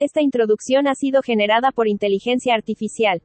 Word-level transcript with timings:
Esta 0.00 0.20
introducción 0.20 0.88
ha 0.88 0.96
sido 0.96 1.22
generada 1.22 1.70
por 1.70 1.86
inteligencia 1.86 2.54
artificial. 2.54 3.22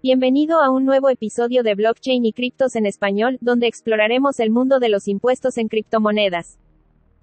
Bienvenido 0.00 0.62
a 0.62 0.70
un 0.70 0.84
nuevo 0.84 1.08
episodio 1.08 1.64
de 1.64 1.74
Blockchain 1.74 2.24
y 2.24 2.32
Criptos 2.32 2.76
en 2.76 2.86
Español, 2.86 3.36
donde 3.40 3.66
exploraremos 3.66 4.38
el 4.38 4.52
mundo 4.52 4.78
de 4.78 4.88
los 4.88 5.08
impuestos 5.08 5.58
en 5.58 5.66
criptomonedas. 5.66 6.60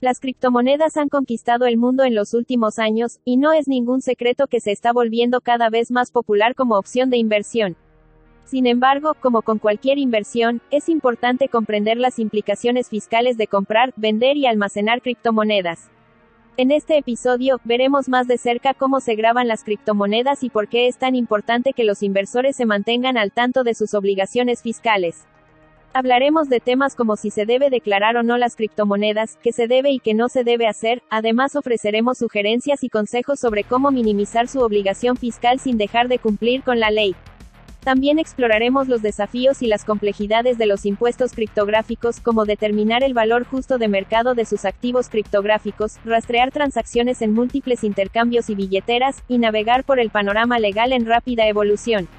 Las 0.02 0.20
criptomonedas 0.20 0.98
han 0.98 1.08
conquistado 1.08 1.68
el 1.68 1.78
mundo 1.78 2.04
en 2.04 2.16
los 2.16 2.34
últimos 2.34 2.80
años, 2.80 3.22
y 3.24 3.38
no 3.38 3.54
es 3.54 3.70
ningún 3.70 4.02
secreto 4.02 4.48
que 4.48 4.60
se 4.60 4.71
está 4.71 4.91
volviendo 4.91 5.39
cada 5.39 5.70
vez 5.70 5.89
más 5.89 6.12
popular 6.12 6.54
como 6.54 6.76
opción 6.76 7.10
de 7.10 7.18
inversión. 7.18 7.78
Sin 8.44 8.68
embargo, 8.68 9.16
como 9.21 9.41
con 9.41 9.60
cualquier 9.60 10.00
inversión, 10.00 10.62
es 10.70 10.89
importante 10.89 11.48
comprender 11.48 11.96
las 11.96 12.20
implicaciones 12.20 12.89
fiscales 12.89 13.38
de 13.38 13.48
comprar, 13.48 13.94
vender 13.96 14.36
y 14.36 14.48
almacenar 14.48 15.02
criptomonedas. 15.02 15.89
En 16.60 16.71
este 16.71 16.98
episodio, 16.98 17.62
veremos 17.64 18.10
más 18.10 18.28
de 18.28 18.38
cerca 18.38 18.73
cómo 18.73 19.00
se 19.00 19.16
graban 19.16 19.48
las 19.48 19.64
criptomonedas 19.64 20.44
y 20.44 20.50
por 20.50 20.68
qué 20.68 20.90
es 20.90 20.98
tan 20.98 21.16
importante 21.16 21.72
que 21.72 21.85
los 21.85 22.04
inversores 22.04 22.58
se 22.58 22.66
mantengan 22.66 23.18
al 23.18 23.32
tanto 23.32 23.63
de 23.63 23.73
sus 23.73 23.94
obligaciones 23.94 24.62
fiscales. 24.62 25.23
Hablaremos 25.94 26.49
de 26.49 26.59
temas 26.59 26.98
como 26.98 27.16
si 27.16 27.30
se 27.30 27.45
debe 27.45 27.70
declarar 27.70 28.18
o 28.18 28.23
no 28.23 28.38
las 28.38 28.58
criptomonedas, 28.58 29.38
qué 29.41 29.54
se 29.54 29.68
debe 29.68 29.91
y 29.91 29.99
qué 29.99 30.13
no 30.13 30.27
se 30.27 30.44
debe 30.44 30.68
hacer, 30.68 31.02
además 31.09 31.55
ofreceremos 31.55 32.18
sugerencias 32.18 32.84
y 32.84 32.90
consejos 32.90 33.40
sobre 33.40 33.63
cómo 33.63 33.90
minimizar 33.90 34.49
su 34.49 34.60
obligación 34.60 35.16
fiscal 35.16 35.62
sin 35.62 35.77
dejar 35.77 36.10
de 36.10 36.20
cumplir 36.20 36.63
con 36.63 36.82
la 36.82 36.91
ley. 36.91 37.16
También 37.84 38.20
exploraremos 38.20 38.90
los 38.90 39.02
desafíos 39.02 39.62
y 39.62 39.68
las 39.68 39.86
complejidades 39.86 40.58
de 40.58 40.66
los 40.66 40.86
impuestos 40.86 41.32
criptográficos, 41.32 42.20
como 42.20 42.46
determinar 42.46 43.04
el 43.04 43.14
valor 43.14 43.46
justo 43.46 43.78
de 43.78 43.88
mercado 43.88 44.36
de 44.36 44.46
sus 44.46 44.66
activos 44.66 45.08
criptográficos, 45.08 45.98
rastrear 46.04 46.52
transacciones 46.52 47.22
en 47.22 47.34
múltiples 47.34 47.86
intercambios 47.86 48.50
y 48.50 48.55
billeteras, 48.55 49.24
y 49.30 49.38
navegar 49.38 49.86
por 49.86 50.00
el 50.00 50.10
panorama 50.10 50.60
legal 50.60 50.92
en 50.92 51.05
rápida 51.05 51.48
evolución. 51.48 52.10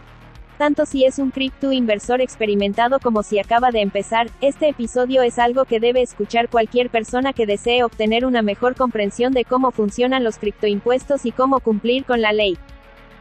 Tanto 0.57 0.85
si 0.85 1.05
es 1.05 1.19
un 1.19 1.31
cripto 1.31 1.73
inversor 1.73 2.21
experimentado 2.21 2.99
como 2.99 3.23
si 3.23 3.39
acaba 3.39 3.71
de 3.71 3.81
empezar, 3.81 4.29
este 4.43 4.69
episodio 4.69 5.23
es 5.23 5.39
algo 5.39 5.65
que 5.65 5.81
debe 5.81 6.03
escuchar 6.03 6.49
cualquier 6.49 6.91
persona 6.91 7.33
que 7.33 7.47
desee 7.47 7.83
obtener 7.83 8.27
una 8.27 8.43
mejor 8.43 8.75
comprensión 8.77 9.33
de 9.33 9.45
cómo 9.45 9.71
funcionan 9.71 10.23
los 10.25 10.39
criptoimpuestos 10.39 11.25
y 11.25 11.33
cómo 11.33 11.61
cumplir 11.61 12.05
con 12.05 12.21
la 12.21 12.33
ley. 12.33 12.59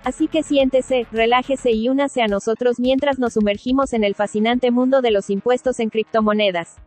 Así 0.03 0.28
que 0.28 0.44
siéntese, 0.44 1.05
relájese 1.11 1.72
y 1.72 1.89
únase 1.89 2.22
a 2.22 2.28
nosotros 2.28 2.80
mientras 2.80 3.19
nos 3.19 3.33
sumergimos 3.33 3.94
en 3.94 4.03
el 4.03 4.16
fascinante 4.16 4.72
mundo 4.72 5.02
de 5.02 5.11
los 5.11 5.30
impuestos 5.30 5.80
en 5.80 5.89
criptomonedas. 5.89 6.78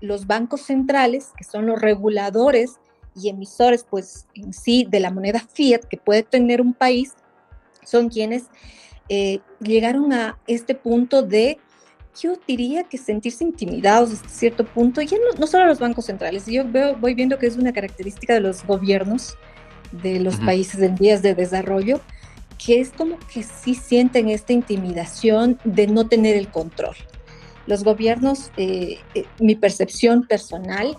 Los 0.00 0.26
bancos 0.26 0.62
centrales, 0.62 1.32
que 1.36 1.44
son 1.44 1.66
los 1.66 1.80
reguladores 1.80 2.76
y 3.14 3.28
emisores, 3.28 3.84
pues 3.88 4.26
en 4.34 4.52
sí, 4.52 4.86
de 4.88 5.00
la 5.00 5.10
moneda 5.10 5.40
fiat 5.40 5.84
que 5.84 5.96
puede 5.96 6.22
tener 6.22 6.60
un 6.60 6.72
país, 6.72 7.14
son 7.84 8.08
quienes 8.08 8.46
eh, 9.08 9.40
llegaron 9.60 10.12
a 10.12 10.38
este 10.46 10.74
punto 10.74 11.22
de, 11.22 11.58
yo 12.20 12.34
diría 12.46 12.84
que 12.84 12.98
sentirse 12.98 13.44
intimidados 13.44 14.12
hasta 14.12 14.28
cierto 14.28 14.64
punto, 14.64 15.00
y 15.00 15.06
no, 15.06 15.38
no 15.38 15.46
solo 15.46 15.66
los 15.66 15.78
bancos 15.78 16.06
centrales, 16.06 16.46
yo 16.46 16.64
veo, 16.70 16.96
voy 16.96 17.14
viendo 17.14 17.38
que 17.38 17.46
es 17.46 17.56
una 17.56 17.72
característica 17.72 18.34
de 18.34 18.40
los 18.40 18.66
gobiernos 18.66 19.36
de 19.92 20.20
los 20.20 20.36
países 20.36 20.80
en 20.82 20.94
vías 20.94 21.22
de 21.22 21.34
desarrollo, 21.34 22.00
que 22.64 22.80
es 22.80 22.90
como 22.90 23.18
que 23.32 23.42
sí 23.42 23.74
sienten 23.74 24.28
esta 24.28 24.52
intimidación 24.52 25.58
de 25.64 25.86
no 25.86 26.08
tener 26.08 26.36
el 26.36 26.48
control. 26.48 26.96
Los 27.66 27.84
gobiernos, 27.84 28.50
eh, 28.56 28.98
eh, 29.14 29.24
mi 29.40 29.56
percepción 29.56 30.26
personal 30.26 30.96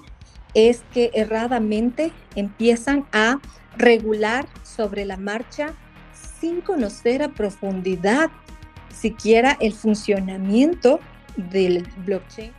es 0.54 0.84
que 0.94 1.12
erradamente 1.14 2.12
empiezan 2.36 3.06
a 3.12 3.40
regular 3.78 4.48
sobre 4.64 5.06
la 5.06 5.18
marcha 5.18 5.74
sin 6.40 6.62
conocer 6.62 7.24
a 7.24 7.30
profundidad 7.30 8.30
siquiera 8.94 9.58
el 9.60 9.74
funcionamiento 9.74 11.00
del 11.36 11.88
blockchain. 12.06 12.52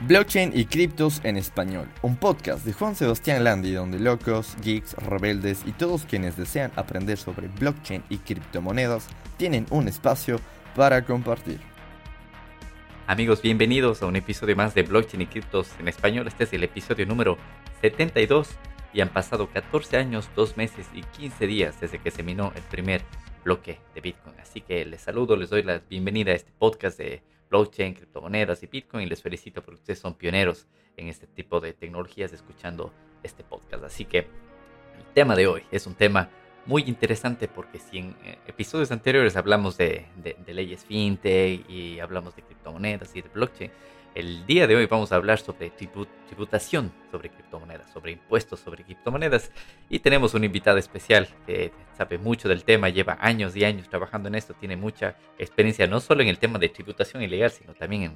Blockchain 0.00 0.50
y 0.54 0.64
criptos 0.64 1.20
en 1.22 1.36
español, 1.36 1.88
un 2.02 2.16
podcast 2.16 2.64
de 2.64 2.72
Juan 2.72 2.96
Sebastián 2.96 3.44
Landi 3.44 3.72
donde 3.72 4.00
locos, 4.00 4.56
geeks, 4.60 4.94
rebeldes 4.94 5.62
y 5.64 5.72
todos 5.72 6.06
quienes 6.06 6.36
desean 6.36 6.72
aprender 6.74 7.18
sobre 7.18 7.46
blockchain 7.46 8.02
y 8.08 8.18
criptomonedas 8.18 9.06
tienen 9.36 9.66
un 9.70 9.86
espacio 9.86 10.40
para 10.74 11.04
compartir. 11.04 11.60
Amigos, 13.06 13.42
bienvenidos 13.42 14.02
a 14.02 14.06
un 14.06 14.16
episodio 14.16 14.56
más 14.56 14.74
de 14.74 14.82
Blockchain 14.82 15.22
y 15.22 15.26
criptos 15.26 15.68
en 15.78 15.86
español. 15.86 16.26
Este 16.26 16.44
es 16.44 16.52
el 16.52 16.64
episodio 16.64 17.06
número 17.06 17.36
72 17.82 18.48
y 18.92 19.02
han 19.02 19.10
pasado 19.10 19.50
14 19.50 19.98
años, 19.98 20.30
2 20.34 20.56
meses 20.56 20.86
y 20.94 21.02
15 21.02 21.46
días 21.46 21.80
desde 21.80 21.98
que 21.98 22.10
se 22.10 22.22
minó 22.22 22.52
el 22.56 22.62
primer 22.62 23.02
bloque 23.44 23.78
de 23.94 24.00
Bitcoin. 24.00 24.34
Así 24.40 24.60
que 24.60 24.84
les 24.84 25.02
saludo, 25.02 25.36
les 25.36 25.50
doy 25.50 25.62
la 25.62 25.80
bienvenida 25.88 26.32
a 26.32 26.36
este 26.36 26.50
podcast 26.58 26.98
de 26.98 27.22
blockchain, 27.52 27.92
criptomonedas 27.94 28.62
y 28.62 28.66
Bitcoin 28.66 29.06
y 29.06 29.10
les 29.10 29.20
felicito 29.22 29.62
porque 29.62 29.80
ustedes 29.80 29.98
son 29.98 30.14
pioneros 30.14 30.66
en 30.96 31.08
este 31.08 31.26
tipo 31.26 31.60
de 31.60 31.74
tecnologías 31.74 32.32
escuchando 32.32 32.92
este 33.22 33.44
podcast. 33.44 33.84
Así 33.84 34.06
que 34.06 34.18
el 34.18 35.04
tema 35.12 35.36
de 35.36 35.46
hoy 35.46 35.62
es 35.70 35.86
un 35.86 35.94
tema 35.94 36.30
muy 36.64 36.82
interesante 36.86 37.48
porque 37.48 37.78
si 37.78 37.98
en 37.98 38.16
eh, 38.24 38.38
episodios 38.46 38.90
anteriores 38.90 39.36
hablamos 39.36 39.76
de, 39.76 40.06
de 40.16 40.54
leyes 40.54 40.84
fintech 40.86 41.68
y 41.68 42.00
hablamos 42.00 42.34
de 42.36 42.42
criptomonedas 42.42 43.14
y 43.14 43.20
de 43.20 43.28
blockchain, 43.28 43.70
el 44.14 44.46
día 44.46 44.66
de 44.66 44.76
hoy 44.76 44.86
vamos 44.86 45.12
a 45.12 45.16
hablar 45.16 45.38
sobre 45.38 45.70
tributación 45.70 46.92
sobre 47.10 47.30
criptomonedas, 47.30 47.90
sobre 47.92 48.12
impuestos 48.12 48.60
sobre 48.60 48.84
criptomonedas. 48.84 49.50
Y 49.88 50.00
tenemos 50.00 50.34
un 50.34 50.44
invitado 50.44 50.78
especial 50.78 51.28
que 51.46 51.72
sabe 51.96 52.18
mucho 52.18 52.48
del 52.48 52.64
tema, 52.64 52.88
lleva 52.88 53.18
años 53.20 53.56
y 53.56 53.64
años 53.64 53.88
trabajando 53.88 54.28
en 54.28 54.34
esto, 54.34 54.54
tiene 54.54 54.76
mucha 54.76 55.16
experiencia 55.38 55.86
no 55.86 56.00
solo 56.00 56.22
en 56.22 56.28
el 56.28 56.38
tema 56.38 56.58
de 56.58 56.68
tributación 56.68 57.22
ilegal, 57.22 57.50
sino 57.50 57.74
también 57.74 58.02
en, 58.02 58.12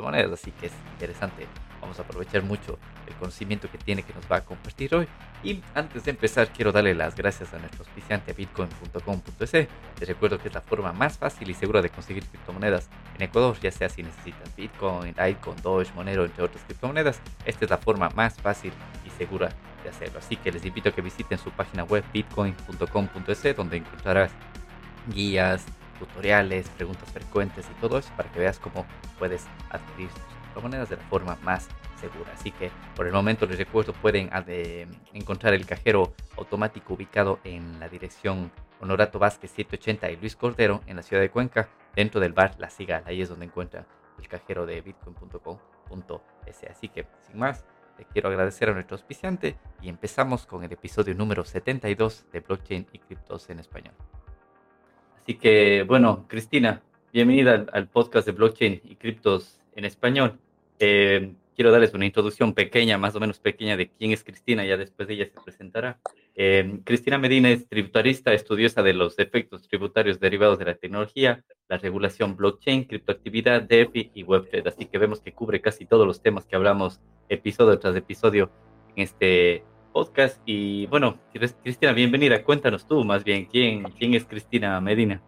criptomonedas, 0.00 0.40
así 0.40 0.50
que 0.52 0.66
es 0.66 0.72
interesante. 0.92 1.46
Vamos 1.80 1.98
a 1.98 2.02
aprovechar 2.02 2.42
mucho 2.42 2.78
el 3.06 3.14
conocimiento 3.14 3.70
que 3.70 3.78
tiene 3.78 4.02
que 4.02 4.12
nos 4.12 4.30
va 4.30 4.36
a 4.36 4.44
compartir 4.44 4.94
hoy. 4.94 5.08
Y 5.42 5.62
antes 5.74 6.04
de 6.04 6.10
empezar, 6.10 6.52
quiero 6.52 6.72
darle 6.72 6.94
las 6.94 7.16
gracias 7.16 7.54
a 7.54 7.58
nuestro 7.58 7.84
auspiciante 7.84 8.34
bitcoin.com.es. 8.34 9.52
Les 9.52 10.08
recuerdo 10.08 10.38
que 10.38 10.48
es 10.48 10.54
la 10.54 10.60
forma 10.60 10.92
más 10.92 11.16
fácil 11.16 11.48
y 11.48 11.54
segura 11.54 11.80
de 11.80 11.88
conseguir 11.88 12.24
criptomonedas 12.24 12.90
en 13.16 13.22
Ecuador, 13.22 13.58
ya 13.60 13.70
sea 13.70 13.88
si 13.88 14.02
necesitas 14.02 14.54
Bitcoin, 14.54 15.14
Litecoin, 15.18 15.56
Doge, 15.62 15.90
Monero, 15.94 16.24
entre 16.26 16.44
otras 16.44 16.62
criptomonedas. 16.64 17.20
Esta 17.46 17.64
es 17.64 17.70
la 17.70 17.78
forma 17.78 18.10
más 18.10 18.34
fácil 18.34 18.72
y 19.06 19.10
segura 19.10 19.48
de 19.82 19.88
hacerlo. 19.88 20.18
Así 20.18 20.36
que 20.36 20.52
les 20.52 20.64
invito 20.66 20.90
a 20.90 20.92
que 20.92 21.00
visiten 21.00 21.38
su 21.38 21.50
página 21.50 21.84
web 21.84 22.04
bitcoin.com.es, 22.12 23.56
donde 23.56 23.78
encontrarás 23.78 24.32
guías, 25.08 25.64
tutoriales, 26.00 26.68
preguntas 26.70 27.08
frecuentes 27.12 27.68
y 27.70 27.80
todo 27.80 27.98
eso 27.98 28.10
para 28.16 28.32
que 28.32 28.40
veas 28.40 28.58
cómo 28.58 28.84
puedes 29.18 29.46
adquirir 29.70 30.10
tus 30.10 30.22
criptomonedas 30.24 30.88
de 30.90 30.96
la 30.96 31.02
forma 31.04 31.36
más 31.42 31.68
segura. 32.00 32.32
Así 32.32 32.50
que 32.50 32.70
por 32.96 33.06
el 33.06 33.12
momento 33.12 33.46
les 33.46 33.58
recuerdo 33.58 33.92
pueden 33.92 34.30
encontrar 35.12 35.54
el 35.54 35.66
cajero 35.66 36.14
automático 36.36 36.94
ubicado 36.94 37.38
en 37.44 37.78
la 37.78 37.88
dirección 37.88 38.50
Honorato 38.80 39.18
Vázquez 39.18 39.50
780 39.52 40.10
y 40.10 40.16
Luis 40.16 40.34
Cordero 40.34 40.80
en 40.86 40.96
la 40.96 41.02
ciudad 41.02 41.22
de 41.22 41.30
Cuenca 41.30 41.68
dentro 41.94 42.20
del 42.20 42.32
bar 42.32 42.56
La 42.58 42.70
Cigala. 42.70 43.06
Ahí 43.06 43.20
es 43.20 43.28
donde 43.28 43.44
encuentra 43.44 43.86
el 44.18 44.26
cajero 44.26 44.66
de 44.66 44.80
bitcoin.com.es. 44.80 46.64
Así 46.70 46.88
que 46.88 47.06
sin 47.26 47.38
más, 47.38 47.64
le 47.98 48.06
quiero 48.06 48.30
agradecer 48.30 48.70
a 48.70 48.72
nuestro 48.72 48.96
auspiciante 48.96 49.58
y 49.82 49.90
empezamos 49.90 50.46
con 50.46 50.64
el 50.64 50.72
episodio 50.72 51.14
número 51.14 51.44
72 51.44 52.24
de 52.32 52.40
Blockchain 52.40 52.86
y 52.92 52.98
Criptos 52.98 53.50
en 53.50 53.60
Español. 53.60 53.94
Así 55.30 55.38
que, 55.38 55.84
bueno, 55.84 56.26
Cristina, 56.26 56.82
bienvenida 57.12 57.64
al, 57.72 57.86
podcast 57.86 58.26
de 58.26 58.32
blockchain 58.32 58.80
y 58.82 58.96
criptos 58.96 59.60
en 59.76 59.84
español. 59.84 60.40
Eh, 60.80 61.34
quiero 61.54 61.70
darles 61.70 61.94
una 61.94 62.04
introducción 62.04 62.52
pequeña, 62.52 62.98
más 62.98 63.14
o 63.14 63.20
menos 63.20 63.38
pequeña, 63.38 63.76
de 63.76 63.90
quién 63.90 64.10
es 64.10 64.24
Cristina, 64.24 64.64
ya 64.64 64.76
después 64.76 65.06
de 65.06 65.14
ella 65.14 65.26
se 65.26 65.40
presentará. 65.40 66.00
Eh, 66.34 66.80
Cristina 66.82 67.16
Medina 67.16 67.48
es 67.48 67.68
tributarista, 67.68 68.32
estudiosa 68.32 68.82
de 68.82 68.92
los 68.92 69.20
efectos 69.20 69.68
tributarios 69.68 70.18
derivados 70.18 70.58
de 70.58 70.64
la 70.64 70.74
tecnología, 70.74 71.44
la 71.68 71.78
regulación 71.78 72.34
blockchain, 72.34 72.82
criptoactividad, 72.86 73.62
DeFi 73.62 74.10
y 74.12 74.24
Web3. 74.24 74.66
Así 74.66 74.86
que 74.86 74.98
vemos 74.98 75.20
que 75.20 75.32
cubre 75.32 75.60
casi 75.60 75.86
todos 75.86 76.08
los 76.08 76.20
temas 76.20 76.44
que 76.44 76.56
hablamos 76.56 77.00
episodio 77.28 77.78
tras 77.78 77.94
episodio 77.94 78.50
en 78.96 79.04
este 79.04 79.62
podcast. 79.92 80.38
Y 80.46 80.86
bueno, 80.86 81.18
Cristina, 81.62 81.92
bienvenida. 81.92 82.42
Cuéntanos 82.42 82.86
tú 82.86 83.04
más 83.04 83.24
bien, 83.24 83.46
¿quién, 83.46 83.82
quién 83.98 84.14
es 84.14 84.24
Cristina 84.24 84.80
Medina? 84.80 85.20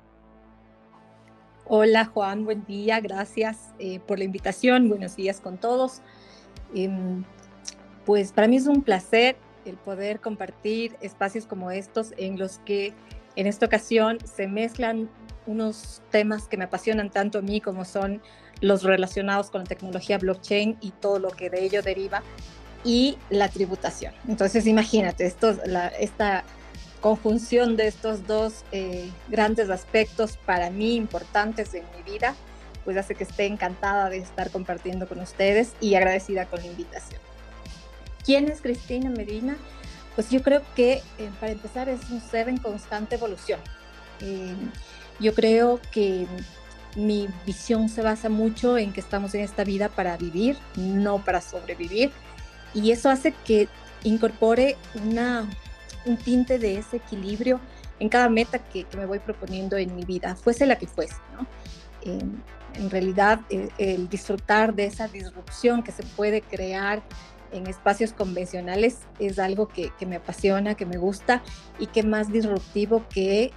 Hola 1.67 2.05
Juan, 2.07 2.45
buen 2.45 2.65
día, 2.67 3.01
gracias 3.01 3.73
eh, 3.79 4.01
por 4.01 4.19
la 4.19 4.25
invitación, 4.25 4.89
buenos 4.89 5.17
días 5.17 5.41
con 5.41 5.59
todos. 5.59 6.03
Em, 6.75 7.25
pues 8.05 8.33
para 8.33 8.49
mí 8.49 8.57
es 8.57 8.67
un 8.67 8.83
placer 8.83 9.37
el 9.65 9.77
poder 9.77 10.21
compartir 10.21 10.97
espacios 11.01 11.47
como 11.47 11.71
estos 11.71 12.13
en 12.17 12.39
los 12.39 12.59
que 12.61 12.93
en 13.37 13.47
esta 13.47 13.67
ocasión 13.67 14.19
se 14.25 14.49
mezclan 14.49 15.09
unos 15.47 16.03
temas 16.11 16.49
que 16.49 16.57
me 16.57 16.65
apasionan 16.65 17.11
tanto 17.11 17.39
a 17.39 17.43
mí 17.43 17.61
como 17.61 17.85
son 17.85 18.21
los 18.61 18.83
relacionados 18.83 19.51
con 19.51 19.63
la 19.63 19.67
tecnología 19.67 20.19
blockchain 20.19 20.77
y 20.81 20.91
todo 20.93 21.19
lo 21.19 21.31
que 21.31 21.49
de 21.49 21.65
ello 21.65 21.83
deriva 21.83 22.23
y 22.85 23.19
la 23.31 23.49
tributación. 23.49 24.13
Entonces, 24.29 24.67
imagínate, 24.67 25.27
esto, 25.27 25.57
la, 25.67 25.89
esta 25.89 26.45
conjunción 27.01 27.77
de 27.77 27.89
estos 27.89 28.27
dos 28.27 28.65
eh, 28.73 29.11
grandes 29.29 29.71
aspectos 29.71 30.39
para 30.39 30.71
mí 30.71 30.95
importantes 30.95 31.75
en 31.75 31.85
mi 31.97 32.11
vida, 32.11 32.35
pues 32.85 32.97
hace 32.97 33.15
que 33.15 33.25
esté 33.25 33.47
encantada 33.47 34.09
de 34.09 34.19
estar 34.19 34.51
compartiendo 34.51 35.07
con 35.07 35.21
ustedes 35.21 35.73
y 35.81 35.95
agradecida 35.95 36.47
con 36.47 36.61
la 36.61 36.67
invitación. 36.67 37.21
¿Quién 38.25 38.49
es 38.49 38.61
Cristina 38.61 39.11
Medina? 39.11 39.57
Pues 40.15 40.31
yo 40.31 40.43
creo 40.43 40.63
que 40.77 41.03
eh, 41.19 41.31
para 41.41 41.53
empezar 41.53 41.89
es 41.89 42.09
un 42.11 42.21
ser 42.21 42.49
en 42.49 42.59
constante 42.59 43.17
evolución. 43.17 43.61
Eh, 44.21 44.55
yo 45.19 45.35
creo 45.35 45.81
que 45.91 46.27
mi 46.95 47.29
visión 47.47 47.89
se 47.89 48.03
basa 48.03 48.29
mucho 48.29 48.79
en 48.79 48.93
que 48.93 49.01
estamos 49.01 49.35
en 49.35 49.41
esta 49.41 49.65
vida 49.65 49.89
para 49.89 50.17
vivir, 50.17 50.57
no 50.77 51.25
para 51.25 51.41
sobrevivir. 51.41 52.13
Y 52.75 52.91
eso 52.91 53.11
hace 53.11 53.33
que 53.45 53.69
incorpore 54.05 54.77
una, 55.05 55.49
un 56.07 56.17
tinte 56.17 56.59
de 56.59 56.79
ese 56.79 56.97
equilibrio 56.97 57.61
en 58.01 58.09
cada 58.09 58.29
meta 58.29 58.59
que, 58.59 58.87
me 58.97 59.07
voy 59.07 59.21
proponiendo 59.21 59.77
en 59.77 59.95
mi 59.95 60.05
vida, 60.05 60.35
fuese 60.35 60.67
la 60.67 60.77
que 60.77 60.87
fuese. 60.87 61.17
¿no? 61.37 61.47
Eh, 62.03 62.19
en 62.75 62.91
realidad, 62.91 63.41
el 63.79 64.09
disfrutar 64.09 64.75
de 64.75 64.87
esa 64.87 65.07
disrupción 65.07 65.83
que 65.83 65.93
se 65.93 66.03
puede 66.03 66.41
crear 66.41 67.03
en 67.53 67.67
espacios 67.67 68.13
convencionales 68.13 69.01
es 69.19 69.39
algo 69.39 69.69
que, 69.69 69.93
me 70.07 70.17
apasiona, 70.17 70.75
que 70.75 70.87
me 70.87 70.97
gusta 70.97 71.43
y 71.79 71.87
que 71.87 72.03
más 72.03 72.33
disruptivo 72.33 73.05
que 73.09 73.53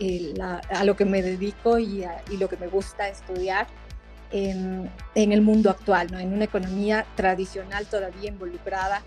a 0.70 0.84
lo 0.84 0.96
que 0.96 1.06
me 1.06 1.22
dedico 1.22 1.80
y, 1.80 2.04
lo 2.38 2.50
que 2.50 2.58
me 2.58 2.68
gusta 2.68 3.08
estudiar 3.08 3.68
en, 4.32 4.90
el 5.16 5.42
mundo 5.42 5.70
actual, 5.70 6.12
¿no? 6.12 6.20
en 6.20 6.34
una 6.34 6.46
economía 6.46 7.06
tradicional 7.16 7.86
todavía 7.86 8.30
involucrada 8.30 9.02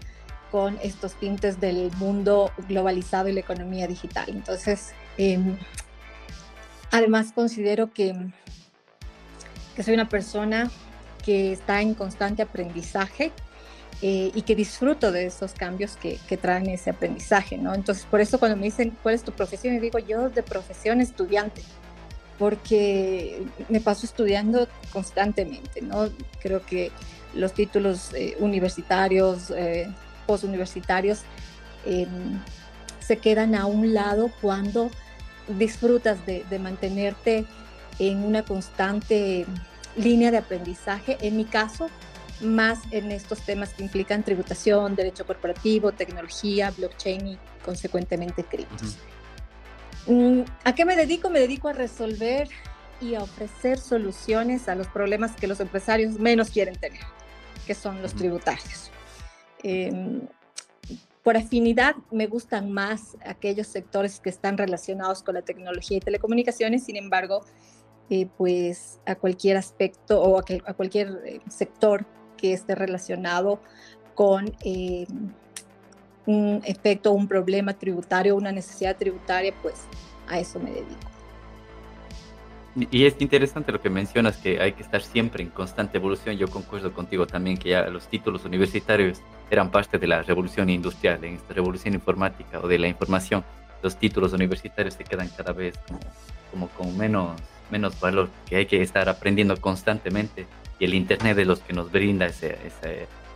con 0.50 0.78
estos 0.82 1.14
tintes 1.14 1.60
del 1.60 1.90
mundo 1.98 2.50
globalizado 2.68 3.28
y 3.28 3.32
la 3.32 3.40
economía 3.40 3.86
digital. 3.86 4.26
Entonces, 4.28 4.92
em, 5.18 5.56
además 6.90 7.32
considero 7.34 7.92
que, 7.92 8.14
que 9.76 9.82
soy 9.82 9.94
una 9.94 10.08
persona 10.08 10.70
que 11.24 11.52
está 11.52 11.82
en 11.82 11.94
constante 11.94 12.42
aprendizaje, 12.42 13.32
eh, 14.00 14.30
y 14.32 14.42
que 14.42 14.54
disfruto 14.54 15.10
de 15.10 15.26
esos 15.26 15.54
cambios 15.54 15.96
que, 15.96 16.20
que, 16.28 16.36
traen 16.36 16.68
ese 16.68 16.90
aprendizaje, 16.90 17.58
¿no? 17.58 17.74
Entonces, 17.74 18.06
por 18.08 18.20
eso 18.20 18.38
cuando 18.38 18.56
me 18.56 18.66
dicen, 18.66 18.96
¿cuál 19.02 19.16
es 19.16 19.24
tu 19.24 19.32
profesión? 19.32 19.74
Y 19.74 19.80
digo, 19.80 19.98
yo 19.98 20.30
de 20.30 20.44
profesión 20.44 21.00
estudiante, 21.00 21.62
porque 22.38 23.42
me 23.68 23.80
paso 23.80 24.06
estudiando 24.06 24.68
constantemente, 24.92 25.82
¿no? 25.82 26.08
Creo 26.40 26.64
que 26.64 26.92
los 27.34 27.52
títulos 27.52 28.12
eh, 28.14 28.36
universitarios, 28.38 29.50
eh, 29.50 29.88
postuniversitarios, 30.26 31.20
em, 31.84 32.40
se 33.00 33.16
quedan 33.16 33.54
a 33.54 33.66
un 33.66 33.94
lado 33.94 34.30
cuando 34.40 34.90
disfrutas 35.48 36.24
de, 36.26 36.44
mantenerte 36.58 37.46
en 37.98 38.18
una 38.22 38.44
constante 38.44 39.46
línea 39.96 40.30
de 40.30 40.38
aprendizaje. 40.38 41.16
En 41.22 41.36
mi 41.36 41.44
caso, 41.44 41.88
más 42.42 42.80
en 42.90 43.10
estos 43.10 43.40
temas 43.40 43.70
que 43.70 43.82
implican 43.82 44.22
tributación, 44.22 44.94
derecho 44.94 45.26
corporativo, 45.26 45.92
tecnología, 45.92 46.70
blockchain 46.70 47.26
y 47.26 47.38
consecuentemente 47.64 48.44
criptos. 48.44 48.98
¿A 50.64 50.74
qué 50.74 50.84
me 50.84 50.96
dedico? 50.96 51.28
Me 51.28 51.38
dedico 51.38 51.68
a 51.68 51.72
resolver 51.72 52.48
y 53.00 53.14
a 53.14 53.22
ofrecer 53.22 53.78
soluciones 53.78 54.68
a 54.68 54.74
los 54.74 54.86
problemas 54.88 55.36
que 55.36 55.46
los 55.46 55.60
empresarios 55.60 56.18
menos 56.18 56.50
quieren 56.50 56.76
tener, 56.76 57.02
que 57.66 57.74
son 57.74 58.00
los 58.00 58.14
tributarios. 58.14 58.90
Em, 59.62 60.22
por 61.22 61.36
afinidad 61.36 61.94
me 62.10 62.26
gustan 62.26 62.72
más 62.72 63.16
aquellos 63.24 63.66
sectores 63.66 64.20
que 64.20 64.30
están 64.30 64.56
relacionados 64.56 65.22
con 65.22 65.34
la 65.34 65.42
tecnología 65.42 65.98
y 65.98 66.00
telecomunicaciones, 66.00 66.84
sin 66.84 66.96
embargo, 66.96 67.44
eh, 68.08 68.26
pues 68.38 69.00
a 69.04 69.14
cualquier 69.14 69.58
aspecto 69.58 70.22
o 70.22 70.38
a, 70.38 70.44
a 70.64 70.72
cualquier 70.72 71.20
eh, 71.26 71.40
sector 71.50 72.06
que 72.38 72.54
esté 72.54 72.74
relacionado 72.74 73.60
con 74.14 74.56
eh, 74.64 75.06
un 76.28 76.60
efecto, 76.66 77.12
un 77.12 77.26
problema 77.26 77.72
tributario, 77.72 78.36
una 78.36 78.52
necesidad 78.52 78.94
tributaria, 78.96 79.54
pues 79.62 79.76
a 80.28 80.38
eso 80.38 80.60
me 80.60 80.70
dedico. 80.70 81.08
Y 82.90 83.06
es 83.06 83.14
interesante 83.18 83.72
lo 83.72 83.80
que 83.80 83.88
mencionas, 83.88 84.36
que 84.36 84.60
hay 84.60 84.72
que 84.72 84.82
estar 84.82 85.00
siempre 85.00 85.42
en 85.42 85.48
constante 85.48 85.96
evolución. 85.96 86.36
Yo 86.36 86.48
concuerdo 86.48 86.92
contigo 86.92 87.26
también 87.26 87.56
que 87.56 87.70
ya 87.70 87.88
los 87.88 88.08
títulos 88.08 88.44
universitarios 88.44 89.22
eran 89.50 89.70
parte 89.70 89.98
de 89.98 90.06
la 90.06 90.22
revolución 90.22 90.68
industrial, 90.68 91.24
en 91.24 91.36
esta 91.36 91.54
revolución 91.54 91.94
informática 91.94 92.60
o 92.60 92.68
de 92.68 92.78
la 92.78 92.88
información. 92.88 93.42
Los 93.82 93.96
títulos 93.96 94.34
universitarios 94.34 94.94
se 94.94 95.04
quedan 95.04 95.30
cada 95.34 95.52
vez 95.52 95.78
como, 95.86 95.98
como 96.50 96.68
con 96.68 96.96
menos, 96.98 97.40
menos 97.70 97.98
valor, 97.98 98.28
que 98.46 98.56
hay 98.56 98.66
que 98.66 98.82
estar 98.82 99.08
aprendiendo 99.08 99.58
constantemente 99.58 100.46
y 100.78 100.84
el 100.84 100.92
Internet 100.92 101.38
es 101.38 101.46
los 101.46 101.60
que 101.60 101.72
nos 101.72 101.90
brinda 101.90 102.26
ese, 102.26 102.58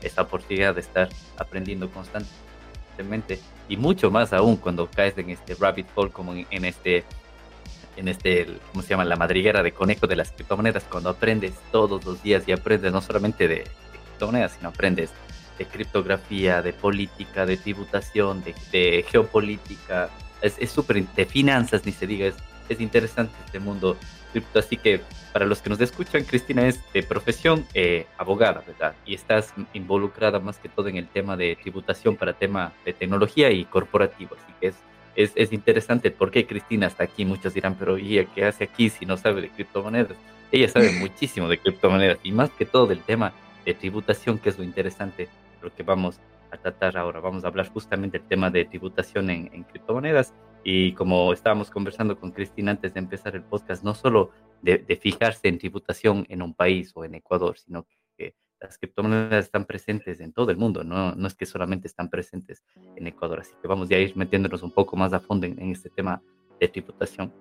esa 0.03 0.23
oportunidad 0.23 0.75
de 0.75 0.83
estar 0.83 1.09
aprendiendo 1.39 1.91
constantemente 1.91 2.52
y 3.69 3.77
mucho 3.77 4.11
más 4.11 4.33
aún 4.33 4.57
cuando 4.57 4.89
caes 4.91 5.17
en 5.19 5.31
este 5.31 5.55
rabbit 5.55 5.87
hole 5.95 6.11
como 6.11 6.35
en, 6.35 6.65
este 6.65 7.05
en 7.97 8.09
este, 8.09 8.47
¿cómo 8.71 8.83
se 8.83 8.91
llama? 8.91 9.05
La 9.05 9.17
madriguera 9.17 9.63
de 9.63 9.73
conejo 9.73 10.07
de 10.07 10.17
las 10.17 10.33
criptomonedas, 10.33 10.85
cuando 10.85 11.11
aprendes 11.11 11.53
todos 11.71 12.05
los 12.05 12.23
días 12.23 12.45
y 12.47 12.53
aprendes 12.53 12.93
no 12.93 13.01
solamente 13.01 13.49
de, 13.49 13.65
criptomonedas, 13.93 14.53
sino 14.53 14.71
aprendes 14.71 15.11
de 15.59 15.67
criptografía, 15.67 16.63
de 16.63 16.73
política, 16.73 17.47
de 17.47 17.57
tributación, 17.57 18.43
de, 18.43 19.05
geopolítica, 19.09 20.11
es 20.41 20.71
súper, 20.71 21.07
de 21.07 21.27
finanzas, 21.27 21.85
ni 21.85 21.93
se 21.93 22.07
diga, 22.07 22.27
es, 22.27 22.35
es 22.69 22.81
interesante 22.81 23.35
este 23.47 23.61
mundo 23.61 23.97
Así 24.55 24.77
que 24.77 25.01
para 25.33 25.47
los 25.47 25.61
que 25.61 25.71
nos 25.71 25.81
escuchan, 25.81 26.25
Cristina 26.25 26.67
es 26.67 26.81
de 26.93 27.03
profesión 27.03 27.67
eh, 27.75 28.07
abogada, 28.19 28.63
¿verdad? 28.67 28.95
Y 29.07 29.15
estás 29.15 29.53
involucrada 29.73 30.39
más 30.39 30.59
que 30.59 30.69
todo 30.69 30.89
en 30.89 30.97
el 30.97 31.09
tema 31.09 31.37
de 31.37 31.57
tributación 31.57 32.17
para 32.17 32.33
tema 32.33 32.73
de 32.85 32.93
tecnología 32.93 33.51
y 33.51 33.65
corporativo. 33.65 34.37
Así 34.37 34.53
que 34.61 34.67
es, 34.69 34.75
es, 35.17 35.33
es 35.35 35.53
interesante 35.53 36.11
por 36.11 36.31
qué 36.31 36.47
Cristina 36.47 36.87
está 36.87 37.05
aquí. 37.05 37.25
Muchos 37.25 37.55
dirán, 37.55 37.77
pero 37.79 37.99
¿y 37.99 38.25
qué 38.35 38.45
hace 38.45 38.65
aquí 38.65 38.91
si 38.91 39.07
no 39.07 39.17
sabe 39.17 39.41
de 39.41 39.51
criptomonedas? 39.51 40.17
Ella 40.51 40.69
sabe 40.69 40.93
muchísimo 41.01 41.49
de 41.49 41.59
criptomonedas 41.59 42.19
y 42.23 42.33
más 42.33 42.51
que 42.51 42.67
todo 42.67 42.87
del 42.87 43.01
tema 43.01 43.33
de 43.65 43.75
tributación, 43.75 44.39
que 44.39 44.51
es 44.51 44.59
lo 44.59 44.65
interesante, 44.65 45.29
lo 45.63 45.75
que 45.75 45.83
vamos 45.83 46.21
a 46.51 46.59
tratar 46.59 46.99
ahora. 46.99 47.21
Vamos 47.21 47.45
a 47.45 47.49
hablar 47.49 47.69
justamente 47.69 48.19
del 48.19 48.29
tema 48.29 48.51
de 48.51 48.67
tributación 48.67 49.31
en, 49.31 49.51
en 49.53 49.63
criptomonedas 49.65 50.35
y 50.65 50.93
como 50.93 51.33
estábamos 51.33 51.71
conversando 51.71 52.19
con 52.19 52.31
Cristina 52.31 52.71
antes 52.71 52.95
de 52.95 53.01
empezar 53.01 53.35
el 53.35 53.43
podcast, 53.43 53.83
no 53.83 53.95
solo 53.95 54.31
de, 54.63 54.99
fijarse 55.01 55.49
en 55.49 55.59
tributación 55.59 56.25
en 56.29 56.43
un 56.43 56.55
país 56.55 56.93
o 56.95 57.05
en 57.05 57.17
Ecuador, 57.17 57.59
sino 57.59 57.85
que 58.17 58.35
las 58.61 58.79
criptomonedas 58.79 59.47
están 59.47 59.65
presentes 59.65 60.21
en 60.21 60.33
todo 60.33 60.51
el 60.51 60.57
mundo, 60.57 60.85
no, 60.85 61.15
no 61.15 61.27
es 61.27 61.35
que 61.35 61.47
solamente 61.47 61.89
están 61.89 62.09
presentes 62.09 62.63
en 62.97 63.07
Ecuador. 63.07 63.41
Así 63.41 63.53
que 63.61 63.67
vamos 63.67 63.91
a 63.91 63.99
ir 63.99 64.17
metiéndonos 64.17 64.63
un 64.63 64.71
poco 64.71 64.97
más 64.97 65.13
a 65.13 65.21
fondo 65.21 65.47
en, 65.47 65.59
este 65.71 65.91
tema 65.91 66.23
de 66.61 66.69
tributación. 66.69 67.33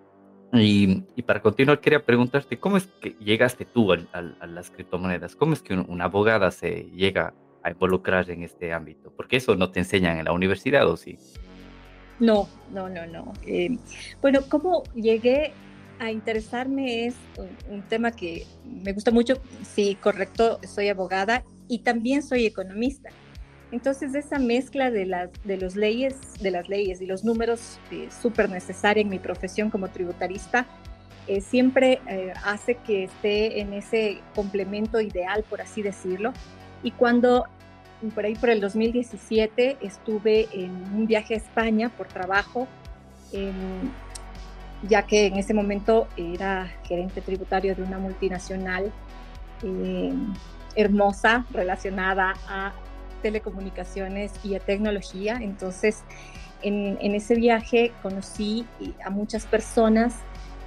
Y, 0.53 1.03
y, 1.15 1.21
para 1.21 1.41
continuar, 1.41 1.79
quería 1.79 2.03
preguntarte, 2.03 2.59
¿cómo 2.59 2.75
es 2.75 2.87
que 2.87 3.11
llegaste 3.19 3.65
tú 3.65 3.93
a, 3.93 4.21
las 4.47 4.71
criptomonedas? 4.71 5.35
¿Cómo 5.35 5.53
es 5.53 5.61
que 5.61 5.75
una 5.75 6.05
abogada 6.05 6.51
se 6.51 6.89
llega 6.93 7.33
a 7.63 7.69
involucrar 7.69 8.29
en 8.31 8.43
este 8.43 8.73
ámbito? 8.73 9.13
Porque 9.15 9.37
eso 9.37 9.55
no 9.55 9.71
te 9.71 9.79
enseñan 9.79 10.17
en 10.17 10.25
la 10.25 10.33
universidad, 10.33 10.89
¿o 10.89 10.97
sí? 10.97 11.17
No, 12.21 12.47
no, 12.71 12.87
no, 12.87 13.07
no. 13.07 13.33
Eh, 13.47 13.79
bueno, 14.21 14.41
cómo 14.47 14.83
llegué 14.93 15.53
a 15.97 16.11
interesarme 16.11 17.07
es 17.07 17.15
un, 17.67 17.81
tema 17.81 18.11
que 18.11 18.45
me 18.63 18.93
gusta 18.93 19.09
mucho. 19.09 19.41
Sí, 19.63 19.97
correcto, 19.99 20.59
soy 20.63 20.89
abogada 20.89 21.43
y 21.67 21.79
también 21.79 22.21
soy 22.21 22.45
economista. 22.45 23.09
Entonces, 23.71 24.13
esa 24.13 24.37
mezcla 24.37 24.91
de 24.91 25.07
las, 25.07 25.31
de 25.43 25.57
los 25.57 25.75
leyes, 25.75 26.15
de 26.39 26.51
las 26.51 26.69
leyes 26.69 27.01
y 27.01 27.07
los 27.07 27.23
números 27.23 27.79
eh, 27.89 28.07
súper 28.21 28.51
necesaria 28.51 29.01
en 29.01 29.09
mi 29.09 29.17
profesión 29.17 29.71
como 29.71 29.87
tributarista, 29.87 30.67
eh, 31.27 31.41
siempre 31.41 32.01
hace 32.43 32.75
que 32.75 33.05
esté 33.05 33.61
en 33.61 33.73
ese 33.73 34.19
complemento 34.35 35.01
ideal, 35.01 35.43
por 35.49 35.61
así 35.61 35.81
decirlo. 35.81 36.33
Y 36.83 36.91
cuando 36.91 37.45
por 38.09 38.25
ahí 38.25 38.35
por 38.35 38.49
el 38.49 38.59
2017 38.59 39.77
estuve 39.81 40.47
en 40.53 40.71
un 40.93 41.05
viaje 41.05 41.35
a 41.35 41.37
España 41.37 41.89
por 41.89 42.07
trabajo, 42.07 42.67
ya 44.87 45.03
que 45.03 45.27
en 45.27 45.37
ese 45.37 45.53
momento 45.53 46.07
era 46.17 46.71
gerente 46.83 47.21
tributario 47.21 47.75
de 47.75 47.83
una 47.83 47.99
multinacional 47.99 48.91
eh, 49.63 50.13
hermosa 50.75 51.45
relacionada 51.51 52.33
a 52.47 52.73
telecomunicaciones 53.21 54.31
y 54.43 54.55
a 54.55 54.59
tecnología. 54.59 55.37
Entonces, 55.41 56.03
en, 56.63 56.97
ese 57.15 57.35
viaje 57.35 57.91
conocí 58.01 58.65
a 59.03 59.09
muchas 59.09 59.45
personas 59.45 60.15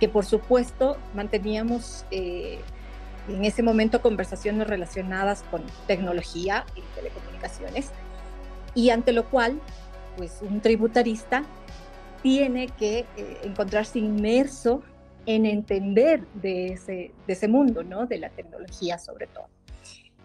que 0.00 0.09
por 0.09 0.25
supuesto 0.25 0.97
manteníamos 1.14 2.05
eh, 2.11 2.59
en 3.28 3.45
ese 3.45 3.62
momento 3.62 4.00
conversaciones 4.00 4.66
relacionadas 4.66 5.43
con 5.50 5.62
tecnología 5.87 6.64
y 6.76 6.81
telecomunicaciones, 6.95 7.90
y 8.75 8.90
ante 8.90 9.12
lo 9.12 9.28
cual, 9.31 9.61
pues 10.16 10.38
un 10.43 10.61
tributarista 10.61 11.45
tiene 12.23 12.69
que 12.69 13.00
eh, 13.16 13.38
encontrarse 13.45 13.99
inmerso 13.99 14.83
en 15.26 15.47
entender 15.47 16.26
de 16.35 16.69
ese, 16.69 17.12
de 17.26 17.33
ese 17.33 17.49
mundo, 17.49 17.83
¿no? 17.83 18.07
De 18.07 18.19
la 18.19 18.31
tecnología 18.31 18.99
sobre 18.99 19.26
todo. 19.26 19.47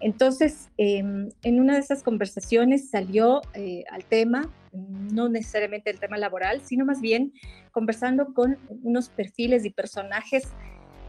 Entonces, 0.01 0.70
em, 0.77 1.29
en 1.44 1.60
una 1.60 1.74
de 1.74 1.82
esas 1.82 2.03
conversaciones 2.03 2.89
salió 2.89 3.41
eh, 3.53 3.84
al 3.91 4.06
tema, 4.06 4.50
no 4.72 5.29
necesariamente 5.29 5.89
el 5.89 6.00
tema 6.00 6.18
laboral, 6.18 6.62
sino 6.62 6.86
más 6.86 7.01
bien 7.01 7.34
conversando 7.72 8.34
con 8.34 8.58
unos 8.84 9.10
perfiles 9.10 9.65
y 9.65 9.72
personajes 9.72 10.44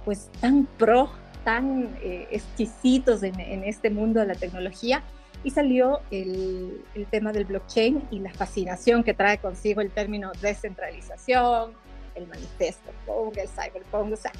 pues 0.04 0.30
tan 0.40 0.66
pro, 0.78 1.10
tan 1.44 1.96
eh, 2.02 2.28
exquisitos 2.30 3.22
en, 3.22 3.64
este 3.64 3.90
mundo 3.90 4.20
de 4.20 4.26
la 4.26 4.34
tecnología, 4.34 5.02
y 5.42 5.50
salió 5.50 6.00
el, 6.10 6.82
el, 6.94 7.06
tema 7.06 7.32
del 7.32 7.46
blockchain 7.46 8.02
y 8.10 8.18
la 8.18 8.30
fascinación 8.30 9.02
que 9.02 9.14
trae 9.14 9.38
consigo 9.38 9.80
el 9.80 9.90
término 9.90 10.32
descentralización, 10.42 11.72
el 12.14 12.26
manifiesto 12.26 12.90
Pong, 13.06 13.32
el 13.38 13.48
cyberpunk, 13.48 14.12
o 14.12 14.16
sea, 14.16 14.32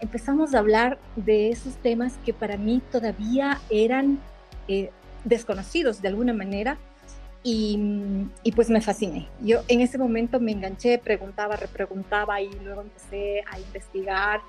empezamos 0.00 0.54
a 0.54 0.58
hablar 0.58 0.98
de 1.16 1.50
esos 1.50 1.76
temas 1.76 2.18
que 2.24 2.32
para 2.32 2.56
mí 2.56 2.82
todavía 2.90 3.60
eran 3.70 4.18
eh, 4.68 4.90
desconocidos 5.24 6.02
de 6.02 6.08
alguna 6.08 6.32
manera. 6.32 6.78
Y, 7.44 7.78
y, 8.42 8.52
pues 8.52 8.68
me 8.68 8.80
fasciné. 8.80 9.28
Yo 9.40 9.60
en 9.68 9.80
ese 9.80 9.96
momento 9.96 10.40
me 10.40 10.50
enganché, 10.50 10.98
preguntaba, 10.98 11.54
repreguntaba 11.54 12.42
y 12.42 12.50
luego 12.64 12.82
empecé 12.82 13.44
a 13.50 13.58
investigar, 13.60 14.40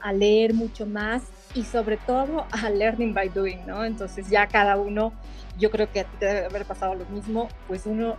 a 0.00 0.12
leer 0.12 0.54
mucho 0.54 0.86
más 0.86 1.22
y 1.54 1.64
sobre 1.64 1.96
todo 1.96 2.46
a 2.50 2.70
learning 2.70 3.14
by 3.14 3.28
doing, 3.28 3.66
¿no? 3.66 3.84
Entonces 3.84 4.28
ya 4.28 4.46
cada 4.46 4.76
uno, 4.76 5.12
yo 5.58 5.70
creo 5.70 5.90
que 5.90 6.00
a 6.00 6.04
ti 6.04 6.16
te 6.18 6.26
debe 6.26 6.46
haber 6.46 6.64
pasado 6.64 6.94
lo 6.94 7.04
mismo, 7.06 7.48
pues 7.66 7.86
uno 7.86 8.16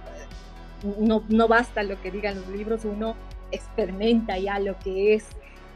no, 0.99 1.23
no 1.27 1.47
basta 1.47 1.83
lo 1.83 1.99
que 2.01 2.11
digan 2.11 2.35
los 2.35 2.47
libros, 2.49 2.85
uno 2.85 3.15
experimenta 3.51 4.37
ya 4.37 4.59
lo 4.59 4.77
que 4.79 5.15
es 5.15 5.25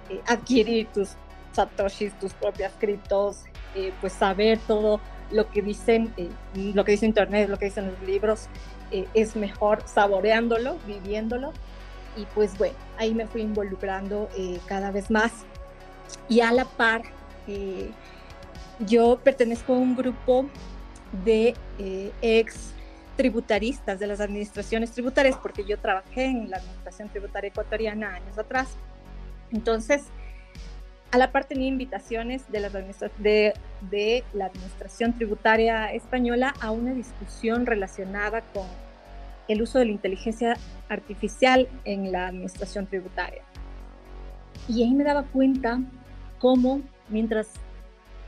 eh, 0.10 0.22
adquirir 0.28 0.88
tus 0.88 1.12
satoshis, 1.54 2.18
tus 2.20 2.34
propias 2.34 2.74
criptos, 2.80 3.44
eh, 3.76 3.94
pues 4.02 4.14
saber 4.14 4.60
todo 4.68 5.00
lo 5.32 5.50
que 5.50 5.62
dicen, 5.62 6.14
eh, 6.18 6.30
lo 6.74 6.84
que 6.84 6.94
dice 6.94 7.06
internet, 7.06 7.50
lo 7.50 7.58
que 7.58 7.66
dicen 7.66 7.88
los 7.88 8.02
libros, 8.02 8.48
es 9.14 9.38
mejor 9.38 9.84
saboreándolo, 9.86 10.78
viviéndolo. 10.86 11.54
Y 12.18 12.26
pues 12.36 12.58
bueno, 12.58 12.76
ahí 12.98 13.14
me 13.14 13.26
fui 13.26 13.42
involucrando 13.42 14.28
cada 14.66 14.92
vez 14.92 15.10
más. 15.10 15.46
Y 16.30 16.42
a 16.42 16.52
la 16.52 16.66
par, 16.66 17.04
yo 18.80 19.20
pertenezco 19.24 19.74
a 19.74 19.78
un 19.78 19.96
grupo 19.96 20.46
de 21.26 21.56
ex 22.22 22.74
tributaristas 23.18 24.00
de 24.00 24.08
las 24.08 24.20
administraciones 24.20 24.92
tributarias, 24.92 25.38
porque 25.42 25.64
yo 25.66 25.78
trabajé 25.78 26.26
en 26.26 26.50
la 26.50 26.58
administración 26.58 27.10
tributaria 27.10 27.50
ecuatoriana 27.50 28.16
años 28.16 28.38
atrás. 28.38 28.70
Entonces, 29.52 30.04
a 31.12 31.18
la 31.18 31.32
par 31.32 31.44
tenía 31.44 31.68
invitaciones 31.68 32.50
de 32.50 32.60
la, 32.62 32.70
de, 32.70 33.54
de 33.92 34.24
la 34.34 34.46
Administración 34.46 35.14
Tributaria 35.14 35.92
Española 35.92 36.54
a 36.62 36.72
una 36.72 36.94
discusión 36.94 37.66
relacionada 37.66 38.42
con 38.54 38.66
el 39.50 39.62
uso 39.62 39.78
de 39.80 39.86
la 39.86 39.92
inteligencia 39.92 40.56
artificial 40.88 41.68
en 41.84 42.14
la 42.14 42.28
Administración 42.28 42.88
Tributaria. 42.88 43.44
Y 44.70 44.84
ahí 44.84 44.94
me 44.94 45.04
daba 45.04 45.24
cuenta 45.24 45.82
cómo, 46.42 46.82
mientras, 47.08 47.54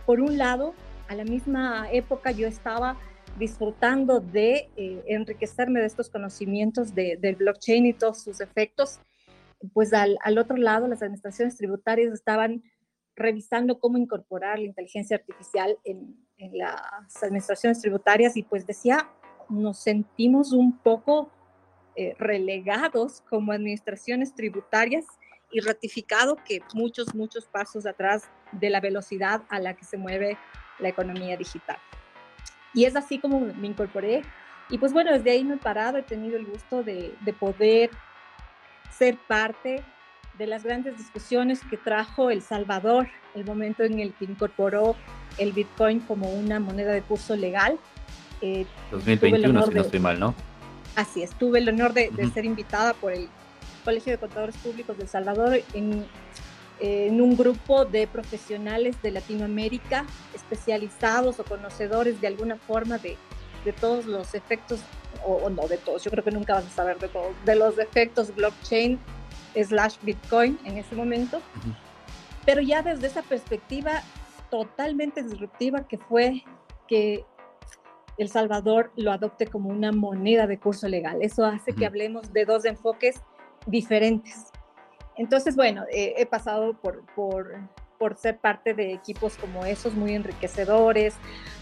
por 0.06 0.22
un 0.22 0.38
lado, 0.38 0.76
a 1.10 1.16
la 1.16 1.26
misma 1.26 1.92
época 1.92 2.32
yo 2.32 2.48
estaba 2.48 2.98
disfrutando 3.38 4.20
de 4.20 4.70
eh, 4.78 5.04
enriquecerme 5.08 5.80
de 5.80 5.88
estos 5.88 6.10
conocimientos 6.10 6.94
de, 6.94 7.18
del 7.20 7.36
blockchain 7.36 7.88
y 7.88 7.94
todos 7.94 8.22
sus 8.22 8.40
efectos, 8.40 9.00
pues 9.74 9.94
al, 9.94 10.20
al, 10.22 10.38
otro 10.38 10.56
lado 10.58 10.88
las 10.88 11.02
administraciones 11.02 11.58
tributarias 11.58 12.14
estaban 12.14 12.64
revisando 13.16 13.80
cómo 13.80 13.98
incorporar 13.98 14.60
la 14.60 14.66
inteligencia 14.66 15.18
artificial 15.18 15.78
en, 15.84 16.16
en 16.38 16.58
las 16.58 17.24
administraciones 17.24 17.80
tributarias 17.82 18.38
y 18.38 18.44
pues 18.44 18.68
decía, 18.68 19.10
nos 19.50 19.80
sentimos 19.80 20.52
un 20.52 20.78
poco 20.78 21.32
eh, 21.96 22.16
relegados 22.20 23.22
como 23.22 23.52
administraciones 23.52 24.34
tributarias 24.34 25.06
y 25.54 25.62
ratificado 25.62 26.38
que 26.44 26.62
muchos, 26.74 27.14
muchos 27.14 27.46
pasos 27.46 27.86
atrás 27.86 28.24
de 28.52 28.70
la 28.70 28.80
velocidad 28.80 29.44
a 29.50 29.60
la 29.60 29.76
que 29.76 29.86
se 29.86 29.98
mueve 29.98 30.38
la 30.80 30.90
economía 30.90 31.38
digital. 31.38 31.78
Y 32.74 32.86
es 32.86 32.96
así 32.96 33.20
como 33.20 33.40
me 33.40 33.68
incorporé. 33.68 34.24
Y 34.70 34.78
pues 34.80 34.92
bueno, 34.92 35.12
desde 35.12 35.32
ahí 35.32 35.44
no 35.44 35.54
he 35.54 35.58
parado, 35.58 35.98
he 35.98 36.04
tenido 36.04 36.38
el 36.38 36.46
gusto 36.46 36.84
de, 36.84 37.14
de 37.22 37.34
poder 37.34 37.92
ser 38.92 39.18
parte 39.28 39.84
de 40.38 40.48
las 40.48 40.64
grandes 40.64 40.98
discusiones 40.98 41.62
que 41.70 41.78
trajo 41.78 42.32
El 42.32 42.42
Salvador, 42.42 43.08
el 43.36 43.46
momento 43.46 43.84
en 43.84 44.00
el 44.00 44.14
que 44.14 44.26
incorporó 44.26 44.96
el 45.38 45.52
Bitcoin 45.52 46.00
como 46.00 46.30
una 46.32 46.60
moneda 46.60 46.92
de 46.92 47.02
curso 47.02 47.36
legal. 47.36 47.78
2021, 48.92 49.60
eh, 49.60 49.64
si 49.68 49.74
no 49.74 49.82
estoy 49.82 50.00
mal, 50.00 50.20
¿no? 50.20 50.34
Así 50.96 51.24
es, 51.24 51.32
tuve 51.32 51.60
el 51.60 51.70
honor 51.70 51.94
de, 51.94 52.10
de, 52.12 52.28
ser 52.30 52.46
invitada 52.46 52.94
por 52.94 53.14
el 53.14 53.30
Colegio 53.84 54.12
de 54.12 54.18
Contadores 54.18 54.58
Públicos 54.58 54.98
de 54.98 55.04
El 55.04 55.10
Salvador 55.10 55.62
en 55.74 56.06
en 56.80 57.22
un 57.22 57.38
grupo 57.38 57.86
de 57.86 58.08
profesionales 58.08 59.02
de 59.02 59.12
Latinoamérica 59.12 60.06
especializados 60.34 61.40
o 61.40 61.46
conocedores 61.46 62.20
de 62.20 62.28
alguna 62.28 62.58
forma 62.58 62.98
de, 62.98 63.16
de 63.64 63.72
todos 63.72 64.06
los 64.06 64.34
efectos, 64.34 64.82
o, 65.26 65.50
no 65.50 65.68
de 65.68 65.78
todos, 65.78 66.04
yo 66.04 66.12
creo 66.12 66.24
que 66.24 66.32
nunca 66.32 66.56
vas 66.56 66.66
a 66.66 66.70
saber 66.70 67.00
de 67.00 67.08
todos, 67.08 67.34
de 67.46 67.56
los 67.56 67.78
efectos 67.80 68.36
blockchain 68.36 69.00
slash 69.56 69.96
Bitcoin 70.02 70.60
en 70.66 70.78
ese 70.78 70.94
momento, 70.96 71.42
pero 72.46 72.62
ya 72.62 72.82
desde 72.82 73.08
esa 73.08 73.22
perspectiva 73.22 74.04
totalmente 74.50 75.24
disruptiva 75.24 75.88
que 75.88 75.98
fue 75.98 76.44
que 76.88 77.24
El 78.18 78.28
Salvador 78.30 78.92
lo 78.98 79.12
adopte 79.12 79.48
como 79.48 79.70
una 79.70 79.92
moneda 79.92 80.48
de 80.48 80.60
curso 80.60 80.88
legal. 80.88 81.22
Eso 81.22 81.46
hace 81.46 81.74
que 81.74 81.86
hablemos 81.86 82.34
de 82.34 82.46
dos 82.46 82.66
enfoques 82.66 83.22
diferentes. 83.66 84.54
Entonces, 85.18 85.56
bueno, 85.56 85.84
eh, 85.92 86.16
he 86.18 86.26
pasado 86.26 86.74
por, 86.74 87.06
por, 87.16 87.60
por, 88.00 88.18
ser 88.18 88.38
parte 88.38 88.74
de 88.74 88.94
equipos 88.94 89.36
como 89.36 89.66
esos, 89.66 89.94
muy 89.94 90.14
enriquecedores, 90.14 91.16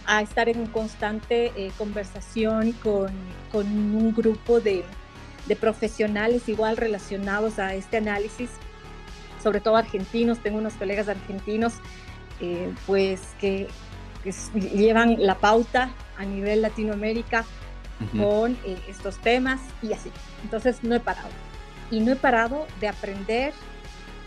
a 0.05 0.22
estar 0.22 0.48
en 0.48 0.65
constante 0.67 1.51
eh, 1.55 1.72
conversación 1.77 2.72
con, 2.84 3.12
con, 3.51 3.67
un 3.67 4.13
grupo 4.13 4.60
de, 4.60 4.84
de, 5.48 5.55
profesionales 5.55 6.48
igual 6.48 6.77
relacionados 6.77 7.60
a 7.60 7.74
este 7.75 7.98
análisis, 7.98 8.50
sobre 9.43 9.60
todo 9.60 9.75
argentinos, 9.75 10.39
tengo 10.39 10.58
unos 10.58 10.74
colegas 10.75 11.10
argentinos, 11.10 11.74
eh, 12.39 12.74
pues 12.88 13.22
que, 13.39 13.67
que, 14.24 14.31
llevan 14.60 15.17
la 15.20 15.36
pauta 15.36 15.91
a 16.17 16.24
nivel 16.24 16.62
Latinoamérica 16.62 17.43
con 18.17 18.58
estos 18.88 19.20
temas 19.20 19.62
y 19.84 19.93
así. 19.93 20.12
Entonces, 20.43 20.84
no 20.84 20.96
he 20.96 21.00
parado 21.00 21.29
y 21.91 22.00
no 22.00 22.13
he 22.13 22.15
parado 22.15 22.65
de 22.79 22.88
aprender 22.88 23.53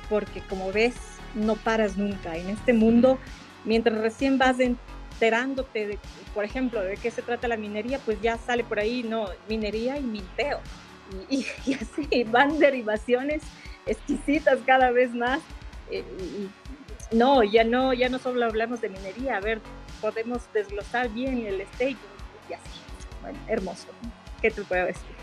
porque 0.09 0.40
como 0.42 0.71
ves, 0.71 0.94
no 1.35 1.56
paras 1.56 1.97
nunca. 1.97 2.37
En 2.37 2.50
este 2.50 2.73
mundo, 2.73 3.18
mientras 3.64 3.99
recién 3.99 4.38
vas 4.38 4.56
enterándote, 4.61 5.99
por 6.35 6.44
ejemplo, 6.44 6.83
de 6.83 6.97
qué 6.97 7.11
se 7.11 7.23
trata 7.23 7.49
la 7.49 7.56
minería, 7.56 7.99
pues 7.99 8.21
ya 8.21 8.38
sale 8.38 8.62
por 8.64 8.78
ahí, 8.78 9.02
no, 9.02 9.28
minería 9.49 9.99
y 9.99 10.02
minteo. 10.02 10.61
Y, 11.28 11.47
y, 11.66 11.75
así 11.80 12.25
van 12.25 12.59
derivaciones 12.59 13.42
exquisitas 13.87 14.59
cada 14.66 14.90
vez 14.90 15.14
más. 15.14 15.40
Eh, 15.90 16.04
y, 16.21 17.16
no, 17.16 17.42
ya 17.42 17.64
no, 17.64 17.92
ya 17.92 18.09
no 18.09 18.18
solo 18.18 18.44
hablamos 18.44 18.80
de 18.80 18.88
minería, 18.88 19.37
a 19.37 19.40
ver, 19.40 19.61
podemos 20.00 20.42
desglosar 20.52 21.09
bien 21.11 21.47
el 21.47 21.64
staging 21.75 21.97
y 22.49 22.54
así. 22.54 22.80
Bueno, 23.23 23.38
hermoso. 23.47 23.88
¿Qué 24.40 24.50
te 24.50 24.62
puedo 24.62 24.87
decir? 24.87 25.13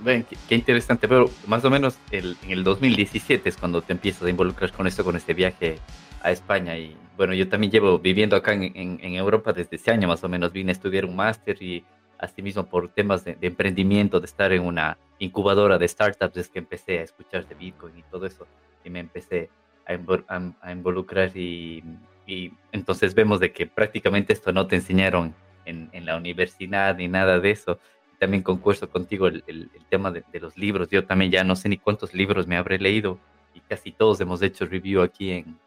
Bueno, 0.00 0.24
qué, 0.48 0.54
interesante, 0.54 1.08
pero 1.08 1.30
más 1.46 1.64
o 1.64 1.70
menos 1.70 1.98
el, 2.10 2.36
en 2.42 2.50
el 2.50 2.64
2017 2.64 3.48
es 3.48 3.56
cuando 3.56 3.80
te 3.82 3.92
empiezas 3.92 4.24
a 4.24 4.30
involucrar 4.30 4.72
con 4.72 4.86
esto, 4.86 5.04
con 5.04 5.16
este 5.16 5.34
viaje 5.34 5.78
a 6.20 6.30
España. 6.30 6.76
Y 6.76 6.96
bueno, 7.16 7.32
yo 7.34 7.48
también 7.48 7.70
llevo 7.70 7.98
viviendo 7.98 8.36
acá 8.36 8.52
en, 8.52 8.72
en, 8.74 9.14
Europa 9.14 9.52
desde 9.52 9.76
ese 9.76 9.90
año 9.92 10.08
más 10.08 10.24
o 10.24 10.28
menos. 10.28 10.52
Vine 10.52 10.72
a 10.72 10.72
estudiar 10.72 11.04
un 11.04 11.14
máster 11.14 11.62
y 11.62 11.84
asimismo 12.18 12.66
por 12.66 12.88
temas 12.88 13.24
de, 13.24 13.36
emprendimiento, 13.40 14.20
de 14.20 14.26
estar 14.26 14.52
en 14.52 14.62
una 14.62 14.98
incubadora 15.18 15.78
de 15.78 15.86
startups, 15.86 16.36
es 16.36 16.48
que 16.48 16.58
empecé 16.58 16.98
a 16.98 17.02
escuchar 17.02 17.46
de 17.46 17.54
Bitcoin 17.54 17.96
y 17.98 18.02
todo 18.02 18.26
eso. 18.26 18.46
Y 18.84 18.90
me 18.90 19.00
empecé 19.00 19.48
a, 19.86 20.40
a, 20.60 20.72
involucrar 20.72 21.36
y, 21.36 21.84
y, 22.26 22.52
entonces 22.72 23.14
vemos 23.14 23.38
de 23.38 23.52
que 23.52 23.66
prácticamente 23.66 24.32
esto 24.32 24.52
no 24.52 24.66
te 24.66 24.76
enseñaron 24.76 25.34
en, 25.64 25.88
en 25.92 26.04
la 26.04 26.16
universidad 26.16 26.96
ni 26.96 27.08
nada 27.08 27.38
de 27.38 27.50
eso 27.50 27.78
también 28.24 28.42
concuerdo 28.42 28.88
contigo 28.88 29.26
el, 29.26 29.44
el, 29.46 29.68
tema 29.90 30.10
de, 30.10 30.24
de, 30.32 30.40
los 30.40 30.56
libros. 30.56 30.88
Yo 30.88 31.04
también 31.04 31.30
ya 31.30 31.44
no 31.44 31.56
sé 31.56 31.68
ni 31.68 31.76
cuántos 31.76 32.14
libros 32.14 32.46
me 32.46 32.56
habré 32.56 32.78
leído 32.78 33.18
y 33.52 33.60
casi 33.60 33.92
todos 33.92 34.18
hemos 34.22 34.40
hecho 34.40 34.64
review 34.64 35.02
aquí 35.02 35.30
en, 35.30 35.58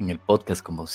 en 0.00 0.10
el 0.10 0.18
podcast, 0.18 0.60
como 0.60 0.88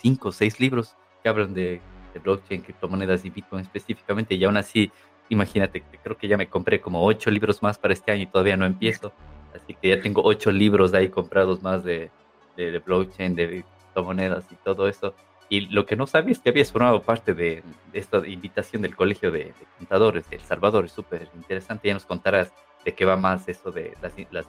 cinco 0.00 0.28
o 0.28 0.32
seis 0.32 0.60
libros 0.60 0.94
que 1.20 1.28
hablan 1.28 1.52
de, 1.52 1.80
de, 2.14 2.20
blockchain, 2.20 2.62
criptomonedas 2.62 3.24
y 3.24 3.30
Bitcoin 3.30 3.62
específicamente 3.62 4.36
y 4.36 4.44
aún 4.44 4.56
así 4.56 4.92
imagínate, 5.28 5.82
creo 6.00 6.16
que 6.16 6.28
ya 6.28 6.36
me 6.36 6.46
compré 6.48 6.80
como 6.80 7.04
ocho 7.04 7.28
libros 7.28 7.60
más 7.60 7.76
para 7.76 7.92
este 7.92 8.12
año 8.12 8.22
y 8.22 8.26
todavía 8.26 8.56
no 8.56 8.66
empiezo. 8.66 9.12
Así 9.52 9.74
que 9.74 9.88
ya 9.88 10.00
tengo 10.00 10.22
ocho 10.22 10.52
libros 10.52 10.94
ahí 10.94 11.08
comprados 11.08 11.60
más 11.60 11.82
de, 11.82 12.12
de, 12.56 12.78
blockchain, 12.78 13.34
de 13.34 13.48
criptomonedas 13.48 14.44
y 14.52 14.54
todo 14.54 14.86
eso. 14.86 15.12
Y 15.48 15.60
lo 15.60 15.86
que 15.86 15.96
no 15.96 16.06
sabía 16.06 16.32
es 16.32 16.40
que 16.40 16.50
habías 16.50 16.72
formado 16.72 17.02
parte 17.02 17.34
de, 17.34 17.62
esta 17.92 18.26
invitación 18.26 18.82
del 18.82 18.96
Colegio 18.96 19.30
de, 19.30 19.54
Contadores 19.78 20.28
de 20.28 20.36
El 20.36 20.42
Salvador. 20.42 20.84
Es 20.84 20.92
súper 20.92 21.28
interesante. 21.34 21.88
Ya 21.88 21.94
nos 21.94 22.04
contarás 22.04 22.52
de 22.84 22.94
qué 22.94 23.04
va 23.04 23.16
más 23.16 23.48
eso 23.48 23.70
de 23.70 23.96
las, 24.02 24.12
las, 24.30 24.46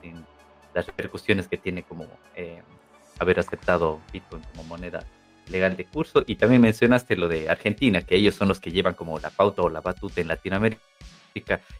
las 0.74 0.86
repercusiones 0.86 1.48
que 1.48 1.56
tiene 1.56 1.82
como 1.82 2.06
eh, 2.34 2.62
haber 3.18 3.38
aceptado 3.38 4.00
Bitcoin 4.12 4.42
como 4.52 4.64
moneda 4.64 5.04
legal 5.48 5.76
de 5.76 5.84
curso. 5.84 6.24
Y 6.26 6.36
también 6.36 6.60
mencionaste 6.62 7.16
lo 7.16 7.28
de 7.28 7.48
Argentina, 7.48 8.02
que 8.02 8.16
ellos 8.16 8.34
son 8.34 8.48
los 8.48 8.60
que 8.60 8.70
llevan 8.70 8.94
como 8.94 9.18
la 9.18 9.30
pauta 9.30 9.62
o 9.62 9.68
la 9.68 9.80
batuta 9.80 10.20
en 10.20 10.28
Latinoamérica. 10.28 10.80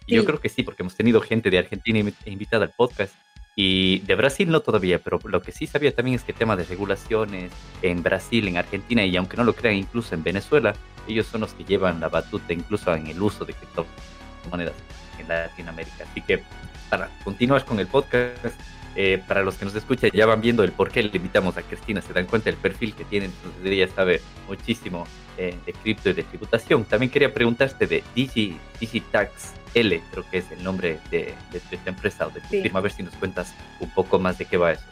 Y 0.07 0.15
yo 0.15 0.25
creo 0.25 0.41
que 0.41 0.49
sí, 0.49 0.63
porque 0.63 0.83
hemos 0.83 0.95
tenido 0.95 1.21
gente 1.21 1.51
de 1.51 1.59
Argentina 1.59 1.99
invitada 2.27 2.67
al 2.67 2.73
podcast. 2.77 3.15
Y 3.61 3.99
de 4.07 4.15
Brasil 4.15 4.49
no 4.49 4.61
todavía, 4.61 5.01
pero 5.01 5.19
lo 5.25 5.43
que 5.43 5.51
sí 5.51 5.67
sabía 5.67 5.93
también 5.93 6.15
es 6.15 6.23
que 6.23 6.31
el 6.31 6.39
tema 6.39 6.55
de 6.55 6.63
regulaciones 6.63 7.51
en 7.83 8.05
Brasil, 8.05 8.47
en 8.47 8.57
Argentina 8.57 9.05
y 9.05 9.17
aunque 9.17 9.37
no 9.37 9.43
lo 9.43 9.53
crean, 9.53 9.75
incluso 9.75 10.15
en 10.15 10.23
Venezuela, 10.23 10.77
ellos 11.09 11.27
son 11.27 11.41
los 11.41 11.55
que 11.55 11.65
llevan 11.65 11.99
la 11.99 12.09
batuta 12.09 12.53
incluso 12.53 12.95
en 12.95 13.09
el 13.09 13.21
uso 13.21 13.45
de 13.45 13.55
criptomonedas 13.55 14.75
en 15.19 15.27
Latinoamérica. 15.27 16.05
Así 16.09 16.21
que 16.21 16.45
para 16.89 17.11
continuar 17.25 17.65
con 17.65 17.81
el 17.81 17.89
podcast, 17.89 18.61
eh, 18.95 19.21
para 19.27 19.43
los 19.43 19.57
que 19.57 19.65
nos 19.65 19.75
escuchan, 19.75 20.13
ya 20.15 20.25
van 20.25 20.41
viendo 20.41 20.63
el 20.63 20.71
por 20.71 20.93
qué 20.93 21.03
le 21.03 21.11
invitamos 21.17 21.57
a 21.57 21.63
Cristina, 21.63 22.01
se 22.01 22.13
dan 22.13 22.27
cuenta 22.27 22.51
del 22.51 22.61
perfil 22.61 22.95
que 22.95 23.05
tiene, 23.07 23.27
entonces 23.27 23.61
ella 23.65 23.89
sabe 23.89 24.21
muchísimo 24.47 25.05
eh, 25.37 25.57
de 25.67 25.73
cripto 25.73 26.11
y 26.11 26.13
de 26.13 26.23
tributación. 26.23 26.85
También 26.85 27.11
quería 27.11 27.35
preguntarte 27.35 27.89
de 27.89 28.05
Digi, 28.15 28.57
Digitax 28.79 29.55
L, 29.81 30.03
creo 30.11 30.25
que 30.31 30.39
es 30.39 30.51
el 30.51 30.63
nombre 30.63 30.99
de, 31.11 31.35
de, 31.53 31.63
esta 31.71 31.91
empresa 31.91 32.27
o 32.27 32.31
de 32.31 32.41
tu 32.41 32.49
firma, 32.49 32.79
a 32.79 32.83
ver 32.83 32.93
si 32.93 33.03
nos 33.03 33.15
cuentas 33.15 33.55
un 33.81 33.91
poco 33.91 34.19
más 34.19 34.39
de 34.39 34.45
qué 34.45 34.57
va 34.57 34.73
eso. 34.73 34.85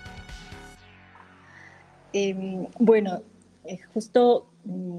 Em, 2.12 2.66
bueno, 2.78 3.22
eh, 3.64 3.78
justo 3.92 4.48
mm, 4.64 4.98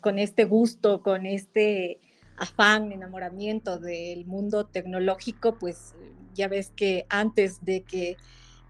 con 0.00 0.18
este 0.18 0.44
gusto, 0.44 1.02
con 1.02 1.26
este 1.26 2.00
afán, 2.36 2.92
enamoramiento 2.92 3.78
del 3.78 4.26
mundo 4.26 4.66
tecnológico, 4.66 5.56
pues 5.58 5.94
ya 6.34 6.48
ves 6.48 6.72
que 6.74 7.06
antes 7.08 7.64
de 7.64 7.82
que 7.82 8.16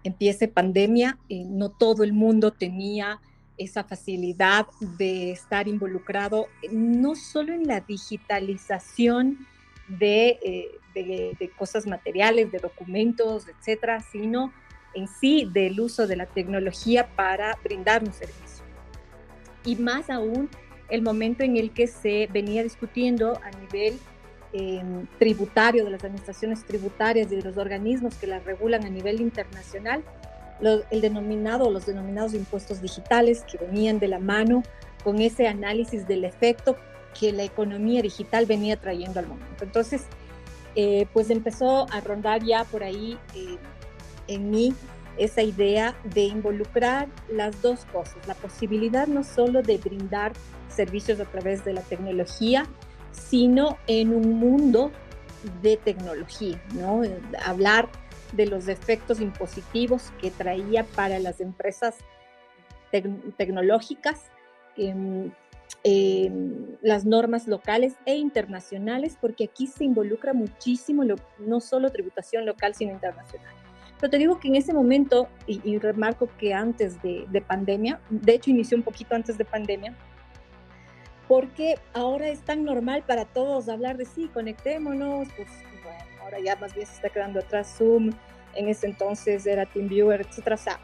empiece 0.03 0.47
pandemia, 0.47 1.17
eh, 1.29 1.45
no 1.45 1.69
todo 1.69 2.03
el 2.03 2.13
mundo 2.13 2.51
tenía 2.51 3.21
esa 3.57 3.83
facilidad 3.83 4.67
de 4.97 5.31
estar 5.31 5.67
involucrado 5.67 6.47
no 6.71 7.15
solo 7.15 7.53
en 7.53 7.67
la 7.67 7.79
digitalización 7.79 9.47
de, 9.87 10.39
eh, 10.95 11.49
cosas 11.57 11.85
materiales, 11.85 12.51
de 12.51 12.59
documentos, 12.59 13.47
etcétera, 13.47 14.01
sino 14.11 14.53
en 14.93 15.07
sí 15.07 15.49
del 15.51 15.79
uso 15.79 16.07
de 16.07 16.15
la 16.15 16.25
tecnología 16.25 17.07
para 17.15 17.57
brindar 17.63 18.03
un 18.03 18.13
servicio. 18.13 18.63
Y 19.65 19.75
más 19.75 20.09
aún 20.09 20.49
el 20.89 21.01
momento 21.01 21.43
en 21.43 21.57
el 21.57 21.71
que 21.71 21.87
se 21.87 22.27
venía 22.31 22.63
discutiendo 22.63 23.39
a 23.43 23.51
nivel 23.59 23.99
em, 24.53 25.05
tributario 25.19 25.83
de 25.83 25.91
las 25.91 26.03
administraciones 26.03 26.63
tributarias 26.63 27.31
y 27.31 27.35
de 27.35 27.41
los 27.41 27.57
organismos 27.57 28.15
que 28.15 28.27
las 28.27 28.43
regulan 28.45 28.85
a 28.85 28.89
nivel 28.89 29.19
internacional, 29.19 30.03
el 30.61 31.01
denominado 31.01 31.69
los 31.69 31.85
denominados 31.85 32.33
impuestos 32.33 32.81
digitales 32.81 33.43
que 33.43 33.57
venían 33.57 33.99
de 33.99 34.07
la 34.07 34.19
mano 34.19 34.63
con 35.03 35.19
ese 35.19 35.47
análisis 35.47 36.07
del 36.07 36.23
efecto 36.23 36.77
que 37.17 37.31
la 37.31 37.43
economía 37.43 38.01
digital 38.01 38.45
venía 38.45 38.77
trayendo 38.77 39.19
al 39.19 39.27
momento. 39.27 39.63
Entonces, 39.63 40.03
eh, 40.75 41.07
pues 41.13 41.29
empezó 41.29 41.87
a 41.91 42.01
rondar 42.01 42.43
ya 42.43 42.65
por 42.65 42.83
ahí 42.83 43.17
eh, 43.33 43.57
en 44.27 44.51
mí 44.51 44.73
esa 45.17 45.41
idea 45.41 45.95
de 46.03 46.23
involucrar 46.23 47.07
las 47.31 47.61
dos 47.61 47.85
cosas, 47.85 48.27
la 48.27 48.33
posibilidad 48.33 49.07
no 49.07 49.23
solo 49.23 49.61
de 49.61 49.77
brindar 49.77 50.33
servicios 50.67 51.21
a 51.21 51.25
través 51.25 51.63
de 51.63 51.73
la 51.73 51.81
tecnología, 51.81 52.65
sino 53.13 53.77
en 53.87 54.13
un 54.13 54.33
mundo 54.33 54.91
de 55.61 55.77
tecnología, 55.77 56.61
¿no? 56.73 57.03
Hablar 57.45 57.87
de 58.33 58.47
los 58.47 58.67
efectos 58.67 59.21
impositivos 59.21 60.11
que 60.19 60.31
traía 60.31 60.83
para 60.83 61.19
las 61.19 61.39
empresas 61.39 61.95
tecnológicas, 63.37 64.23
em, 64.77 65.31
em, 65.83 66.75
las 66.81 67.05
normas 67.05 67.47
locales 67.47 67.95
e 68.05 68.15
internacionales, 68.15 69.17
porque 69.19 69.45
aquí 69.45 69.67
se 69.67 69.83
involucra 69.83 70.33
muchísimo 70.33 71.03
no 71.39 71.59
solo 71.59 71.91
tributación 71.91 72.45
local, 72.45 72.73
sino 72.75 72.91
internacional. 72.91 73.53
Pero 73.99 74.11
te 74.11 74.17
digo 74.17 74.39
que 74.39 74.49
en 74.49 74.55
ese 74.55 74.73
momento, 74.73 75.29
y, 75.47 75.77
remarco 75.77 76.29
que 76.37 76.53
antes 76.53 77.01
de, 77.01 77.25
de, 77.29 77.41
pandemia, 77.41 77.99
de 78.09 78.33
hecho 78.33 78.49
inició 78.49 78.77
un 78.77 78.83
poquito 78.83 79.15
antes 79.15 79.37
de 79.37 79.45
pandemia, 79.45 79.95
porque 81.27 81.75
ahora 81.93 82.27
es 82.27 82.41
tan 82.41 82.63
normal 82.63 83.03
para 83.07 83.25
todos 83.25 83.69
hablar 83.69 83.97
de 83.97 84.05
sí, 84.05 84.29
conectémonos, 84.33 85.27
pues 85.35 85.47
bueno, 85.83 86.21
ahora 86.21 86.39
ya 86.39 86.55
más 86.57 86.75
bien 86.75 86.85
se 86.85 86.93
está 86.93 87.09
quedando 87.09 87.39
atrás 87.39 87.75
Zoom, 87.77 88.11
en 88.55 88.69
ese 88.69 88.87
entonces 88.87 89.45
era 89.45 89.65
TeamViewer, 89.65 90.21
etcétera, 90.21 90.55
o 90.55 90.59
sea, 90.59 90.79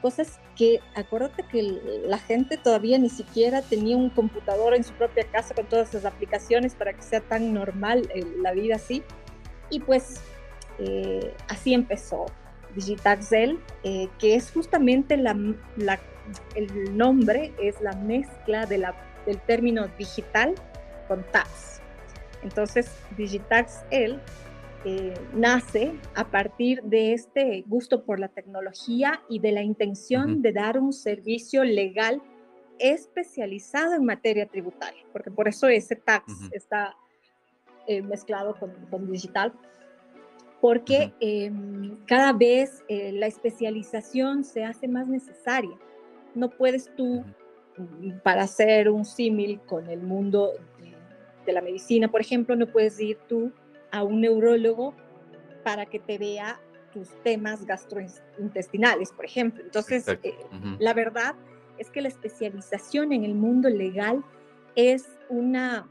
cosas 0.00 0.38
que, 0.56 0.80
acuérdate 0.94 1.44
que 1.44 1.62
la 2.06 2.18
gente 2.18 2.56
todavía 2.56 2.98
ni 2.98 3.10
siquiera 3.10 3.62
tenía 3.62 3.96
un 3.96 4.10
computador 4.10 4.74
en 4.74 4.84
su 4.84 4.92
propia 4.94 5.24
casa 5.24 5.54
con 5.54 5.66
todas 5.66 5.90
esas 5.90 6.04
aplicaciones 6.04 6.74
para 6.74 6.92
que 6.92 7.02
sea 7.02 7.20
tan 7.20 7.52
normal 7.52 8.08
eh, 8.14 8.24
la 8.40 8.52
vida 8.52 8.76
así, 8.76 9.02
y 9.70 9.80
pues 9.80 10.20
eh, 10.78 11.34
así 11.48 11.74
empezó 11.74 12.26
Digitaxel, 12.74 13.58
eh, 13.82 14.08
que 14.18 14.34
es 14.34 14.50
justamente 14.50 15.16
la, 15.16 15.36
el 16.54 16.96
nombre, 16.96 17.52
es 17.60 17.80
la 17.80 17.92
mezcla 17.92 18.66
de 18.66 18.78
la 18.78 18.94
del 19.26 19.38
término 19.40 19.88
digital 19.98 20.54
con 21.06 21.22
tax. 21.32 21.80
Entonces, 22.42 22.90
Digitax 23.16 23.82
L 23.90 24.18
eh, 24.90 25.12
nace 25.34 25.92
a 26.14 26.30
partir 26.30 26.82
de 26.82 27.12
este 27.12 27.62
gusto 27.66 28.04
por 28.06 28.18
la 28.18 28.28
tecnología 28.28 29.20
y 29.28 29.38
de 29.38 29.52
la 29.52 29.60
intención 29.60 30.40
de 30.40 30.50
dar 30.50 30.78
un 30.78 30.94
servicio 30.94 31.62
legal 31.62 32.22
especializado 32.78 33.92
en 33.92 34.06
materia 34.06 34.46
tributaria, 34.46 35.04
porque 35.12 35.30
por 35.30 35.46
eso 35.46 35.68
ese 35.68 35.94
tax 35.94 36.32
está 36.52 36.96
eh, 37.86 38.00
mezclado 38.00 38.56
con, 38.58 39.12
digital, 39.12 39.52
porque 40.58 41.12
em, 41.20 41.98
cada 42.06 42.32
vez 42.32 42.82
eh, 42.88 43.12
la 43.12 43.26
especialización 43.26 44.42
se 44.42 44.64
hace 44.64 44.88
más 44.88 45.06
necesaria. 45.06 45.76
No 46.34 46.48
puedes 46.48 46.90
tú 46.96 47.26
para 48.22 48.44
hacer 48.44 48.88
un 48.88 49.04
símil 49.04 49.60
con 49.66 49.90
el 49.90 50.00
mundo 50.00 50.52
de, 51.44 51.52
la 51.52 51.60
medicina, 51.60 52.08
por 52.10 52.22
ejemplo, 52.22 52.56
no 52.56 52.66
puedes 52.66 52.98
ir 52.98 53.18
tú 53.28 53.52
a 53.90 54.02
un 54.02 54.20
neurólogo 54.20 54.94
para 55.64 55.86
que 55.86 55.98
te 55.98 56.18
vea 56.18 56.60
tus 56.92 57.08
temas 57.22 57.64
gastrointestinales, 57.66 59.12
por 59.12 59.24
ejemplo. 59.24 59.62
Entonces, 59.62 60.06
eh, 60.22 60.34
la 60.78 60.94
verdad 60.94 61.34
es 61.78 61.90
que 61.90 62.00
la 62.00 62.08
especialización 62.08 63.12
en 63.12 63.24
el 63.24 63.34
mundo 63.34 63.68
legal 63.68 64.24
es 64.74 65.04
una, 65.28 65.86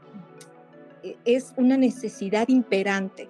eh, 1.02 1.16
es 1.24 1.52
una 1.56 1.76
necesidad 1.76 2.48
imperante. 2.48 3.28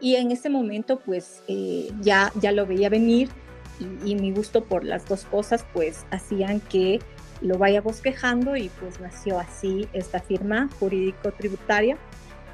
Y 0.00 0.16
en 0.16 0.30
ese 0.30 0.48
momento, 0.48 0.98
pues 1.00 1.42
eh, 1.46 1.90
ya, 2.00 2.32
ya 2.40 2.52
lo 2.52 2.66
veía 2.66 2.88
venir 2.88 3.28
y, 3.78 4.12
y, 4.12 4.14
mi 4.14 4.32
gusto 4.32 4.64
por 4.64 4.84
las 4.84 5.06
dos 5.06 5.24
cosas, 5.26 5.64
pues 5.72 6.06
hacían 6.10 6.60
que 6.60 7.00
lo 7.42 7.58
vaya 7.58 7.80
bosquejando 7.80 8.56
y 8.56 8.68
pues 8.80 9.00
nació 9.00 9.38
así 9.38 9.88
esta 9.92 10.20
firma 10.20 10.68
jurídico-tributaria 10.78 11.96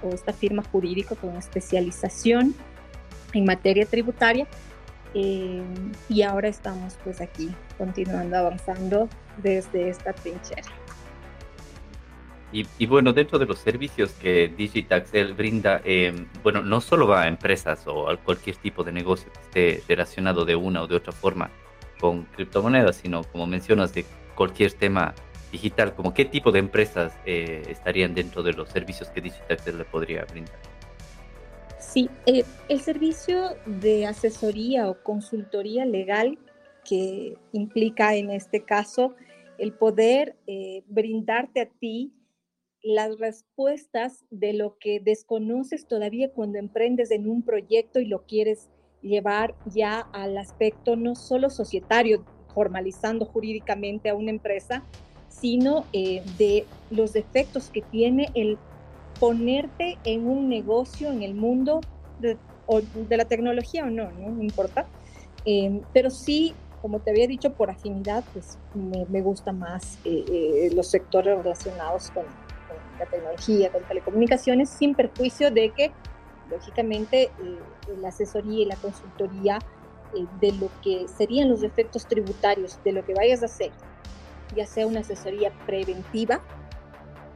o 0.02 0.10
esta 0.10 0.32
firma 0.32 0.62
jurídico 0.70 1.16
con 1.16 1.36
especialización 1.36 2.54
en 3.32 3.44
materia 3.44 3.86
tributaria 3.86 4.46
eh, 5.14 5.62
y 6.08 6.22
ahora 6.22 6.48
estamos 6.48 6.98
pues 7.02 7.20
aquí 7.20 7.50
continuando 7.78 8.36
avanzando 8.36 9.08
desde 9.38 9.88
esta 9.88 10.12
trinchera. 10.12 10.62
Y, 12.52 12.86
bueno, 12.86 13.12
dentro 13.12 13.38
de 13.38 13.44
los 13.44 13.58
servicios 13.58 14.12
que 14.12 14.48
Digitaxel 14.48 15.34
brinda, 15.34 15.82
eh, 15.84 16.26
bueno, 16.42 16.62
no 16.62 16.80
solo 16.80 17.06
va 17.06 17.22
a 17.22 17.28
empresas 17.28 17.86
o 17.86 18.08
a 18.08 18.16
cualquier 18.16 18.56
tipo 18.56 18.82
de 18.82 18.92
negocio 18.92 19.30
que 19.30 19.40
esté 19.72 19.94
relacionado 19.94 20.46
de 20.46 20.56
una 20.56 20.82
o 20.82 20.86
de 20.86 20.96
otra 20.96 21.12
forma 21.12 21.50
con 22.00 22.22
criptomonedas, 22.24 22.96
sino 22.96 23.24
como 23.24 23.46
mencionas, 23.46 23.92
de 23.92 24.06
cualquier 24.34 24.72
tema 24.72 25.14
digital, 25.56 25.94
como 25.94 26.12
qué 26.12 26.24
tipo 26.24 26.52
de 26.52 26.58
empresas 26.58 27.12
eh, 27.24 27.62
estarían 27.68 28.14
dentro 28.14 28.42
de 28.42 28.52
los 28.52 28.68
servicios 28.68 29.08
que 29.10 29.20
Digital 29.20 29.58
le 29.78 29.84
podría 29.84 30.24
brindar. 30.24 30.58
Sí, 31.78 32.10
eh, 32.26 32.44
el 32.68 32.80
servicio 32.80 33.56
de 33.64 34.06
asesoría 34.06 34.88
o 34.88 35.02
consultoría 35.02 35.86
legal 35.86 36.38
que 36.84 37.36
implica 37.52 38.14
en 38.14 38.30
este 38.30 38.64
caso 38.64 39.14
el 39.58 39.72
poder 39.72 40.36
eh, 40.46 40.82
brindarte 40.86 41.60
a 41.62 41.66
ti 41.66 42.12
las 42.82 43.18
respuestas 43.18 44.24
de 44.30 44.52
lo 44.52 44.76
que 44.78 45.00
desconoces 45.00 45.88
todavía 45.88 46.30
cuando 46.32 46.58
emprendes 46.58 47.10
en 47.10 47.28
un 47.28 47.42
proyecto 47.42 47.98
y 47.98 48.06
lo 48.06 48.26
quieres 48.26 48.68
llevar 49.02 49.54
ya 49.64 50.00
al 50.12 50.36
aspecto 50.36 50.96
no 50.96 51.14
solo 51.14 51.50
societario, 51.50 52.24
formalizando 52.54 53.24
jurídicamente 53.24 54.08
a 54.08 54.14
una 54.14 54.30
empresa, 54.30 54.84
sino 55.40 55.84
eh, 55.92 56.22
de 56.38 56.66
los 56.90 57.16
efectos 57.16 57.70
que 57.70 57.82
tiene 57.82 58.30
el 58.34 58.58
ponerte 59.20 59.98
en 60.04 60.26
un 60.26 60.48
negocio 60.48 61.10
en 61.10 61.22
el 61.22 61.34
mundo 61.34 61.80
de, 62.18 62.36
de 62.94 63.16
la 63.16 63.24
tecnología 63.24 63.84
o 63.84 63.90
no, 63.90 64.10
no, 64.12 64.42
importa. 64.42 64.86
Eh, 65.44 65.80
pero 65.92 66.10
sí, 66.10 66.54
como 66.82 67.00
te 67.00 67.10
había 67.10 67.26
dicho, 67.26 67.52
por 67.52 67.70
afinidad, 67.70 68.24
pues 68.32 68.58
me, 68.74 69.06
me 69.06 69.22
gusta 69.22 69.52
más 69.52 69.98
eh, 70.04 70.70
los 70.74 70.88
sectores 70.88 71.38
relacionados 71.38 72.10
con, 72.10 72.24
con, 72.24 72.98
la 72.98 73.06
tecnología, 73.06 73.70
con 73.72 73.82
telecomunicaciones, 73.84 74.70
sin 74.70 74.94
perjuicio 74.94 75.50
de 75.50 75.70
que, 75.70 75.92
lógicamente, 76.50 77.30
la 78.00 78.08
asesoría 78.08 78.62
y 78.62 78.64
la 78.64 78.76
consultoría 78.76 79.58
eh, 80.14 80.26
de 80.40 80.52
lo 80.52 80.70
que 80.82 81.06
serían 81.08 81.48
los 81.48 81.62
efectos 81.62 82.06
tributarios 82.06 82.78
de 82.84 82.92
lo 82.92 83.04
que 83.04 83.14
vayas 83.14 83.42
a 83.42 83.46
hacer, 83.46 83.70
ya 84.56 84.66
sea 84.66 84.86
una 84.86 85.00
asesoría 85.00 85.52
preventiva 85.66 86.40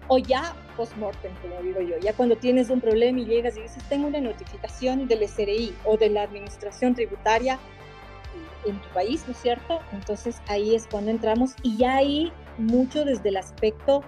o 0.09 0.19
ya 0.19 0.57
post-mortem, 0.77 1.33
como 1.41 1.61
digo 1.63 1.81
yo, 1.81 1.97
ya 1.99 2.13
cuando 2.15 2.37
tienes 2.37 2.71
un 2.71 2.81
problema 2.81 3.21
y 3.21 3.27
llegas 3.27 3.57
y 3.57 3.63
dices, 3.63 3.83
tengo 3.89 4.09
una 4.09 4.21
notificación 4.21 5.07
del 5.07 5.29
SRI 5.29 5.75
o 5.85 5.97
de 5.97 6.11
la 6.11 6.23
administración 6.23 6.95
tributaria 6.95 7.59
en 8.67 8.81
tu 8.81 8.89
país, 8.89 9.23
¿no 9.27 9.33
es 9.33 9.39
cierto? 9.39 9.79
Entonces 9.93 10.41
ahí 10.49 10.75
es 10.75 10.89
cuando 10.91 11.11
entramos 11.11 11.53
y 11.63 11.77
ya 11.77 11.97
hay 11.97 12.33
mucho 12.59 13.05
desde 13.05 13.29
el 13.29 13.37
aspecto 13.37 14.03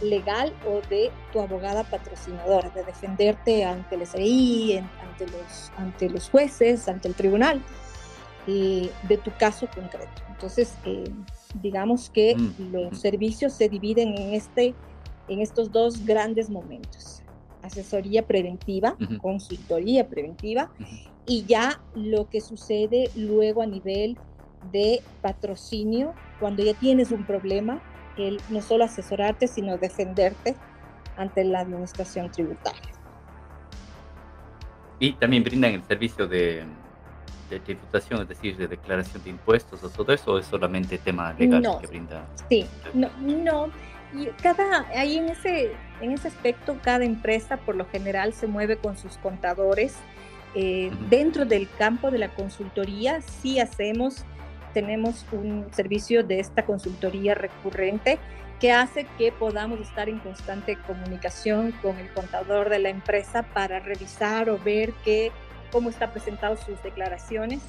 legal 0.00 0.54
o 0.64 0.80
de 0.88 1.10
tu 1.32 1.40
abogada 1.40 1.82
patrocinadora, 1.82 2.70
de 2.70 2.84
defenderte 2.84 3.64
ante 3.64 3.96
el 3.96 4.06
SRI, 4.06 4.78
ante 4.78 5.26
los, 5.26 5.72
ante 5.76 6.08
los 6.08 6.30
jueces, 6.30 6.88
ante 6.88 7.08
el 7.08 7.14
tribunal 7.14 7.60
de 8.46 9.18
tu 9.22 9.30
caso 9.38 9.68
concreto. 9.74 10.22
Entonces, 10.28 10.74
eh, 10.84 11.04
digamos 11.62 12.10
que 12.10 12.36
mm, 12.36 12.72
los 12.72 12.92
mm. 12.92 12.96
servicios 12.96 13.52
se 13.52 13.68
dividen 13.68 14.16
en, 14.16 14.34
este, 14.34 14.74
en 15.28 15.40
estos 15.40 15.72
dos 15.72 16.04
grandes 16.04 16.50
momentos. 16.50 17.22
Asesoría 17.62 18.26
preventiva, 18.26 18.96
consultoría 19.20 20.08
preventiva 20.08 20.70
y 21.26 21.44
ya 21.44 21.80
lo 21.94 22.28
que 22.30 22.40
sucede 22.40 23.10
luego 23.16 23.62
a 23.62 23.66
nivel 23.66 24.16
de 24.72 25.02
patrocinio, 25.22 26.14
cuando 26.40 26.62
ya 26.62 26.74
tienes 26.74 27.10
un 27.10 27.26
problema, 27.26 27.82
el 28.16 28.40
no 28.48 28.62
solo 28.62 28.84
asesorarte, 28.84 29.48
sino 29.48 29.76
defenderte 29.76 30.54
ante 31.16 31.44
la 31.44 31.60
administración 31.60 32.30
tributaria. 32.30 32.92
Y 35.00 35.12
también 35.14 35.44
brindan 35.44 35.74
el 35.74 35.84
servicio 35.84 36.26
de 36.26 36.64
de 37.48 37.60
tributación, 37.60 38.22
es 38.22 38.28
decir, 38.28 38.56
de 38.56 38.68
declaración 38.68 39.22
de 39.22 39.30
impuestos 39.30 39.82
o 39.82 39.88
todo 39.88 40.12
eso, 40.12 40.32
o 40.32 40.38
es 40.38 40.46
solamente 40.46 40.98
tema 40.98 41.32
legal 41.38 41.62
que 41.80 41.86
brinda? 41.86 42.24
Sí, 42.48 42.66
no, 42.94 43.10
no. 43.20 43.70
Y 44.14 44.26
cada, 44.42 44.86
ahí 44.96 45.18
en 45.18 45.28
ese, 45.28 45.72
en 46.00 46.12
ese 46.12 46.28
aspecto, 46.28 46.78
cada 46.82 47.04
empresa 47.04 47.58
por 47.58 47.76
lo 47.76 47.84
general 47.86 48.32
se 48.32 48.46
mueve 48.46 48.76
con 48.76 48.96
sus 48.96 49.16
contadores. 49.18 49.96
Eh, 50.54 50.90
dentro 51.10 51.44
del 51.44 51.68
campo 51.78 52.10
de 52.10 52.18
la 52.18 52.34
consultoría, 52.34 53.20
sí 53.20 53.60
hacemos, 53.60 54.24
tenemos 54.72 55.26
un 55.30 55.66
servicio 55.72 56.24
de 56.24 56.40
esta 56.40 56.64
consultoría 56.64 57.34
recurrente 57.34 58.18
que 58.58 58.72
hace 58.72 59.06
que 59.18 59.30
podamos 59.30 59.80
estar 59.80 60.08
en 60.08 60.18
constante 60.18 60.76
comunicación 60.86 61.72
con 61.82 61.96
el 61.98 62.08
contador 62.12 62.70
de 62.70 62.78
la 62.80 62.88
empresa 62.88 63.42
para 63.42 63.78
revisar 63.78 64.50
o 64.50 64.58
ver 64.58 64.92
qué 65.04 65.30
cómo 65.70 65.90
está 65.90 66.10
presentado 66.10 66.56
sus 66.56 66.82
declaraciones, 66.82 67.60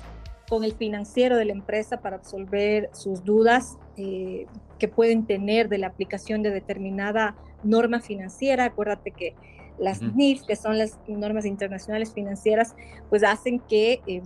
con 0.50 0.64
el 0.64 0.74
financiero 0.74 1.38
de 1.38 1.46
la 1.46 1.54
empresa 1.54 2.02
para 2.02 2.18
resolver 2.18 2.90
sus 2.94 3.24
dudas 3.24 3.78
eh, 3.98 4.48
que 4.80 4.88
pueden 4.88 5.26
tener 5.26 5.70
de 5.70 5.78
la 5.78 5.88
aplicación 5.88 6.42
de 6.42 6.50
determinada 6.50 7.36
norma 7.64 8.00
financiera. 8.00 8.66
Acuérdate 8.66 9.12
que 9.12 9.36
las 9.78 10.02
NIF, 10.02 10.44
que 10.44 10.56
son 10.56 10.78
las 10.78 10.98
normas 11.08 11.46
internacionales 11.46 12.14
financieras, 12.14 12.76
pues 13.10 13.24
hacen 13.24 13.60
que 13.60 14.02
em, 14.08 14.24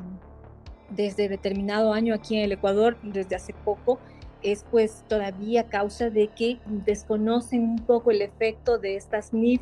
desde 0.89 1.27
determinado 1.27 1.93
año 1.93 2.13
aquí 2.13 2.37
en 2.37 2.43
el 2.43 2.53
Ecuador, 2.53 2.97
desde 3.03 3.35
hace 3.35 3.53
poco, 3.53 3.99
es 4.41 4.65
pues 4.71 5.03
todavía 5.07 5.67
causa 5.67 6.09
de 6.09 6.27
que 6.29 6.59
desconocen 6.65 7.61
un 7.63 7.79
poco 7.79 8.11
el 8.11 8.21
efecto 8.21 8.77
de 8.77 8.95
estas 8.95 9.33
NIF 9.33 9.61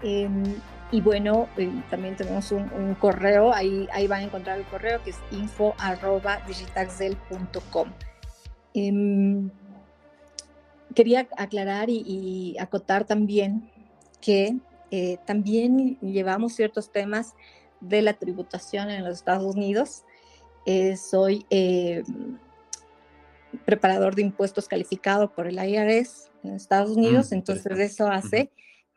Em, 0.01 0.43
y 0.91 1.01
bueno, 1.01 1.49
eh, 1.57 1.69
también 1.89 2.15
tenemos 2.15 2.51
un, 2.51 2.95
correo, 2.99 3.53
ahí, 3.53 3.89
ahí 3.91 4.07
van 4.07 4.21
a 4.21 4.23
encontrar 4.23 4.57
el 4.59 4.65
correo 4.65 5.03
que 5.03 5.09
es 5.09 5.19
info.digitaxel.com. 5.31 7.89
Em, 8.73 9.49
quería 10.93 11.27
aclarar 11.37 11.89
y, 11.89 12.55
acotar 12.59 13.05
también 13.05 13.69
que 14.21 14.55
eh, 14.91 15.17
también 15.25 15.97
llevamos 15.99 16.53
ciertos 16.53 16.91
temas 16.91 17.33
de 17.83 18.01
la 18.01 18.13
tributación 18.13 18.89
en 18.89 19.03
los 19.03 19.17
Estados 19.17 19.55
Unidos. 19.55 20.03
Eh, 20.65 20.95
soy 20.95 21.45
eh, 21.49 22.03
preparador 23.65 24.15
de 24.15 24.21
impuestos 24.21 24.67
calificado 24.67 25.33
por 25.33 25.47
el 25.47 25.55
IRS 25.55 26.31
en 26.43 26.55
Estados 26.55 26.91
mm, 26.91 26.99
Unidos, 26.99 27.31
entonces 27.31 27.77
eso 27.79 28.07
hace 28.07 28.51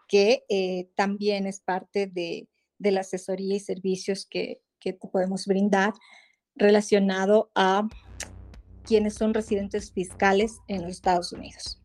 que 0.09 0.45
eh, 0.49 0.89
también 0.95 1.47
es 1.47 1.61
parte 1.61 2.07
de, 2.07 2.49
de, 2.79 2.91
la 2.93 3.01
asesoría 3.01 3.57
y 3.57 3.61
servicios 3.61 4.27
que, 4.27 4.61
que 4.79 4.95
podemos 4.95 5.47
brindar 5.47 5.93
relacionado 6.55 7.51
a 7.57 7.89
quienes 8.85 9.15
son 9.15 9.35
residentes 9.35 9.91
fiscales 9.91 10.61
en 10.69 10.83
los 10.83 10.93
Estados 10.93 11.33
Unidos. 11.33 11.83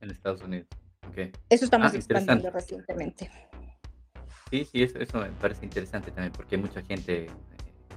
En 0.00 0.10
Estados 0.10 0.42
Unidos, 0.42 0.68
ok. 1.08 1.34
Eso 1.48 1.64
estamos 1.64 1.94
ah, 1.94 1.96
expandiendo 1.96 2.50
recientemente. 2.50 3.30
Sí, 4.54 4.68
sí, 4.70 4.82
eso, 4.84 5.00
eso, 5.00 5.18
me 5.18 5.30
parece 5.30 5.64
interesante 5.64 6.12
también, 6.12 6.32
porque 6.32 6.54
hay 6.54 6.62
mucha 6.62 6.80
gente 6.82 7.24
eh, 7.24 7.28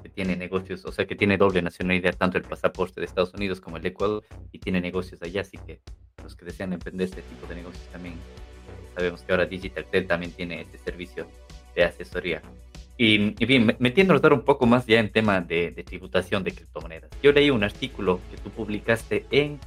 que 0.02 0.10
tiene 0.10 0.36
negocios, 0.36 0.84
o 0.86 0.92
sea, 0.92 1.06
que 1.06 1.16
tiene 1.16 1.38
doble 1.38 1.62
nacionalidad, 1.62 2.18
tanto 2.18 2.40
el 2.40 2.46
pasaporte 2.46 3.00
de 3.00 3.06
Estados 3.06 3.32
Unidos 3.36 3.62
como 3.62 3.78
el 3.78 3.84
de 3.84 3.90
Ecuador, 3.90 4.24
y 4.52 4.58
tiene 4.58 4.82
negocios 4.82 5.22
allá, 5.22 5.42
así 5.42 5.60
que 5.60 5.82
los 6.24 6.36
que 6.36 6.46
desean 6.46 6.74
emprender 6.74 7.10
este 7.10 7.22
tipo 7.22 7.46
de 7.46 7.58
negocios 7.58 7.88
también, 7.92 8.16
eh, 8.16 8.90
sabemos 8.96 9.22
que 9.22 9.34
ahora 9.34 9.46
DigitalTel 9.46 10.08
también 10.08 10.32
tiene 10.32 10.62
este 10.62 10.80
servicio 10.80 11.28
de 11.76 11.84
asesoría. 11.84 12.42
Y, 12.98 13.36
y 13.38 13.46
bien, 13.46 13.76
metiéndonos 13.78 14.24
un 14.24 14.42
poco 14.42 14.66
más 14.66 14.88
ya 14.88 15.00
en 15.00 15.12
tema 15.12 15.40
de, 15.40 15.70
de 15.70 15.84
tributación 15.84 16.44
de 16.44 16.54
criptomonedas. 16.54 17.12
Yo 17.22 17.34
leí 17.34 17.52
un 17.52 17.64
artículo 17.64 18.20
que 18.32 18.38
tú 18.38 18.50
publicaste 18.50 19.28
en 19.30 19.60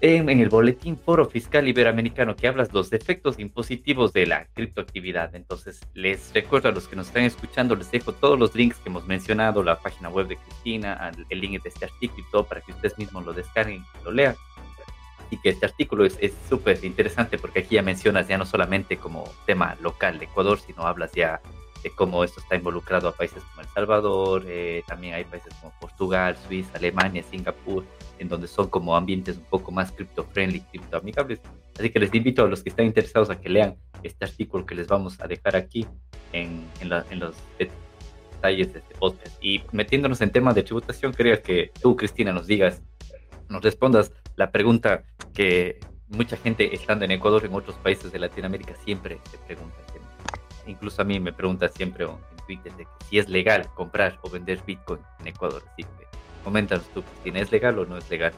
en, 0.00 0.28
el 0.28 0.48
Boletín 0.48 0.96
Foro 0.96 1.26
Fiscal 1.26 1.66
Iberoamericano 1.66 2.36
que 2.36 2.48
hablas 2.48 2.72
los 2.72 2.92
efectos 2.92 3.38
impositivos 3.38 4.12
de 4.12 4.26
la 4.26 4.46
criptoactividad. 4.54 5.34
Entonces, 5.34 5.80
les 5.94 6.32
recuerdo 6.32 6.68
a 6.68 6.72
los 6.72 6.86
que 6.86 6.96
nos 6.96 7.08
están 7.08 7.24
escuchando, 7.24 7.74
les 7.74 7.90
dejo 7.90 8.12
todos 8.12 8.38
los 8.38 8.54
links 8.54 8.78
que 8.78 8.88
hemos 8.88 9.06
mencionado, 9.06 9.62
la 9.62 9.78
página 9.78 10.08
web 10.08 10.28
de 10.28 10.36
Cristina, 10.36 11.10
el 11.28 11.40
link 11.40 11.62
de 11.62 11.68
este 11.68 11.86
artículo 11.86 12.24
y 12.26 12.30
todo 12.30 12.44
para 12.44 12.60
que 12.60 12.72
ustedes 12.72 12.96
mismos 12.98 13.24
lo 13.24 13.32
descarguen 13.32 13.84
y 14.00 14.04
lo 14.04 14.12
lean. 14.12 14.36
Y 15.30 15.36
que 15.38 15.50
este 15.50 15.66
artículo 15.66 16.04
es 16.04 16.34
súper 16.48 16.82
interesante 16.84 17.36
porque 17.36 17.60
aquí 17.60 17.74
ya 17.74 17.82
mencionas 17.82 18.28
ya 18.28 18.38
no 18.38 18.46
solamente 18.46 18.96
como 18.96 19.24
tema 19.44 19.76
local 19.82 20.18
de 20.18 20.24
Ecuador, 20.24 20.58
sino 20.58 20.86
hablas 20.86 21.12
ya 21.12 21.40
de 21.82 21.90
cómo 21.90 22.24
esto 22.24 22.40
está 22.40 22.56
involucrado 22.56 23.08
a 23.08 23.12
países 23.12 23.42
como 23.42 23.62
El 23.62 23.68
Salvador, 23.68 24.44
eh, 24.46 24.82
también 24.86 25.14
hay 25.14 25.24
países 25.24 25.52
como 25.60 25.72
Portugal, 25.80 26.36
Suiza, 26.46 26.76
Alemania, 26.76 27.22
Singapur, 27.22 27.84
en 28.18 28.28
donde 28.28 28.48
son 28.48 28.68
como 28.68 28.96
ambientes 28.96 29.36
un 29.36 29.44
poco 29.44 29.70
más 29.70 29.92
cripto-friendly, 29.92 30.60
cripto-amigables. 30.72 31.40
Así 31.78 31.90
que 31.90 32.00
les 32.00 32.12
invito 32.14 32.44
a 32.44 32.48
los 32.48 32.62
que 32.62 32.70
están 32.70 32.86
interesados 32.86 33.30
a 33.30 33.40
que 33.40 33.48
lean 33.48 33.76
este 34.02 34.24
artículo 34.24 34.66
que 34.66 34.74
les 34.74 34.88
vamos 34.88 35.20
a 35.20 35.26
dejar 35.26 35.56
aquí 35.56 35.86
en, 36.32 36.66
en, 36.80 36.88
los, 37.20 37.36
detalles 37.58 38.72
de 38.72 38.78
este 38.80 38.94
podcast. 38.96 39.36
Y 39.42 39.62
metiéndonos 39.72 40.20
en 40.20 40.30
temas 40.30 40.54
de 40.54 40.62
tributación, 40.62 41.12
quería 41.12 41.40
que 41.42 41.70
tú, 41.80 41.96
Cristina, 41.96 42.32
nos 42.32 42.46
digas, 42.46 42.82
nos 43.48 43.62
respondas 43.62 44.12
la 44.36 44.50
pregunta 44.50 45.04
que 45.34 45.78
mucha 46.08 46.36
gente 46.36 46.74
estando 46.74 47.04
en 47.04 47.12
Ecuador, 47.12 47.44
en 47.44 47.54
otros 47.54 47.76
países 47.76 48.10
de 48.12 48.18
Latinoamérica, 48.18 48.74
siempre 48.84 49.18
se 49.30 49.38
pregunta. 49.38 49.76
Incluso 50.68 51.00
a 51.00 51.04
mí 51.04 51.18
me 51.18 51.32
pregunta 51.32 51.68
siempre 51.68 52.04
en 52.04 52.36
Twitter 52.46 52.72
de 52.76 52.86
si 53.08 53.18
es 53.18 53.28
legal 53.28 53.68
comprar 53.74 54.18
o 54.22 54.28
vender 54.28 54.62
Bitcoin 54.64 55.00
en 55.20 55.28
Ecuador. 55.28 55.64
Así 55.72 55.82
que 55.82 56.06
coméntanos 56.44 56.86
tú, 56.88 57.02
Cristina, 57.02 57.40
¿es 57.40 57.50
legal 57.50 57.78
o 57.78 57.86
no 57.86 57.96
es 57.96 58.08
legal? 58.10 58.32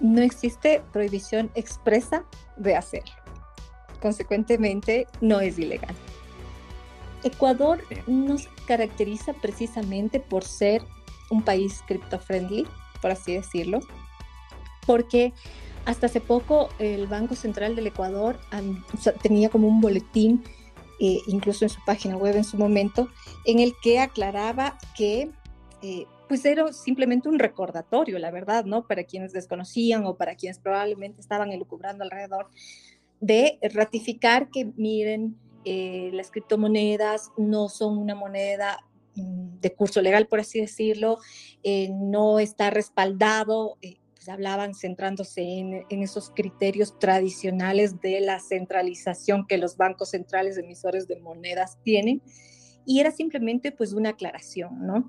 No 0.00 0.22
existe 0.22 0.82
prohibición 0.92 1.50
expresa 1.54 2.24
de 2.56 2.74
hacerlo. 2.74 3.12
Consecuentemente, 4.00 5.06
no 5.20 5.40
es 5.40 5.58
ilegal. 5.58 5.94
Ecuador 7.22 7.84
no 8.06 8.38
se 8.38 8.48
caracteriza 8.66 9.34
precisamente 9.34 10.20
por 10.20 10.42
ser 10.42 10.82
un 11.30 11.42
país 11.42 11.84
cripto-friendly, 11.86 12.66
por 13.02 13.10
así 13.10 13.34
decirlo, 13.34 13.80
porque 14.86 15.34
hasta 15.84 16.06
hace 16.06 16.20
poco 16.20 16.68
el 16.78 17.06
Banco 17.06 17.34
Central 17.34 17.74
del 17.76 17.86
Ecuador 17.86 18.38
tenía 19.22 19.48
como 19.48 19.68
un 19.68 19.80
boletín, 19.80 20.44
eh, 21.00 21.18
incluso 21.26 21.64
en 21.64 21.70
su 21.70 21.80
página 21.84 22.16
web 22.16 22.36
en 22.36 22.44
su 22.44 22.56
momento, 22.56 23.08
en 23.46 23.58
el 23.58 23.72
que 23.82 23.98
aclaraba 23.98 24.78
que 24.96 25.30
eh, 25.82 26.06
pues 26.28 26.44
era 26.44 26.72
simplemente 26.72 27.28
un 27.28 27.38
recordatorio, 27.38 28.18
la 28.18 28.30
verdad, 28.30 28.64
¿no? 28.64 28.86
Para 28.86 29.04
quienes 29.04 29.32
desconocían 29.32 30.04
o 30.06 30.16
para 30.16 30.36
quienes 30.36 30.58
probablemente 30.58 31.20
estaban 31.20 31.50
elucubrando 31.50 32.04
alrededor, 32.04 32.48
de 33.20 33.58
ratificar 33.74 34.48
que 34.50 34.66
miren, 34.76 35.36
eh, 35.64 36.10
las 36.12 36.30
criptomonedas 36.30 37.30
no 37.36 37.68
son 37.68 37.98
una 37.98 38.14
moneda 38.14 38.78
mm, 39.16 39.60
de 39.60 39.74
curso 39.74 40.00
legal, 40.00 40.26
por 40.26 40.40
así 40.40 40.60
decirlo, 40.60 41.18
no 41.90 42.38
está 42.38 42.70
respaldado 42.70 43.76
pues, 44.20 44.28
hablaban 44.28 44.74
centrándose 44.74 45.40
en, 45.40 46.02
esos 46.02 46.28
criterios 46.28 46.98
tradicionales 46.98 48.02
de 48.02 48.20
la 48.20 48.38
centralización 48.38 49.46
que 49.46 49.56
los 49.56 49.78
bancos 49.78 50.10
centrales 50.10 50.58
emisores 50.58 51.08
de 51.08 51.18
monedas 51.18 51.78
tienen 51.84 52.20
y 52.84 53.00
era 53.00 53.12
simplemente 53.12 53.72
pues 53.72 53.94
una 53.94 54.10
aclaración, 54.10 54.86
¿no? 54.86 55.08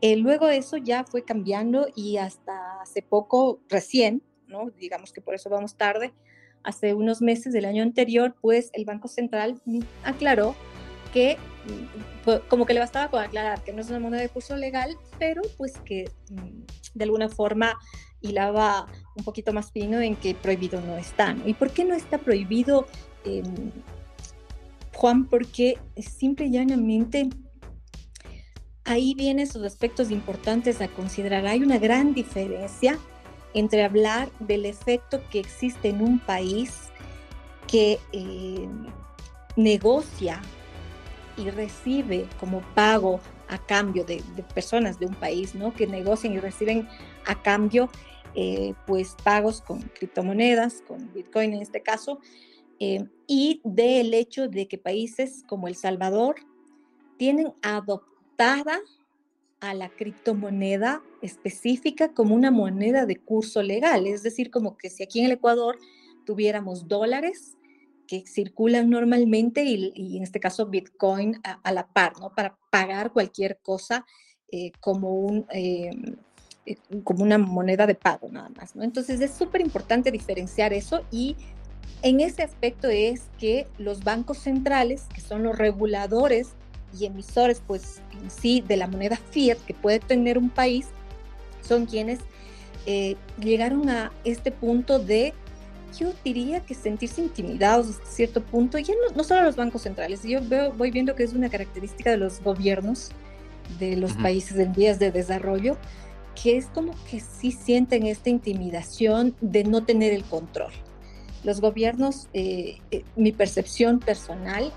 Eh, 0.00 0.16
luego 0.16 0.48
eso 0.48 0.78
ya 0.78 1.04
fue 1.04 1.22
cambiando 1.22 1.88
y 1.94 2.16
hasta 2.16 2.80
hace 2.80 3.02
poco, 3.02 3.60
recién, 3.68 4.22
¿no? 4.46 4.70
Digamos 4.70 5.12
que 5.12 5.20
por 5.20 5.34
eso 5.34 5.50
vamos 5.50 5.76
tarde, 5.76 6.14
hace 6.62 6.94
unos 6.94 7.20
meses 7.20 7.52
del 7.52 7.66
año 7.66 7.82
anterior, 7.82 8.36
pues 8.40 8.70
el 8.72 8.86
Banco 8.86 9.08
Central 9.08 9.60
aclaró 10.02 10.54
que 11.16 11.38
mm, 12.26 12.46
como 12.50 12.66
que 12.66 12.74
le 12.74 12.80
bastaba 12.80 13.10
con 13.10 13.22
aclarar 13.22 13.64
que 13.64 13.72
no 13.72 13.80
es 13.80 13.88
una 13.88 14.00
moneda 14.00 14.20
de 14.20 14.28
curso 14.28 14.54
legal, 14.54 14.98
pero 15.18 15.40
pues 15.56 15.72
que 15.78 16.10
mm, 16.28 16.60
de 16.92 17.04
alguna 17.04 17.30
forma 17.30 17.78
hilaba 18.20 18.86
un 19.14 19.24
poquito 19.24 19.54
más 19.54 19.72
fino 19.72 19.98
en 20.02 20.14
que 20.14 20.34
prohibido 20.34 20.78
no 20.82 20.98
está. 20.98 21.34
¿Y 21.46 21.54
por 21.54 21.70
qué 21.70 21.86
no 21.86 21.94
está 21.94 22.18
prohibido, 22.18 22.86
em, 23.24 23.72
Juan? 24.92 25.24
Porque 25.24 25.78
simple 25.96 26.46
y 26.46 26.50
llanamente 26.50 27.30
ahí 28.84 29.14
vienen 29.14 29.46
esos 29.46 29.62
aspectos 29.62 30.10
importantes 30.10 30.82
a 30.82 30.88
considerar. 30.88 31.46
Hay 31.46 31.62
una 31.62 31.78
gran 31.78 32.12
diferencia 32.12 32.98
entre 33.54 33.84
hablar 33.84 34.28
del 34.38 34.66
efecto 34.66 35.22
que 35.30 35.40
existe 35.40 35.88
en 35.88 36.02
un 36.02 36.18
país 36.18 36.90
que 37.66 37.98
em, 38.12 38.86
negocia 39.56 40.42
y 41.36 41.50
recibe 41.50 42.26
como 42.38 42.60
pago 42.74 43.20
a 43.48 43.58
cambio 43.58 44.04
de, 44.04 44.22
personas 44.54 44.98
de 44.98 45.06
un 45.06 45.14
país, 45.14 45.54
¿no? 45.54 45.74
Que 45.74 45.86
negocian 45.86 46.32
y 46.32 46.40
reciben 46.40 46.88
a 47.26 47.40
cambio, 47.42 47.88
eh, 48.34 48.74
pues, 48.86 49.16
pagos 49.22 49.60
con 49.60 49.82
criptomonedas, 49.82 50.82
con 50.86 51.12
Bitcoin 51.12 51.54
en 51.54 51.62
este 51.62 51.82
caso, 51.82 52.20
eh, 52.78 53.06
y 53.26 53.60
del 53.64 54.12
hecho 54.14 54.48
de 54.48 54.68
que 54.68 54.78
países 54.78 55.44
como 55.46 55.68
El 55.68 55.76
Salvador 55.76 56.36
tienen 57.16 57.54
adoptada 57.62 58.80
a 59.60 59.74
la 59.74 59.88
criptomoneda 59.88 61.02
específica 61.22 62.12
como 62.12 62.34
una 62.34 62.50
moneda 62.50 63.06
de 63.06 63.16
curso 63.16 63.62
legal, 63.62 64.06
es 64.06 64.22
decir, 64.22 64.50
como 64.50 64.76
que 64.76 64.90
si 64.90 65.02
aquí 65.02 65.20
en 65.20 65.26
el 65.26 65.32
Ecuador 65.32 65.78
tuviéramos 66.24 66.88
dólares, 66.88 67.55
que 68.06 68.26
circulan 68.26 68.90
normalmente 68.90 69.64
y, 69.64 70.16
en 70.16 70.22
este 70.22 70.40
caso 70.40 70.66
Bitcoin 70.66 71.40
a, 71.42 71.72
la 71.72 71.86
par, 71.86 72.18
¿no? 72.20 72.30
Para 72.30 72.56
pagar 72.70 73.12
cualquier 73.12 73.58
cosa 73.58 74.06
eh, 74.50 74.72
como, 74.80 75.12
un, 75.12 75.46
eh, 75.52 75.90
eh, 76.66 76.76
como 77.04 77.22
una 77.22 77.38
moneda 77.38 77.86
de 77.86 77.94
pago 77.94 78.28
nada 78.30 78.48
más, 78.50 78.76
¿no? 78.76 78.82
Entonces 78.82 79.20
es 79.20 79.32
súper 79.32 79.60
importante 79.60 80.10
diferenciar 80.10 80.72
eso 80.72 81.04
y 81.10 81.36
en 82.02 82.20
ese 82.20 82.42
aspecto 82.42 82.88
es 82.88 83.28
que 83.38 83.66
los 83.78 84.04
bancos 84.04 84.38
centrales, 84.38 85.04
que 85.14 85.20
son 85.20 85.42
los 85.42 85.56
reguladores 85.56 86.50
y 86.98 87.06
emisores, 87.06 87.62
pues 87.66 88.00
en 88.20 88.30
sí, 88.30 88.62
de 88.66 88.76
la 88.76 88.86
moneda 88.86 89.16
fiat 89.16 89.58
que 89.66 89.74
puede 89.74 89.98
tener 89.98 90.38
un 90.38 90.50
país, 90.50 90.86
son 91.62 91.86
quienes 91.86 92.20
llegaron 93.40 93.90
a 93.90 94.12
este 94.22 94.52
punto 94.52 95.00
de 95.00 95.34
yo 95.98 96.12
diría 96.24 96.60
que 96.60 96.74
sentirse 96.74 97.20
intimidados 97.20 97.88
hasta 97.88 98.06
cierto 98.06 98.42
punto, 98.42 98.78
ya 98.78 98.94
no, 98.94 99.16
no 99.16 99.24
solo 99.24 99.42
los 99.42 99.56
bancos 99.56 99.82
centrales, 99.82 100.22
yo 100.22 100.40
veo, 100.42 100.72
voy 100.72 100.90
viendo 100.90 101.14
que 101.14 101.22
es 101.22 101.32
una 101.32 101.48
característica 101.48 102.10
de 102.10 102.16
los 102.16 102.40
gobiernos 102.42 103.10
de 103.78 103.96
los 103.96 104.12
países 104.14 104.58
en 104.58 104.72
vías 104.72 104.98
de 104.98 105.10
desarrollo, 105.10 105.76
que 106.40 106.56
es 106.56 106.66
como 106.66 106.92
que 107.10 107.20
sí 107.20 107.50
sienten 107.50 108.06
esta 108.06 108.30
intimidación 108.30 109.34
de 109.40 109.64
no 109.64 109.84
tener 109.84 110.12
el 110.12 110.22
control. 110.24 110.72
Los 111.42 111.60
gobiernos, 111.60 112.28
eh, 112.32 112.78
eh, 112.90 113.04
mi 113.16 113.32
percepción 113.32 113.98
personal 113.98 114.72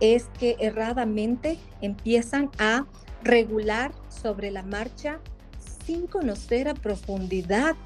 es 0.00 0.26
que 0.38 0.56
erradamente 0.60 1.58
empiezan 1.80 2.50
a 2.58 2.86
regular 3.22 3.92
sobre 4.08 4.50
la 4.50 4.62
marcha 4.62 5.20
sin 5.84 6.06
conocer 6.06 6.68
a 6.68 6.74
profundidad 6.74 7.76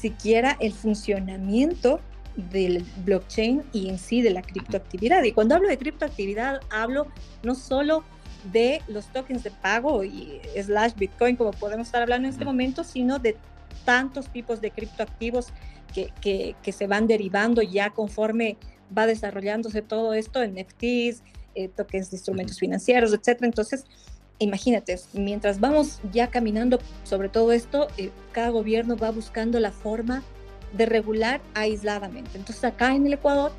siquiera 0.00 0.56
el 0.60 0.72
funcionamiento 0.72 2.00
del 2.36 2.84
blockchain 3.04 3.62
y 3.72 3.88
en 3.88 3.98
sí 3.98 4.22
de 4.22 4.30
la 4.30 4.42
criptoactividad. 4.42 5.22
Y 5.24 5.32
cuando 5.32 5.54
hablo 5.54 5.68
de 5.68 5.78
criptoactividad, 5.78 6.60
hablo 6.70 7.06
no 7.42 7.54
solo 7.54 8.04
de 8.52 8.82
los 8.88 9.06
tokens 9.12 9.42
de 9.42 9.50
pago 9.50 10.02
y 10.04 10.40
slash 10.60 10.94
Bitcoin, 10.96 11.36
como 11.36 11.50
podemos 11.50 11.88
estar 11.88 12.02
hablando 12.02 12.28
en 12.28 12.32
este 12.32 12.44
momento, 12.44 12.84
sino 12.84 13.18
de 13.18 13.36
tantos 13.84 14.28
tipos 14.28 14.60
de 14.60 14.70
criptoactivos 14.70 15.48
que, 15.92 16.12
que, 16.20 16.56
que 16.62 16.72
se 16.72 16.86
van 16.86 17.06
derivando 17.06 17.62
ya 17.62 17.90
conforme 17.90 18.56
va 18.96 19.06
desarrollándose 19.06 19.82
todo 19.82 20.14
esto, 20.14 20.44
NFTs, 20.44 21.22
eh, 21.54 21.68
tokens 21.68 22.10
de 22.10 22.16
instrumentos 22.16 22.58
financieros, 22.58 23.12
etcétera. 23.12 23.46
Entonces, 23.46 23.84
imagínate, 24.38 24.98
mientras 25.12 25.60
vamos 25.60 26.00
ya 26.12 26.28
caminando 26.28 26.78
sobre 27.04 27.28
todo 27.28 27.52
esto, 27.52 27.88
eh, 27.96 28.10
cada 28.32 28.50
gobierno 28.50 28.96
va 28.96 29.10
buscando 29.10 29.60
la 29.60 29.70
forma 29.70 30.22
de 30.72 30.86
regular 30.86 31.40
aisladamente. 31.54 32.38
Entonces 32.38 32.64
acá 32.64 32.94
en 32.94 33.06
el 33.06 33.14
Ecuador, 33.14 33.52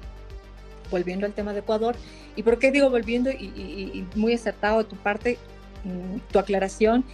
volviendo 0.89 1.26
al 1.26 1.34
tema 1.34 1.54
de 1.54 1.60
Ecuador, 1.60 1.95
¿y 2.36 2.43
por 2.43 2.60
qué 2.60 2.71
digo 2.71 2.89
volviendo 2.89 3.30
y, 3.32 4.06
muy 4.15 4.34
acertado 4.34 4.80
de 4.80 4.84
tu 4.86 4.95
parte, 4.95 5.38
mm, 5.84 6.19
tu 6.32 6.39
aclaración 6.39 7.06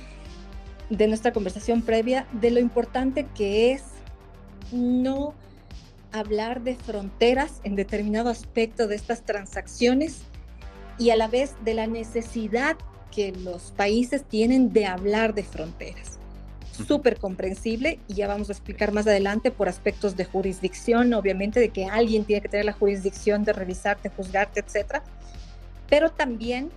de 0.90 1.08
nuestra 1.08 1.34
conversación 1.34 1.82
previa, 1.82 2.28
de 2.32 2.52
lo 2.52 2.60
importante 2.60 3.28
que 3.36 3.74
es 3.74 3.84
no 4.72 5.34
hablar 6.12 6.62
de 6.62 6.76
fronteras 6.76 7.60
en 7.64 7.76
determinado 7.76 8.30
aspecto 8.30 8.88
de 8.88 8.96
estas 8.96 9.24
transacciones 9.24 10.22
y 10.98 11.10
a 11.10 11.16
la 11.16 11.28
vez 11.28 11.56
de 11.64 11.74
la 11.74 11.88
necesidad 11.88 12.78
que 13.12 13.32
los 13.32 13.72
países 13.72 14.24
tienen 14.24 14.74
de 14.74 14.86
hablar 14.86 15.34
de 15.34 15.44
fronteras. 15.44 16.17
Súper 16.86 17.18
comprensible 17.18 18.00
y 18.08 18.16
ya 18.16 18.28
vamos 18.28 18.50
a 18.50 18.52
explicar 18.52 18.92
más 18.92 19.08
adelante 19.08 19.52
por 19.52 19.68
aspectos 19.68 20.16
de 20.16 20.26
jurisdicción, 20.26 21.14
obviamente 21.14 21.60
de 21.60 21.70
que 21.70 21.86
alguien 21.86 22.24
tiene 22.24 22.42
que 22.42 22.50
tener 22.50 22.66
la 22.66 22.74
jurisdicción 22.74 23.44
de 23.44 23.54
revisarte, 23.54 24.10
juzgarte, 24.10 24.60
etcétera. 24.60 25.04
Pero 25.90 26.12
también 26.12 26.70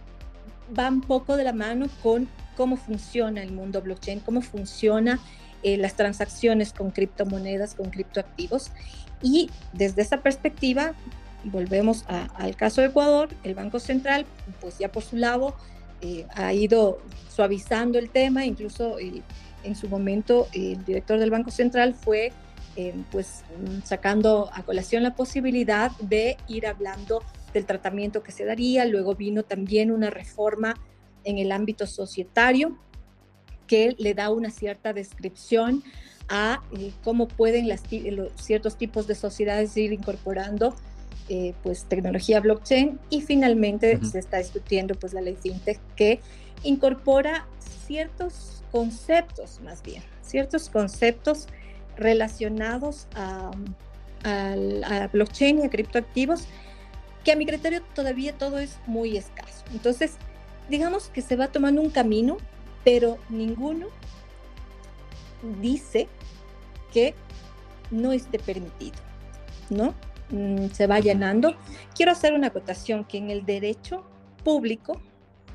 va 0.78 0.88
un 0.88 1.00
poco 1.00 1.36
de 1.36 1.44
la 1.44 1.52
mano 1.52 1.86
con 2.02 2.28
cómo 2.56 2.76
funciona 2.76 3.42
el 3.42 3.52
mundo 3.52 3.82
blockchain, 3.82 4.20
cómo 4.20 4.40
funciona 4.40 5.20
eh, 5.62 5.76
las 5.76 5.94
transacciones 5.94 6.72
con 6.72 6.90
criptomonedas, 6.90 7.74
con 7.74 7.90
criptoactivos. 7.90 8.70
Y 9.22 9.50
desde 9.72 10.02
esa 10.02 10.22
perspectiva, 10.22 10.94
volvemos 11.44 12.04
al 12.08 12.56
caso 12.56 12.80
de 12.80 12.88
Ecuador, 12.88 13.28
el 13.44 13.54
Banco 13.54 13.80
Central, 13.80 14.26
pues 14.60 14.78
ya 14.78 14.90
por 14.90 15.02
su 15.02 15.16
lado, 15.16 15.54
eh, 16.00 16.26
ha 16.34 16.52
ido 16.52 16.98
suavizando 17.34 17.98
el 17.98 18.10
tema, 18.10 18.44
incluso 18.46 18.98
eh, 18.98 19.22
en 19.64 19.74
su 19.74 19.88
momento 19.88 20.48
el 20.52 20.84
director 20.84 21.18
del 21.18 21.30
Banco 21.30 21.50
Central 21.50 21.94
fue 21.94 22.32
eh, 22.76 22.94
pues 23.10 23.42
sacando 23.84 24.50
a 24.52 24.62
colación 24.62 25.02
la 25.02 25.14
posibilidad 25.14 25.90
de 26.00 26.36
ir 26.48 26.66
hablando 26.66 27.22
del 27.52 27.66
tratamiento 27.66 28.22
que 28.22 28.32
se 28.32 28.44
daría, 28.44 28.84
luego 28.84 29.14
vino 29.14 29.42
también 29.42 29.90
una 29.90 30.08
reforma 30.08 30.74
en 31.24 31.38
el 31.38 31.52
ámbito 31.52 31.86
societario 31.86 32.78
que 33.66 33.94
le 33.98 34.14
da 34.14 34.30
una 34.30 34.50
cierta 34.50 34.92
descripción 34.92 35.82
a 36.28 36.62
eh, 36.78 36.92
cómo 37.02 37.28
pueden 37.28 37.68
las, 37.68 37.82
los, 37.90 38.32
ciertos 38.36 38.76
tipos 38.76 39.06
de 39.06 39.14
sociedades 39.14 39.76
ir 39.76 39.92
incorporando 39.92 40.74
eh, 41.28 41.54
pues 41.62 41.84
tecnología 41.84 42.40
blockchain. 42.40 42.98
Y 43.10 43.20
finalmente 43.20 43.98
se 44.04 44.18
está 44.18 44.38
discutiendo 44.38 44.94
pues 44.94 45.12
la 45.12 45.20
ley 45.20 45.36
fintech 45.40 45.80
que 45.94 46.20
incorpora 46.62 47.46
ciertos 47.86 48.59
conceptos 48.70 49.60
más 49.60 49.82
bien, 49.82 50.02
ciertos 50.22 50.68
conceptos 50.68 51.46
relacionados 51.96 53.06
a, 53.14 53.50
a, 54.24 55.08
blockchain 55.12 55.60
y 55.60 55.62
a 55.64 55.70
criptoactivos 55.70 56.46
que 57.24 57.32
a 57.32 57.36
mi 57.36 57.46
criterio 57.46 57.82
todavía 57.94 58.36
todo 58.36 58.58
es 58.58 58.78
muy 58.86 59.16
escaso. 59.16 59.64
Entonces, 59.72 60.14
digamos 60.68 61.08
que 61.08 61.20
se 61.20 61.36
va 61.36 61.48
tomando 61.48 61.82
un 61.82 61.90
camino, 61.90 62.38
pero 62.84 63.18
ninguno 63.28 63.88
dice 65.60 66.08
que 66.92 67.14
no 67.90 68.12
esté 68.12 68.38
permitido, 68.38 68.96
¿no? 69.68 69.94
Mm, 70.30 70.68
se 70.72 70.86
va 70.86 71.00
llenando. 71.00 71.56
Quiero 71.94 72.12
hacer 72.12 72.32
una 72.32 72.48
acotación 72.48 73.04
que 73.04 73.18
en 73.18 73.30
el 73.30 73.44
derecho 73.44 74.04
público, 74.44 75.00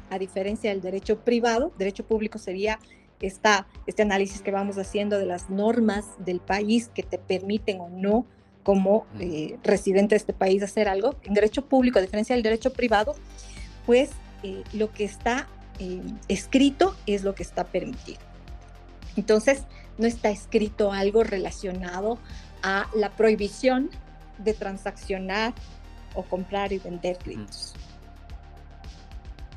a 0.10 0.20
diferencia 0.20 0.70
del 0.70 0.82
derecho 0.82 1.20
privado, 1.20 1.72
derecho 1.78 2.06
público 2.06 2.38
sería 2.38 2.80
esta, 3.22 3.68
este 3.88 4.02
análisis 4.02 4.42
que 4.42 4.52
vamos 4.52 4.78
haciendo 4.78 5.18
de 5.18 5.26
las 5.26 5.50
normas 5.50 6.06
del 6.20 6.40
país 6.40 6.90
que 6.94 7.04
te 7.04 7.18
permiten 7.18 7.80
o 7.80 7.90
no 7.90 8.26
como 8.64 9.06
eh, 9.20 9.58
residente 9.64 10.16
de 10.16 10.18
este 10.18 10.34
país 10.34 10.64
hacer 10.64 10.88
algo. 10.88 11.16
En 11.24 11.34
derecho 11.34 11.66
público, 11.66 12.00
a 12.00 12.02
diferencia 12.02 12.36
del 12.36 12.44
derecho 12.44 12.74
privado, 12.74 13.16
pues 13.86 14.10
eh, 14.44 14.64
lo 14.74 14.92
que 14.92 15.04
está 15.04 15.48
eh, 15.80 16.02
escrito 16.28 16.96
es 17.06 17.24
lo 17.24 17.36
que 17.36 17.44
está 17.44 17.66
permitido. 17.66 18.20
Entonces, 19.16 19.64
no 19.98 20.08
está 20.08 20.30
escrito 20.30 20.92
algo 20.92 21.24
relacionado 21.24 22.18
a 22.64 22.88
la 22.96 23.12
prohibición 23.12 23.90
de 24.40 24.54
transaccionar 24.54 25.54
o 26.16 26.24
comprar 26.24 26.74
y 26.74 26.80
vender 26.80 27.18
criptos. 27.18 27.76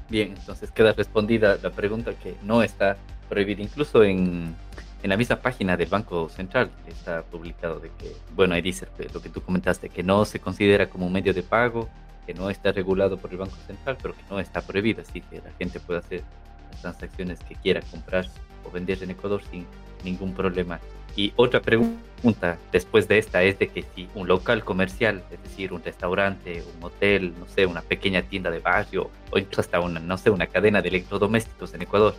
Bien, 0.09 0.35
entonces 0.39 0.71
queda 0.71 0.93
respondida 0.93 1.59
la 1.63 1.71
pregunta 1.71 2.13
que 2.15 2.37
no 2.43 2.63
está 2.63 2.97
prohibida, 3.29 3.63
incluso 3.63 4.03
en, 4.03 4.55
en 5.03 5.11
la 5.11 5.17
misma 5.17 5.37
página 5.37 5.77
del 5.77 5.89
Banco 5.89 6.29
Central 6.29 6.71
está 6.87 7.23
publicado 7.23 7.79
de 7.79 7.91
que, 7.99 8.13
bueno, 8.35 8.55
ahí 8.55 8.63
dice 8.63 8.87
lo 9.13 9.23
que 9.23 9.29
tú 9.29 9.41
comentaste, 9.43 9.89
que 9.89 10.03
no 10.03 10.25
se 10.25 10.41
considera 10.41 10.89
como 10.89 11.07
un 11.07 11.13
medio 11.13 11.33
de 11.33 11.43
pago, 11.43 11.89
que 12.27 12.35
no 12.35 12.51
está 12.51 12.73
regulado 12.73 13.17
por 13.17 13.31
el 13.31 13.39
Banco 13.39 13.57
Central, 13.67 13.97
pero 14.03 14.15
que 14.15 14.23
no 14.29 14.41
está 14.41 14.61
prohibido, 14.61 15.03
así 15.03 15.21
que 15.23 15.37
la 15.37 15.53
gente 15.59 15.81
puede 15.81 16.01
hacer 16.01 16.23
las 16.71 16.81
transacciones 16.83 17.41
que 17.41 17.55
quiera 17.55 17.81
comprar 17.83 18.27
o 18.65 18.71
vender 18.71 19.03
en 19.03 19.11
Ecuador 19.11 19.41
sin 19.51 19.67
ningún 20.05 20.35
problema. 20.35 20.81
Y 21.17 21.33
otra 21.37 21.61
pregunta 21.61 22.59
después 22.71 23.09
de 23.09 23.19
esta 23.19 23.43
es 23.43 23.59
de 23.59 23.69
que 23.69 23.85
si 23.95 24.09
un 24.15 24.29
local 24.29 24.63
comercial, 24.65 25.25
es 25.31 25.43
decir, 25.43 25.73
un 25.73 25.83
restaurante, 25.83 26.63
un 26.77 26.85
hotel, 26.85 27.35
no 27.39 27.47
sé, 27.49 27.67
una 27.67 27.83
pequeña 27.83 28.23
tienda 28.23 28.51
de 28.51 28.61
barrio 28.61 29.11
o 29.31 29.39
incluso 29.39 29.61
hasta 29.61 29.81
una, 29.81 29.99
no 29.99 30.17
sé, 30.19 30.31
una 30.31 30.47
cadena 30.47 30.83
de 30.83 30.91
electrodomésticos 30.91 31.75
en 31.75 31.83
Ecuador, 31.83 32.15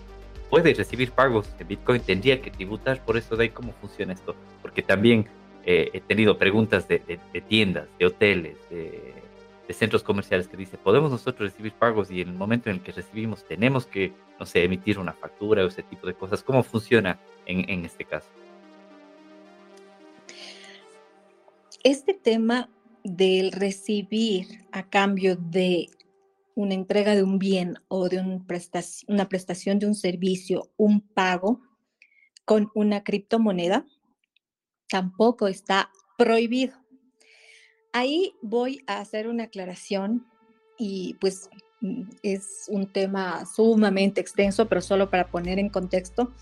puede 0.50 0.74
recibir 0.74 1.12
pagos 1.12 1.58
de 1.58 1.64
Bitcoin, 1.64 2.02
tendría 2.02 2.42
que 2.42 2.52
tributar 2.52 3.04
por 3.04 3.18
eso 3.18 3.36
de 3.36 3.44
ahí 3.44 3.50
cómo 3.50 3.74
funciona 3.74 4.14
esto. 4.14 4.36
Porque 4.62 4.82
también 4.82 5.28
eh, 5.66 5.90
he 5.94 6.02
tenido 6.02 6.38
preguntas 6.38 6.88
de, 6.88 7.00
tiendas, 7.48 7.88
de 7.98 8.06
hoteles, 8.06 8.58
de, 8.70 9.14
centros 9.72 10.02
comerciales 10.02 10.48
que 10.48 10.58
dice, 10.58 10.80
¿podemos 10.80 11.12
nosotros 11.12 11.52
recibir 11.52 11.74
pagos 11.74 12.10
y 12.10 12.22
en 12.22 12.30
el 12.30 12.34
momento 12.34 12.72
en 12.72 12.78
el 12.78 12.82
que 12.82 12.92
recibimos 12.92 13.48
tenemos 13.48 13.86
que, 13.86 14.12
no 14.40 14.48
sé, 14.48 14.64
emitir 14.64 14.98
una 14.98 15.14
factura 15.14 15.64
o 15.64 15.68
ese 15.68 15.84
tipo 15.84 16.08
de 16.08 16.16
cosas? 16.16 16.42
¿Cómo 16.42 16.64
funciona 16.64 17.20
en 17.46 17.86
este 17.86 18.04
caso? 18.04 18.28
Este 21.84 22.14
tema 22.14 22.68
del 23.04 23.54
recibir 23.54 24.66
a 24.72 24.84
cambio 24.84 25.38
de 25.38 25.90
una 26.60 26.74
entrega 26.74 27.16
de 27.16 27.24
un 27.24 27.40
bien 27.40 27.76
o 27.88 28.10
de 28.10 28.20
una 28.20 29.30
prestación 29.30 29.80
de 29.80 29.86
un 29.86 29.96
servicio, 29.96 30.70
un 30.76 31.00
pago 31.00 31.62
con 32.44 32.70
una 32.76 33.02
criptomoneda, 33.02 33.86
tampoco 34.90 35.48
está 35.48 35.90
prohibido. 36.18 36.76
Ahí 37.94 38.34
voy 38.42 38.84
a 38.88 39.00
hacer 39.00 39.30
una 39.30 39.46
aclaración 39.46 40.28
y 40.78 41.14
pues 41.22 41.50
es 42.24 42.66
un 42.68 42.92
tema 42.92 43.46
sumamente 43.46 44.20
extenso, 44.20 44.68
pero 44.68 44.82
solo 44.82 45.10
para 45.10 45.30
poner 45.32 45.60
en 45.60 45.70
contexto, 45.70 46.34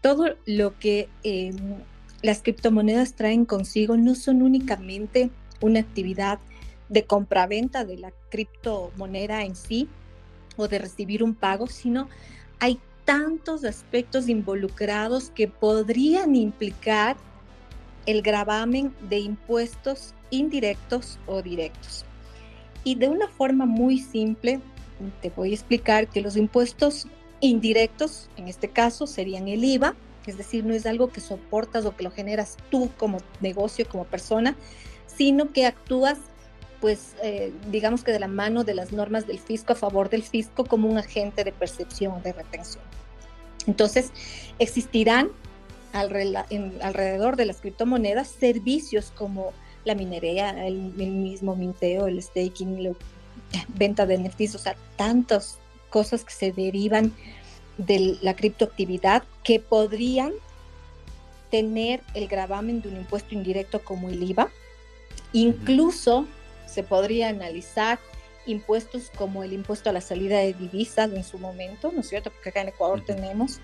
todo 0.00 0.34
lo 0.46 0.80
que 0.80 1.08
em, 1.22 1.76
las 2.22 2.42
criptomonedas 2.42 3.14
traen 3.14 3.44
consigo 3.44 3.96
no 3.96 4.16
son 4.16 4.42
únicamente 4.42 5.30
una 5.60 5.78
actividad 5.78 6.40
de 6.90 7.04
compraventa 7.04 7.86
de 7.86 7.96
la 7.96 8.12
criptomoneda 8.28 9.44
en 9.44 9.56
sí 9.56 9.88
o 10.56 10.68
de 10.68 10.78
recibir 10.78 11.22
un 11.22 11.34
pago, 11.34 11.66
sino 11.66 12.08
hay 12.58 12.78
tantos 13.06 13.64
aspectos 13.64 14.28
involucrados 14.28 15.30
que 15.30 15.48
podrían 15.48 16.36
implicar 16.36 17.16
el 18.06 18.20
gravamen 18.22 18.94
de 19.08 19.20
impuestos 19.20 20.14
indirectos 20.30 21.18
o 21.26 21.40
directos. 21.42 22.04
Y 22.84 22.96
de 22.96 23.08
una 23.08 23.28
forma 23.28 23.66
muy 23.66 23.98
simple, 23.98 24.60
te 25.22 25.30
voy 25.30 25.52
a 25.52 25.54
explicar 25.54 26.08
que 26.08 26.20
los 26.20 26.36
impuestos 26.36 27.06
indirectos, 27.40 28.28
en 28.36 28.48
este 28.48 28.68
caso, 28.68 29.06
serían 29.06 29.48
el 29.48 29.64
IVA, 29.64 29.94
es 30.26 30.36
decir, 30.36 30.64
no 30.64 30.74
es 30.74 30.86
algo 30.86 31.08
que 31.08 31.20
soportas 31.20 31.86
o 31.86 31.96
que 31.96 32.04
lo 32.04 32.10
generas 32.10 32.56
tú 32.70 32.90
como 32.96 33.18
negocio, 33.40 33.86
como 33.88 34.04
persona, 34.04 34.56
sino 35.06 35.52
que 35.52 35.66
actúas, 35.66 36.18
pues, 36.80 37.14
eh, 37.22 37.52
digamos 37.70 38.02
que 38.02 38.12
de 38.12 38.20
la 38.20 38.28
mano 38.28 38.64
de 38.64 38.74
las 38.74 38.92
normas 38.92 39.26
del 39.26 39.38
fisco 39.38 39.72
a 39.72 39.76
favor 39.76 40.08
del 40.08 40.22
fisco 40.22 40.64
como 40.64 40.88
un 40.88 40.98
agente 40.98 41.44
de 41.44 41.52
percepción, 41.52 42.22
de 42.22 42.32
retención. 42.32 42.82
Entonces, 43.66 44.10
existirán 44.58 45.28
alrededor 45.92 47.36
de 47.36 47.46
las 47.46 47.60
criptomonedas 47.60 48.28
servicios 48.28 49.12
como 49.16 49.52
la 49.84 49.94
minería, 49.94 50.66
el, 50.66 50.74
mismo 50.76 51.56
minteo, 51.56 52.06
el 52.06 52.22
staking, 52.22 52.82
la 52.82 52.92
venta 53.68 54.06
de 54.06 54.18
NFTs, 54.18 54.54
o 54.54 54.58
sea, 54.58 54.76
tantas 54.96 55.58
cosas 55.90 56.24
que 56.24 56.32
se 56.32 56.52
derivan 56.52 57.12
de 57.76 58.18
la 58.22 58.34
criptoactividad 58.34 59.24
que 59.42 59.58
podrían 59.58 60.32
tener 61.50 62.00
el 62.14 62.28
gravamen 62.28 62.80
de 62.80 62.88
un 62.88 62.96
impuesto 62.96 63.34
indirecto 63.34 63.82
como 63.82 64.08
el 64.08 64.22
IVA. 64.22 64.48
Incluso 65.32 66.26
se 66.70 66.82
podría 66.82 67.28
analizar 67.28 67.98
impuestos 68.46 69.10
como 69.16 69.44
el 69.44 69.52
impuesto 69.52 69.90
a 69.90 69.92
la 69.92 70.00
salida 70.00 70.38
de 70.38 70.54
divisas 70.54 71.12
en 71.12 71.24
su 71.24 71.38
momento, 71.38 71.92
¿no 71.92 72.00
es 72.00 72.08
cierto? 72.08 72.30
Porque 72.30 72.50
acá 72.50 72.62
en 72.62 72.68
Ecuador 72.68 73.04
tenemos, 73.04 73.60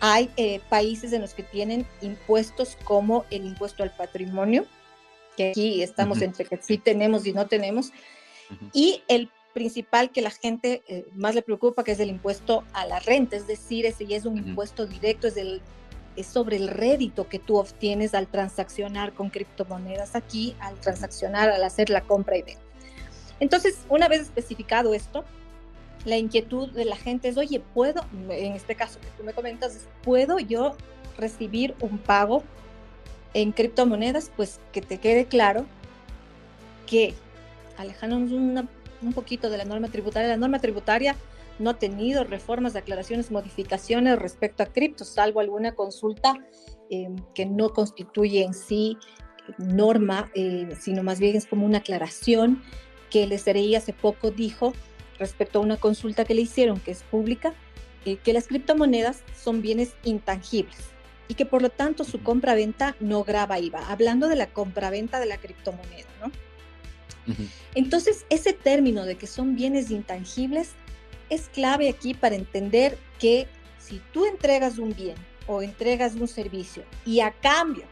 hay 0.00 0.30
eh, 0.36 0.60
países 0.68 1.12
en 1.12 1.20
los 1.20 1.34
que 1.34 1.42
tienen 1.42 1.86
impuestos 2.00 2.76
como 2.84 3.24
el 3.30 3.44
impuesto 3.44 3.82
al 3.82 3.94
patrimonio, 3.94 4.66
que 5.36 5.50
aquí 5.50 5.82
estamos 5.82 6.22
entre 6.22 6.44
que 6.46 6.56
sí 6.56 6.78
tenemos 6.78 7.26
y 7.26 7.32
no 7.32 7.46
tenemos, 7.46 7.92
y 8.72 9.02
el 9.08 9.30
principal 9.52 10.10
que 10.10 10.22
la 10.22 10.30
gente 10.30 10.82
eh, 10.86 11.06
más 11.14 11.34
le 11.34 11.42
preocupa, 11.42 11.84
que 11.84 11.92
es 11.92 12.00
el 12.00 12.08
impuesto 12.08 12.64
a 12.72 12.86
la 12.86 13.00
renta, 13.00 13.36
es 13.36 13.46
decir, 13.46 13.86
ese 13.86 14.06
ya 14.06 14.16
es 14.16 14.24
un 14.24 14.38
impuesto 14.38 14.86
directo, 14.86 15.26
es, 15.26 15.36
el, 15.36 15.60
es 16.16 16.26
sobre 16.26 16.56
el 16.56 16.68
rédito 16.68 17.28
que 17.28 17.38
tú 17.38 17.58
obtienes 17.58 18.14
al 18.14 18.26
transaccionar 18.26 19.12
con 19.12 19.30
criptomonedas 19.30 20.16
aquí, 20.16 20.56
al 20.60 20.74
transaccionar, 20.76 21.50
al 21.50 21.62
hacer 21.62 21.90
la 21.90 22.02
compra 22.02 22.36
y 22.36 22.42
venta. 22.42 22.62
Entonces, 23.38 23.78
una 23.88 24.08
vez 24.08 24.22
especificado 24.22 24.92
esto, 24.92 25.24
la 26.04 26.16
inquietud 26.16 26.70
de 26.70 26.84
la 26.84 26.96
gente 26.96 27.28
es, 27.28 27.36
oye, 27.36 27.60
¿puedo, 27.74 28.04
en 28.28 28.52
este 28.52 28.74
caso 28.74 29.00
que 29.00 29.08
tú 29.16 29.24
me 29.24 29.32
comentas, 29.32 29.86
¿puedo 30.02 30.38
yo 30.38 30.76
recibir 31.16 31.74
un 31.80 31.98
pago 31.98 32.42
en 33.34 33.52
criptomonedas? 33.52 34.30
Pues 34.36 34.60
que 34.72 34.82
te 34.82 34.98
quede 34.98 35.26
claro 35.26 35.66
que 36.86 37.14
alejándonos 37.76 38.32
una 38.32 38.68
un 39.02 39.12
poquito 39.12 39.50
de 39.50 39.58
la 39.58 39.64
norma 39.64 39.88
tributaria. 39.88 40.28
La 40.28 40.36
norma 40.36 40.58
tributaria 40.58 41.16
no 41.60 41.70
ha 41.70 41.78
tenido 41.78 42.24
reformas, 42.24 42.74
aclaraciones, 42.74 43.30
modificaciones 43.30 44.18
respecto 44.18 44.62
a 44.62 44.66
criptos, 44.66 45.08
salvo 45.08 45.40
alguna 45.40 45.74
consulta 45.74 46.34
em, 46.88 47.16
que 47.34 47.46
no 47.46 47.70
constituye 47.70 48.42
en 48.42 48.54
sí 48.54 48.96
norma, 49.58 50.30
eh, 50.34 50.68
sino 50.80 51.02
más 51.02 51.20
bien 51.20 51.36
es 51.36 51.46
como 51.46 51.66
una 51.66 51.78
aclaración 51.78 52.62
que 53.10 53.24
el 53.24 53.32
SRI 53.32 53.74
hace 53.74 53.92
poco 53.92 54.30
dijo 54.30 54.72
respecto 55.18 55.58
a 55.58 55.62
una 55.62 55.76
consulta 55.76 56.24
que 56.24 56.34
le 56.34 56.42
hicieron, 56.42 56.80
que 56.80 56.92
es 56.92 57.02
pública, 57.02 57.54
eh, 58.06 58.16
que 58.16 58.32
las 58.32 58.46
criptomonedas 58.46 59.22
son 59.36 59.60
bienes 59.60 59.94
intangibles 60.02 60.90
y 61.28 61.34
que 61.34 61.46
por 61.46 61.62
lo 61.62 61.68
tanto 61.68 62.04
su 62.04 62.22
compra-venta 62.22 62.96
no 63.00 63.22
graba 63.22 63.58
IVA. 63.58 63.90
Hablando 63.90 64.28
de 64.28 64.36
la 64.36 64.46
compra-venta 64.46 65.20
de 65.20 65.26
la 65.26 65.36
criptomoneda, 65.36 66.08
¿no? 66.20 66.32
Entonces, 67.76 68.26
ese 68.28 68.52
término 68.52 69.04
de 69.04 69.16
que 69.16 69.28
son 69.28 69.54
bienes 69.54 69.92
intangibles 69.92 70.72
es 71.30 71.48
clave 71.48 71.88
aquí 71.88 72.14
para 72.14 72.34
entender 72.34 72.98
que 73.18 73.46
si 73.78 74.00
tú 74.12 74.26
entregas 74.26 74.78
un 74.78 74.94
bien 74.94 75.16
o 75.46 75.62
entregas 75.62 76.14
un 76.14 76.28
servicio 76.28 76.84
y 77.06 77.20
a 77.20 77.32
cambio 77.32 77.84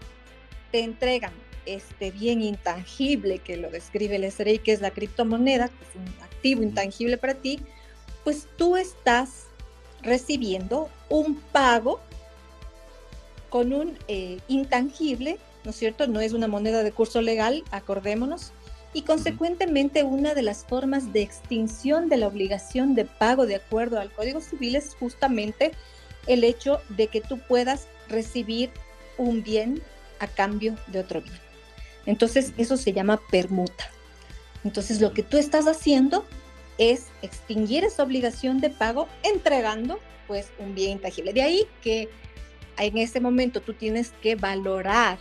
te 0.70 0.80
entregan 0.80 1.32
este 1.66 2.10
bien 2.10 2.42
intangible 2.42 3.38
que 3.38 3.56
lo 3.56 3.70
describe 3.70 4.16
el 4.16 4.30
SRI, 4.30 4.58
que 4.58 4.72
es 4.72 4.80
la 4.80 4.90
criptomoneda, 4.90 5.68
que 5.68 5.84
es 5.84 5.94
un 5.96 6.22
activo 6.22 6.62
intangible 6.62 7.16
para 7.16 7.34
ti, 7.34 7.60
pues 8.24 8.46
tú 8.56 8.76
estás 8.76 9.46
recibiendo 10.02 10.88
un 11.08 11.36
pago 11.36 12.00
con 13.50 13.72
un 13.72 13.98
eh, 14.08 14.38
intangible, 14.48 15.38
¿no 15.64 15.70
es 15.70 15.76
cierto? 15.76 16.06
No 16.06 16.20
es 16.20 16.32
una 16.32 16.48
moneda 16.48 16.82
de 16.82 16.92
curso 16.92 17.22
legal, 17.22 17.64
acordémonos, 17.70 18.52
y 18.92 19.02
consecuentemente 19.02 20.02
una 20.02 20.34
de 20.34 20.42
las 20.42 20.64
formas 20.64 21.12
de 21.12 21.22
extinción 21.22 22.08
de 22.08 22.16
la 22.16 22.26
obligación 22.26 22.94
de 22.94 23.04
pago 23.04 23.46
de 23.46 23.56
acuerdo 23.56 24.00
al 24.00 24.10
Código 24.10 24.40
Civil 24.40 24.76
es 24.76 24.94
justamente 24.98 25.72
el 26.26 26.44
hecho 26.44 26.80
de 26.90 27.08
que 27.08 27.20
tú 27.20 27.38
puedas 27.38 27.88
recibir 28.08 28.70
un 29.16 29.42
bien 29.42 29.82
a 30.20 30.26
cambio 30.26 30.76
de 30.86 31.00
otro 31.00 31.20
bien. 31.20 31.38
Entonces 32.06 32.52
eso 32.56 32.76
se 32.76 32.92
llama 32.92 33.20
permuta. 33.30 33.90
Entonces 34.64 35.00
lo 35.00 35.12
que 35.12 35.22
tú 35.22 35.36
estás 35.36 35.66
haciendo 35.66 36.24
es 36.78 37.06
extinguir 37.22 37.84
esa 37.84 38.02
obligación 38.02 38.60
de 38.60 38.70
pago 38.70 39.08
entregando 39.22 39.98
pues 40.26 40.50
un 40.58 40.74
bien 40.74 40.92
intangible. 40.92 41.32
De 41.32 41.42
ahí 41.42 41.66
que 41.82 42.08
en 42.78 42.96
ese 42.98 43.20
momento 43.20 43.60
tú 43.60 43.74
tienes 43.74 44.12
que 44.22 44.36
valorar 44.36 45.18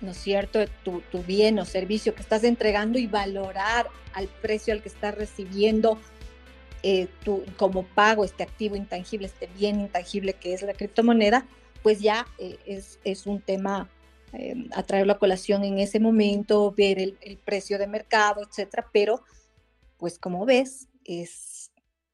¿no 0.00 0.12
es 0.12 0.18
cierto?, 0.18 0.60
tu, 0.82 1.02
bien 1.26 1.58
o 1.58 1.64
servicio 1.64 2.14
que 2.14 2.22
estás 2.22 2.44
entregando 2.44 2.98
y 2.98 3.06
valorar 3.06 3.88
al 4.12 4.28
precio 4.28 4.74
al 4.74 4.82
que 4.82 4.88
estás 4.88 5.14
recibiendo 5.14 5.98
eh, 6.82 7.08
tu, 7.24 7.44
como 7.56 7.84
pago 7.84 8.24
este 8.24 8.42
activo 8.42 8.76
intangible, 8.76 9.26
este 9.26 9.48
bien 9.58 9.80
intangible 9.80 10.34
que 10.34 10.54
es 10.54 10.62
la 10.62 10.74
criptomoneda, 10.74 11.46
pues 11.82 12.00
ya 12.00 12.26
eh, 12.38 12.58
es, 12.66 12.98
es, 13.04 13.26
un 13.26 13.40
tema 13.40 13.88
eh, 14.32 14.66
a 14.72 14.82
traerlo 14.82 15.14
a 15.14 15.18
colación 15.18 15.64
en 15.64 15.78
ese 15.78 16.00
momento, 16.00 16.72
ver 16.76 16.98
el, 16.98 17.16
el 17.22 17.38
precio 17.38 17.78
de 17.78 17.86
mercado, 17.86 18.42
etcétera, 18.42 18.88
pero 18.92 19.22
pues 19.96 20.18
como 20.18 20.44
ves, 20.44 20.88
es 21.04 21.70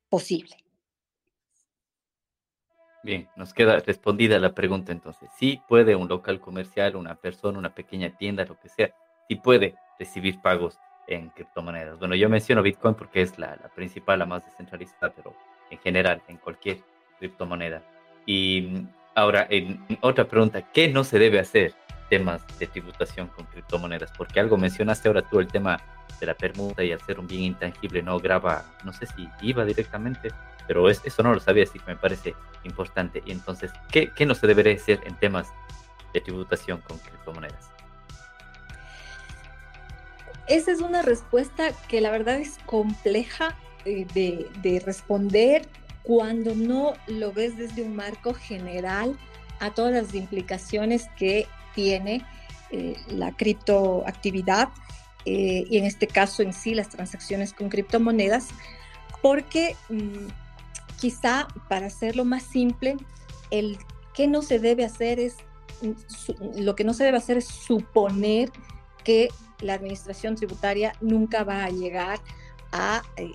posible. 0.08 0.56
Bien, 3.02 3.28
nos 3.34 3.54
queda 3.54 3.78
respondida 3.80 4.38
la 4.38 4.52
pregunta 4.52 4.92
entonces. 4.92 5.30
Sí 5.38 5.62
puede 5.68 5.96
un 5.96 6.08
local 6.08 6.38
comercial, 6.38 6.96
una 6.96 7.14
persona, 7.14 7.58
una 7.58 7.74
pequeña 7.74 8.10
tienda, 8.10 8.44
lo 8.44 8.58
que 8.58 8.68
sea, 8.68 8.94
sí 9.26 9.36
puede 9.36 9.74
recibir 9.98 10.40
pagos 10.42 10.78
en 11.06 11.30
criptomonedas. 11.30 11.98
Bueno, 11.98 12.14
yo 12.14 12.28
menciono 12.28 12.62
Bitcoin 12.62 12.94
porque 12.94 13.22
es 13.22 13.38
la, 13.38 13.56
principal, 13.74 14.18
la 14.18 14.26
más 14.26 14.44
descentralizada, 14.44 15.12
pero 15.14 15.34
en 15.70 15.78
general, 15.78 16.22
en 16.28 16.36
cualquier 16.36 16.78
criptomoneda. 17.18 17.82
Y 18.26 18.68
mm, 18.70 18.88
ahora, 19.14 19.46
en, 19.48 19.80
otra 20.02 20.26
pregunta, 20.26 20.62
¿qué 20.72 20.88
no 20.88 21.02
se 21.02 21.18
debe 21.18 21.38
hacer 21.38 21.74
temas 22.10 22.42
de 22.58 22.66
tributación 22.66 23.28
con 23.28 23.46
criptomonedas? 23.46 24.12
Porque 24.16 24.40
algo 24.40 24.58
mencionaste 24.58 25.08
ahora 25.08 25.22
tú, 25.22 25.40
el 25.40 25.48
tema 25.48 25.80
de 26.18 26.26
la 26.26 26.34
permuta 26.34 26.84
y 26.84 26.92
al 26.92 27.00
ser 27.00 27.18
un 27.18 27.26
bien 27.26 27.44
intangible 27.44 28.02
no 28.02 28.18
graba, 28.18 28.64
no 28.84 28.92
sé 28.92 29.06
si 29.06 29.28
iba 29.40 29.64
directamente, 29.64 30.28
pero 30.70 30.88
eso 30.88 31.22
no 31.24 31.34
lo 31.34 31.40
sabía, 31.40 31.64
así 31.64 31.80
que 31.80 31.86
me 31.86 31.96
parece 31.96 32.36
importante. 32.62 33.24
Y 33.26 33.32
entonces, 33.32 33.72
¿qué, 33.90 34.12
no 34.24 34.36
se 34.36 34.46
debería 34.46 34.72
hacer 34.72 35.00
en 35.04 35.16
temas 35.16 35.48
de 36.14 36.20
tributación 36.20 36.80
con 36.82 36.96
criptomonedas? 36.98 37.72
Esa 40.46 40.70
es 40.70 40.80
una 40.80 41.02
respuesta 41.02 41.72
que 41.88 42.00
la 42.00 42.12
verdad 42.12 42.36
es 42.36 42.60
compleja 42.66 43.56
eh, 43.84 44.06
de, 44.14 44.80
responder 44.86 45.68
cuando 46.04 46.54
no 46.54 46.92
lo 47.08 47.32
ves 47.32 47.56
desde 47.56 47.82
un 47.82 47.96
marco 47.96 48.32
general 48.32 49.18
a 49.58 49.72
todas 49.72 49.92
las 49.92 50.14
implicaciones 50.14 51.08
que 51.18 51.48
tiene 51.74 52.24
eh, 52.70 52.94
la 53.08 53.32
criptoactividad 53.32 54.68
eh, 55.24 55.64
y 55.68 55.78
en 55.78 55.84
este 55.84 56.06
caso 56.06 56.44
en 56.44 56.52
sí 56.52 56.74
las 56.74 56.90
transacciones 56.90 57.54
con 57.54 57.70
criptomonedas, 57.70 58.50
porque 59.20 59.74
mm, 59.88 60.28
quizá 61.00 61.48
para 61.68 61.86
hacerlo 61.86 62.24
más 62.24 62.42
simple, 62.42 62.96
el 63.50 63.78
que 64.14 64.28
no 64.28 64.42
se 64.42 64.58
debe 64.58 64.84
hacer 64.84 65.18
es, 65.18 65.36
lo 66.56 66.74
que 66.76 66.84
no 66.84 66.92
se 66.92 67.04
debe 67.04 67.16
hacer 67.16 67.38
es 67.38 67.46
suponer 67.46 68.52
que 69.02 69.28
la 69.60 69.74
administración 69.74 70.36
tributaria 70.36 70.92
nunca 71.00 71.42
va 71.42 71.64
a 71.64 71.70
llegar 71.70 72.20
a 72.72 73.02
eh, 73.16 73.32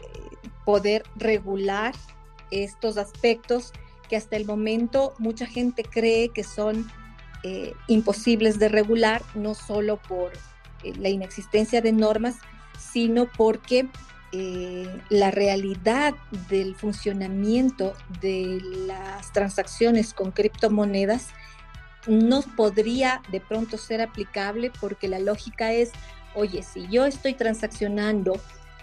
poder 0.64 1.04
regular 1.16 1.94
estos 2.52 2.98
aspectos 2.98 3.74
que 4.08 4.16
hasta 4.16 4.36
el 4.36 4.46
momento 4.46 5.14
mucha 5.18 5.48
gente 5.48 5.84
cree 5.84 6.30
que 6.30 6.44
son 6.44 6.88
eh, 7.44 7.74
imposibles 7.88 8.60
de 8.60 8.70
regular, 8.70 9.24
no 9.34 9.56
solo 9.56 9.98
por 9.98 10.32
eh, 10.84 10.94
la 10.98 11.10
inexistencia 11.10 11.82
de 11.82 11.92
normas, 11.92 12.36
sino 12.80 13.28
porque 13.38 13.88
eh, 14.38 15.02
la 15.08 15.32
realidad 15.32 16.14
del 16.50 16.76
funcionamiento 16.76 17.94
de 18.20 18.60
las 18.86 19.32
transacciones 19.32 20.14
con 20.14 20.32
criptomonedas 20.32 21.28
no 22.06 22.42
podría 22.42 23.22
de 23.32 23.40
pronto 23.40 23.78
ser 23.78 24.02
aplicable 24.02 24.74
porque 24.82 25.08
la 25.08 25.20
lógica 25.20 25.72
es, 25.72 25.92
oye, 26.34 26.64
si 26.64 26.86
yo 26.90 27.06
estoy 27.06 27.34
transaccionando 27.34 28.34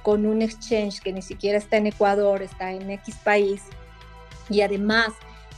con 0.02 0.24
un 0.24 0.40
exchange 0.40 1.00
que 1.00 1.12
ni 1.12 1.20
siquiera 1.20 1.58
está 1.58 1.76
en 1.76 1.88
Ecuador, 1.88 2.40
está 2.40 2.72
en 2.72 2.90
X 2.90 3.16
país, 3.22 3.62
y 4.48 4.62
además 4.62 5.08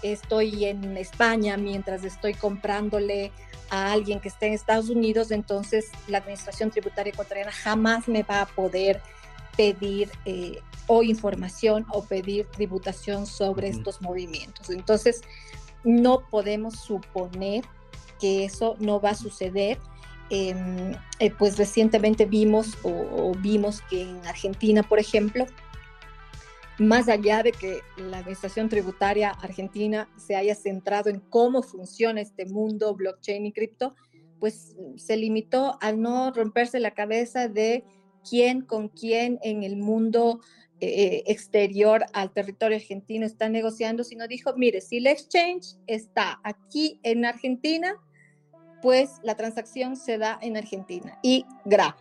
estoy 0.03 0.64
en 0.64 0.97
España 0.97 1.57
mientras 1.57 2.03
estoy 2.03 2.34
comprándole 2.34 3.30
a 3.70 3.92
alguien 3.92 4.18
que 4.18 4.28
esté 4.28 4.49
en 4.49 4.55
Estados 4.55 4.88
Unidos, 4.88 5.30
entonces 5.30 5.86
la 6.09 6.18
Administración 6.18 6.72
Tributaria 6.72 7.12
Ecuatoriana 7.12 7.53
jamás 7.53 8.09
me 8.09 8.24
va 8.24 8.40
a 8.40 8.47
poder 8.47 9.01
pedir 9.57 10.11
eh, 10.25 10.59
o 10.87 11.03
información 11.03 11.87
o 11.93 12.05
pedir 12.05 12.47
tributación 12.47 13.27
sobre 13.27 13.69
estos 13.69 14.03
movimientos. 14.03 14.71
Entonces, 14.71 15.23
no 15.85 16.27
podemos 16.31 16.75
suponer 16.81 17.65
que 18.21 18.45
eso 18.45 18.77
no 18.79 19.01
va 19.01 19.11
a 19.11 19.15
suceder. 19.15 19.79
Em, 20.31 20.93
eh, 21.19 21.31
pues 21.39 21.59
recientemente 21.59 22.25
vimos 22.25 22.79
o, 22.83 23.33
vimos 23.41 23.83
que 23.83 24.03
en 24.03 24.27
Argentina, 24.27 24.83
por 24.83 24.99
ejemplo, 24.99 25.47
más 26.79 27.09
allá 27.09 27.43
de 27.43 27.53
que 27.53 27.81
la 27.97 28.19
administración 28.19 28.69
tributaria 28.69 29.31
argentina 29.31 30.09
se 30.17 30.35
haya 30.35 30.55
centrado 30.55 31.11
en 31.11 31.21
cómo 31.21 31.63
funciona 31.63 32.21
este 32.21 32.47
mundo 32.47 32.95
blockchain 32.95 33.47
y 33.47 33.53
cripto, 33.53 33.95
pues 34.41 34.75
se 34.97 35.17
limitó 35.17 35.79
a 35.81 35.93
no 35.93 36.33
romperse 36.33 36.81
la 36.81 36.93
cabeza 36.93 37.49
de 37.49 37.85
quién 38.29 38.62
con 38.62 38.89
quién 38.89 39.39
en 39.43 39.62
el 39.62 39.77
mundo 39.77 40.41
eh, 40.81 41.22
exterior 41.27 42.05
al 42.12 42.33
territorio 42.33 42.77
argentino 42.77 43.25
está 43.25 43.49
negociando, 43.49 44.05
sino 44.05 44.27
dijo, 44.27 44.53
mire, 44.57 44.81
si 44.81 44.99
el 44.99 45.07
exchange 45.07 45.77
está 45.87 46.41
aquí 46.43 46.99
en 47.03 47.25
Argentina, 47.25 47.95
pues 48.83 49.12
la 49.22 49.35
transacción 49.35 49.97
se 49.97 50.18
da 50.18 50.39
en 50.43 50.57
Argentina 50.57 51.18
y 51.22 51.47
grave. 51.64 51.97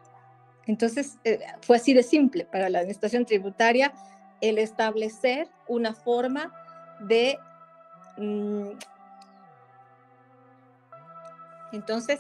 Entonces, 0.65 1.17
eh, 1.23 1.39
fue 1.61 1.77
así 1.77 1.93
de 1.93 2.03
simple 2.03 2.45
para 2.45 2.69
la 2.69 2.79
administración 2.79 3.25
tributaria 3.25 3.93
el 4.41 4.57
establecer 4.57 5.47
una 5.67 5.93
forma 5.93 6.51
de... 6.99 7.37
Mm, 8.17 8.71
entonces, 11.71 12.19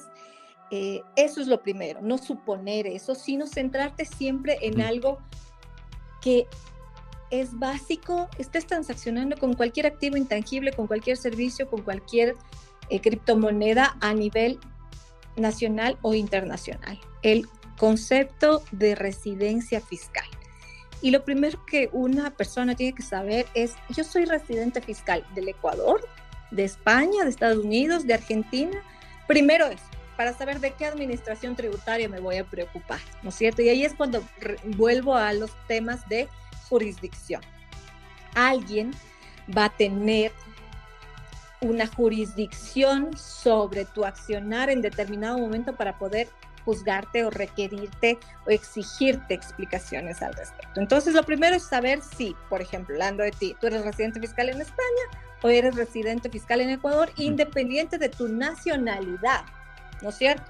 eh, 0.75 1.03
eso 1.15 1.39
es 1.39 1.45
lo 1.45 1.61
primero, 1.61 2.01
no 2.01 2.17
suponer 2.17 2.87
eso, 2.87 3.13
sino 3.13 3.45
centrarte 3.45 4.05
siempre 4.05 4.57
en 4.63 4.81
algo 4.81 5.19
que 6.19 6.47
es 7.29 7.59
básico, 7.59 8.27
estés 8.39 8.65
transaccionando 8.65 9.37
con 9.37 9.53
cualquier 9.53 9.85
activo 9.85 10.17
intangible, 10.17 10.73
con 10.73 10.87
cualquier 10.87 11.15
servicio, 11.15 11.69
con 11.69 11.83
cualquier 11.83 12.33
eh, 12.89 12.99
criptomoneda 13.01 13.95
a 14.01 14.15
nivel 14.15 14.59
nacional 15.35 15.99
o 16.01 16.15
internacional. 16.15 16.99
El 17.21 17.47
concepto 17.77 18.63
de 18.71 18.95
residencia 18.95 19.79
fiscal. 19.79 20.25
Y 21.03 21.11
lo 21.11 21.23
primero 21.23 21.63
que 21.67 21.91
una 21.93 22.31
persona 22.31 22.73
tiene 22.73 22.95
que 22.95 23.03
saber 23.03 23.45
es, 23.53 23.75
yo 23.89 24.03
soy 24.03 24.25
residente 24.25 24.81
fiscal 24.81 25.23
del 25.35 25.49
Ecuador, 25.49 26.03
de 26.49 26.63
España, 26.63 27.25
de 27.25 27.29
Estados 27.29 27.63
Unidos, 27.63 28.07
de 28.07 28.15
Argentina. 28.15 28.81
Primero 29.27 29.67
eso 29.67 29.92
para 30.15 30.33
saber 30.33 30.59
de 30.59 30.71
qué 30.71 30.85
administración 30.85 31.55
tributaria 31.55 32.09
me 32.09 32.19
voy 32.19 32.37
a 32.37 32.43
preocupar, 32.43 32.99
¿no 33.21 33.29
es 33.29 33.35
cierto? 33.35 33.61
Y 33.61 33.69
ahí 33.69 33.83
es 33.83 33.93
cuando 33.93 34.23
vuelvo 34.77 35.15
a 35.15 35.33
los 35.33 35.51
temas 35.67 36.07
de 36.09 36.27
jurisdicción. 36.69 37.41
Alguien 38.35 38.91
va 39.55 39.65
a 39.65 39.69
tener 39.69 40.31
una 41.61 41.87
jurisdicción 41.87 43.17
sobre 43.17 43.85
tu 43.85 44.05
accionar 44.05 44.69
en 44.69 44.81
determinado 44.81 45.37
momento 45.37 45.75
para 45.75 45.97
poder 45.97 46.27
juzgarte 46.65 47.25
o 47.25 47.29
requerirte 47.29 48.17
o 48.45 48.49
exigirte 48.49 49.33
explicaciones 49.33 50.21
al 50.21 50.33
respecto. 50.33 50.79
Entonces, 50.79 51.13
lo 51.13 51.23
primero 51.23 51.55
es 51.55 51.63
saber 51.63 52.01
si, 52.01 52.35
por 52.49 52.61
ejemplo, 52.61 52.95
hablando 52.95 53.23
de 53.23 53.31
ti, 53.31 53.55
tú 53.59 53.67
eres 53.67 53.83
residente 53.83 54.19
fiscal 54.19 54.49
en 54.49 54.61
España 54.61 55.03
o 55.41 55.49
eres 55.49 55.75
residente 55.75 56.29
fiscal 56.29 56.61
en 56.61 56.69
Ecuador, 56.69 57.09
independiente 57.17 57.97
de 57.97 58.09
tu 58.09 58.29
nacionalidad, 58.29 59.43
¿no 60.03 60.09
es 60.09 60.15
cierto? 60.15 60.43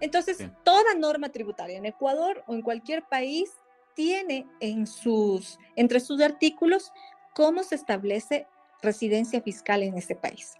Entonces, 0.00 0.38
toda 0.64 0.94
norma 0.94 1.30
tributaria 1.30 1.78
en 1.78 1.86
Ecuador 1.86 2.44
o 2.46 2.54
en 2.54 2.62
cualquier 2.62 3.02
país 3.02 3.50
tiene 3.94 4.46
en 4.60 4.86
sus, 4.86 5.58
entre 5.76 5.98
sus 5.98 6.20
artículos 6.20 6.92
cómo 7.34 7.62
se 7.62 7.74
establece 7.74 8.46
residencia 8.82 9.40
fiscal 9.40 9.82
en 9.82 9.96
ese 9.96 10.14
país. 10.14 10.54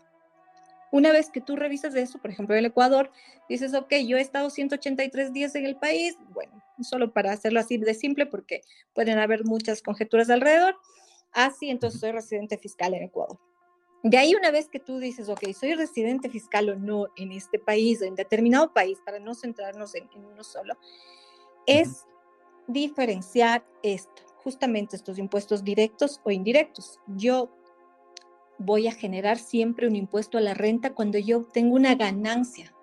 Una 0.91 1.11
vez 1.13 1.29
que 1.29 1.41
tú 1.41 1.57
revisas 1.57 1.95
eso, 1.97 2.21
por 2.21 2.31
ejemplo, 2.31 2.55
el 2.55 2.65
Ecuador, 2.67 3.11
dices, 3.49 3.75
ok, 3.75 3.95
yo 4.07 4.17
he 4.17 4.21
estado 4.21 4.49
183 4.49 5.33
días 5.33 5.55
en 5.57 5.67
el 5.67 5.77
país, 5.77 6.17
bueno, 6.31 6.63
solo 6.83 7.13
para 7.13 7.33
hacerlo 7.33 7.61
así 7.61 7.79
de 7.79 7.95
simple, 7.95 8.27
porque 8.27 8.63
pueden 8.95 9.19
haber 9.19 9.45
muchas 9.45 9.83
conjeturas 9.83 10.31
alrededor. 10.31 10.77
Así, 11.33 11.69
entonces 11.69 12.01
soy 12.01 12.13
residente 12.13 12.59
fiscal 12.59 12.95
en 12.95 13.03
Ecuador. 13.03 13.39
De 14.05 14.19
ahí 14.19 14.35
una 14.35 14.51
vez 14.51 14.69
que 14.69 14.81
tú 14.81 14.99
dices, 14.99 15.31
ok, 15.31 15.51
soy 15.59 15.73
residente 15.73 16.29
fiscal 16.29 16.69
o 16.69 16.77
no 16.77 17.07
en 17.17 17.33
este 17.33 17.59
país 17.59 18.03
o 18.03 18.05
en 18.05 18.15
determinado 18.15 18.71
país, 18.75 19.01
para 19.03 19.19
no 19.19 19.35
centrarnos 19.35 19.95
en, 19.95 20.11
uno 20.15 20.45
solo, 20.45 20.77
es 21.67 22.05
diferenciar 22.67 23.65
esto, 23.83 24.23
justamente 24.43 24.95
estos 24.95 25.17
impuestos 25.17 25.65
directos 25.65 26.21
o 26.23 26.31
indirectos. 26.31 27.01
Yo 27.17 27.51
voy 28.59 28.89
a 28.89 28.93
generar 28.93 29.39
siempre 29.39 29.89
un 29.89 29.97
impuesto 29.97 30.37
a 30.37 30.43
la 30.43 30.53
renta 30.53 30.93
cuando 30.93 31.17
yo 31.19 31.43
tengo 31.43 31.75
una 31.75 31.95
ganancia 31.95 32.75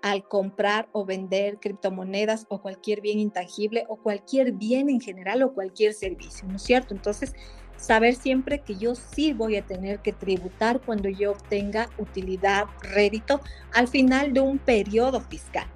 al 0.00 0.28
comprar 0.28 0.88
o 0.92 1.04
vender 1.04 1.58
criptomonedas 1.58 2.46
o 2.48 2.62
cualquier 2.62 3.00
bien 3.00 3.18
intangible 3.18 3.84
o 3.88 3.96
cualquier 3.96 4.52
bien 4.52 4.90
en 4.90 5.00
general 5.00 5.42
o 5.42 5.54
cualquier 5.54 5.92
servicio, 5.92 6.46
¿no 6.46 6.54
es 6.54 6.62
cierto? 6.62 6.94
Entonces, 6.94 7.34
saber 7.76 8.14
siempre 8.14 8.60
que 8.60 8.76
yo 8.76 8.94
sí 8.94 9.32
voy 9.32 9.56
a 9.56 9.62
tener 9.62 10.00
que 10.00 10.12
tributar 10.12 10.80
cuando 10.80 11.08
yo 11.08 11.32
obtenga 11.32 11.88
utilidad, 11.98 12.64
rédito 12.80 13.40
al 13.74 13.88
final 13.88 14.32
de 14.32 14.40
un 14.40 14.58
periodo 14.58 15.20
fiscal, 15.20 15.66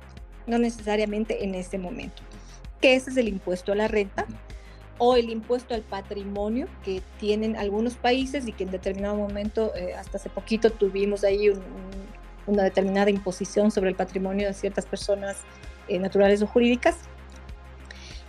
no 0.47 0.59
necesariamente 0.59 1.45
en 1.45 1.55
ese 1.55 1.79
momento. 1.79 2.23
Que 2.81 2.95
ese 2.95 3.11
es 3.11 3.17
el 3.17 3.29
impuesto 3.29 3.73
a 3.73 3.75
la 3.75 3.89
renta 3.89 4.27
o 4.99 5.17
el 5.17 5.31
impuesto 5.31 5.75
al 5.75 5.83
patrimonio 5.83 6.69
que 6.85 7.03
tienen 7.19 7.57
algunos 7.57 7.95
países 7.95 8.47
y 8.47 8.53
que 8.53 8.65
en 8.65 8.71
determinado 8.71 9.17
momento, 9.17 9.73
eh, 9.75 9.95
hasta 9.95 10.19
hace 10.19 10.29
poquito, 10.29 10.71
tuvimos 10.71 11.25
ahí 11.25 11.51
una 12.47 12.63
determinada 12.65 13.11
imposición 13.11 13.71
sobre 13.71 13.91
el 13.91 13.97
patrimonio 13.97 14.49
de 14.49 14.55
ciertas 14.55 14.85
personas 14.85 15.39
eh, 15.89 15.99
naturales 15.99 16.43
o 16.43 16.47
jurídicas. 16.47 16.97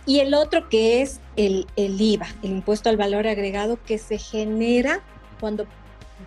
Y 0.04 0.20
el 0.20 0.34
otro 0.34 0.68
que 0.68 1.02
es 1.02 1.20
el, 1.36 1.66
el 1.76 2.00
IVA, 2.00 2.26
el 2.42 2.50
impuesto 2.50 2.88
al 2.88 2.96
valor 2.96 3.26
agregado 3.26 3.78
que 3.84 3.98
se 3.98 4.18
genera 4.18 5.00
cuando 5.38 5.66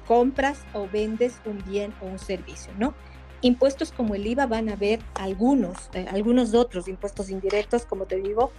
compras 0.08 0.60
o 0.74 0.88
vendes 0.88 1.42
un 1.46 1.64
bien 1.66 1.94
o 2.02 2.06
un 2.06 2.20
servicio, 2.20 2.72
¿no? 2.78 2.94
Impuestos 3.42 3.92
como 3.92 4.16
el 4.16 4.26
IVA 4.26 4.46
van 4.46 4.70
a 4.70 4.74
haber 4.74 5.00
algunos, 5.16 5.90
eh, 5.94 6.06
algunos 6.10 6.54
otros 6.54 6.88
impuestos 6.88 7.30
indirectos, 7.30 7.86
como 7.86 8.06
te 8.06 8.16
digo, 8.18 8.52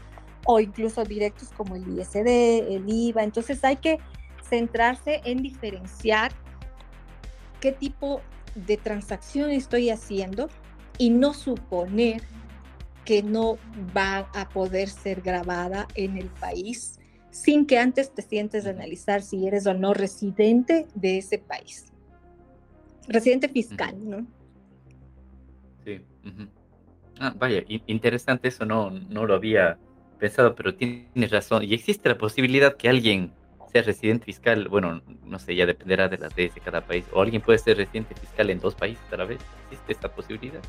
o 0.44 0.60
incluso 0.60 1.02
directos 1.04 1.48
como 1.56 1.76
el 1.76 1.98
ISD, 1.98 2.26
el 2.74 2.84
IVA. 2.86 3.24
Entonces 3.24 3.64
hay 3.64 3.76
que 3.76 3.98
centrarse 4.48 5.22
en 5.24 5.42
diferenciar 5.42 6.32
qué 7.60 7.72
tipo 7.72 8.20
de 8.54 8.76
transacción 8.76 9.50
estoy 9.50 9.90
haciendo 9.90 10.48
y 10.98 11.10
no 11.10 11.34
suponer 11.34 12.22
que 13.06 13.22
no 13.22 13.56
va 13.96 14.28
a 14.34 14.48
poder 14.50 14.90
ser 14.90 15.22
grabada 15.22 15.86
en 15.94 16.18
el 16.18 16.26
país 16.26 16.98
sin 17.30 17.66
que 17.66 17.78
antes 17.78 18.12
te 18.12 18.22
sientes 18.22 18.64
de 18.64 18.70
analizar 18.70 19.22
si 19.22 19.46
eres 19.46 19.66
o 19.66 19.74
no 19.74 19.94
residente 19.94 20.86
de 20.94 21.18
ese 21.18 21.38
país. 21.38 21.92
Residente 23.08 23.48
fiscal, 23.48 23.94
¿no? 24.02 24.26
Sí. 25.84 26.00
ah, 27.20 27.32
vaya, 27.38 27.62
interesante 27.86 28.48
eso, 28.48 28.64
no, 28.64 28.90
no 28.90 29.26
lo 29.26 29.34
había 29.34 29.78
pensado, 30.18 30.54
pero 30.54 30.74
tienes 30.74 31.30
razón. 31.30 31.62
Y 31.62 31.74
existe 31.74 32.08
la 32.08 32.18
posibilidad 32.18 32.76
que 32.76 32.88
alguien 32.88 33.32
sea 33.70 33.82
residente 33.82 34.24
fiscal, 34.24 34.68
bueno, 34.68 35.02
no 35.24 35.38
sé, 35.38 35.54
ya 35.54 35.66
dependerá 35.66 36.08
de 36.08 36.18
las 36.18 36.36
leyes 36.36 36.54
de 36.54 36.60
cada 36.62 36.80
país, 36.80 37.04
o 37.12 37.20
alguien 37.20 37.42
puede 37.42 37.58
ser 37.58 37.76
residente 37.76 38.14
fiscal 38.14 38.50
en 38.50 38.58
dos 38.58 38.74
países 38.74 39.04
a 39.12 39.16
la 39.16 39.24
vez. 39.24 39.38
¿Existe 39.70 39.92
esta 39.92 40.08
posibilidad? 40.12 40.62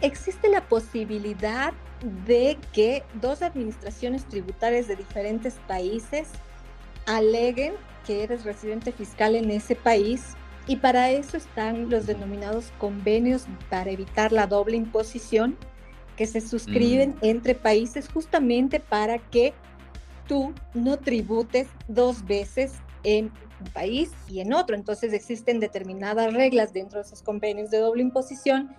Existe 0.00 0.48
la 0.48 0.60
posibilidad 0.68 1.72
de 2.26 2.58
que 2.72 3.02
dos 3.20 3.42
administraciones 3.42 4.24
tributarias 4.26 4.88
de 4.88 4.96
diferentes 4.96 5.54
países 5.66 6.28
aleguen 7.06 7.74
que 8.06 8.22
eres 8.22 8.44
residente 8.44 8.92
fiscal 8.92 9.34
en 9.34 9.50
ese 9.50 9.74
país 9.74 10.34
y 10.66 10.76
para 10.76 11.10
eso 11.10 11.36
están 11.36 11.90
los 11.90 12.06
denominados 12.06 12.72
convenios 12.78 13.46
para 13.70 13.90
evitar 13.90 14.32
la 14.32 14.46
doble 14.46 14.76
imposición 14.76 15.56
que 16.16 16.26
se 16.26 16.40
suscriben 16.40 17.10
mm. 17.10 17.18
entre 17.24 17.54
países 17.54 18.08
justamente 18.08 18.80
para 18.80 19.18
que 19.18 19.52
tú 20.26 20.54
no 20.72 20.98
tributes 20.98 21.68
dos 21.88 22.24
veces 22.24 22.74
en 23.02 23.30
un 23.60 23.66
país 23.72 24.10
y 24.28 24.40
en 24.40 24.52
otro. 24.52 24.74
Entonces 24.74 25.12
existen 25.12 25.60
determinadas 25.60 26.32
reglas 26.32 26.72
dentro 26.72 26.98
de 26.98 27.06
esos 27.06 27.22
convenios 27.22 27.70
de 27.70 27.78
doble 27.78 28.02
imposición 28.02 28.74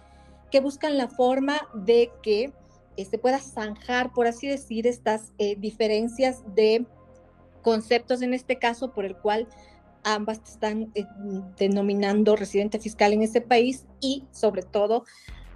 que 0.55 0.61
buscan 0.61 0.97
la 0.97 1.09
forma 1.09 1.67
de 1.73 2.13
que 2.23 2.53
se 2.95 3.01
este, 3.01 3.17
pueda 3.17 3.39
zanjar, 3.39 4.13
por 4.13 4.25
así 4.25 4.47
decir, 4.47 4.87
estas 4.87 5.33
eh, 5.37 5.57
diferencias 5.57 6.43
de 6.55 6.85
conceptos 7.61 8.21
en 8.21 8.33
este 8.33 8.57
caso 8.57 8.93
por 8.93 9.03
el 9.03 9.17
cual 9.17 9.49
ambas 10.05 10.39
están 10.47 10.93
eh, 10.95 11.03
denominando 11.57 12.37
residente 12.37 12.79
fiscal 12.79 13.11
en 13.11 13.23
ese 13.23 13.41
país 13.41 13.83
y 13.99 14.23
sobre 14.31 14.61
todo 14.61 15.03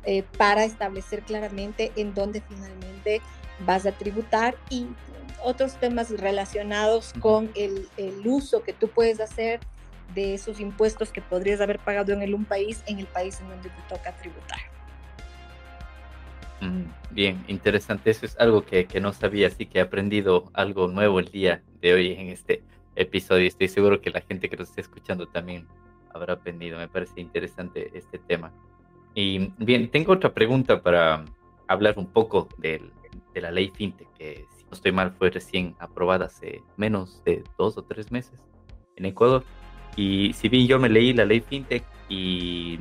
eh, 0.04 0.24
para 0.38 0.66
establecer 0.66 1.22
claramente 1.22 1.94
en 1.96 2.14
dónde 2.14 2.42
finalmente 2.42 3.22
vas 3.66 3.86
a 3.86 3.94
tributar 3.94 4.58
y 4.70 4.86
otros 5.42 5.76
temas 5.80 6.10
relacionados 6.10 7.14
con 7.22 7.50
el, 7.56 7.88
el, 7.96 8.28
uso 8.28 8.64
que 8.64 8.74
tú 8.74 8.90
puedes 8.90 9.22
hacer 9.22 9.62
de 10.14 10.34
esos 10.34 10.60
impuestos 10.60 11.14
que 11.14 11.22
podrías 11.22 11.62
haber 11.62 11.80
pagado 11.80 12.12
en 12.12 12.22
el 12.22 12.34
un 12.34 12.44
país, 12.44 12.84
en 12.86 13.00
el 13.00 13.08
país 13.08 13.40
en 13.40 13.48
donde 13.48 13.70
te 13.70 13.82
toca 13.88 14.14
tributar. 14.18 14.60
Mm, 16.62 16.84
bien, 17.12 17.44
interesante. 17.48 18.12
Eso 18.12 18.26
es 18.26 18.38
algo 18.40 18.66
que, 18.66 18.86
que, 18.86 19.00
no 19.00 19.14
sabía, 19.14 19.48
así 19.48 19.66
que 19.66 19.80
he 19.80 19.82
aprendido 19.82 20.50
algo 20.54 20.88
nuevo 20.88 21.20
el 21.20 21.30
día 21.30 21.64
de 21.82 21.94
hoy 21.94 22.12
en 22.14 22.28
este 22.28 22.64
episodio. 22.96 23.48
Estoy 23.48 23.68
seguro 23.68 24.02
que 24.02 24.10
la 24.10 24.22
gente 24.22 24.50
que 24.50 24.58
nos 24.58 24.70
esté 24.70 24.82
escuchando 24.82 25.28
también 25.28 25.68
habrá 26.14 26.34
aprendido. 26.34 26.78
Me 26.78 26.88
parece 26.88 27.22
interesante 27.22 27.92
este 27.94 28.20
tema. 28.20 28.52
Y 29.16 29.52
bien, 29.58 29.90
tengo 29.90 30.14
otra 30.14 30.34
pregunta 30.34 30.82
para 30.82 31.26
hablar 31.68 31.98
un 31.98 32.08
poco 32.08 32.50
de 32.58 32.82
la 33.36 33.52
ley 33.52 33.72
FinTech, 33.74 34.08
que 34.18 34.46
si 34.58 34.64
no 34.66 34.72
estoy 34.74 34.92
mal 34.92 35.12
fue 35.12 35.30
recién 35.30 35.76
aprobada 35.80 36.26
hace 36.26 36.62
menos 36.78 37.24
de 37.24 37.44
dos 37.58 37.78
o 37.78 37.84
tres 37.84 38.12
meses 38.12 38.40
en 38.96 39.06
Ecuador. 39.06 39.44
Y 39.96 40.34
si 40.34 40.50
bien 40.50 40.68
yo 40.68 40.80
me 40.80 40.90
leí 40.90 41.14
la 41.14 41.26
ley 41.26 41.40
FinTech 41.40 41.84
y 42.10 42.80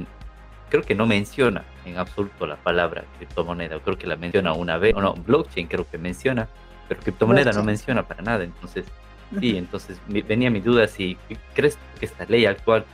creo 0.69 0.83
que 0.83 0.95
no 0.95 1.07
menciona 1.07 1.65
en 1.85 1.99
absoluto 1.99 2.47
la 2.47 2.57
palabra 2.57 3.05
criptomoneda, 3.17 3.81
creo 3.81 3.99
que 3.99 4.07
la 4.07 4.17
menciona 4.17 4.53
una 4.53 4.79
vez, 4.79 4.95
o 4.95 5.01
no, 5.01 5.15
blockchain 5.15 5.67
creo 5.67 5.89
que 5.89 5.99
menciona, 5.99 6.49
pero 6.89 7.01
criptomoneda 7.01 7.53
no 7.53 7.63
menciona 7.63 8.07
para 8.07 8.23
nada. 8.23 8.45
Entonces, 8.45 8.87
sí, 9.39 9.57
entonces 9.57 10.01
venía 10.07 10.51
mi 10.51 10.61
duda 10.61 10.87
si 10.89 11.17
crees 11.55 11.79
que 11.99 12.07
esta 12.07 12.25
ley 12.27 12.47
actual 12.47 12.85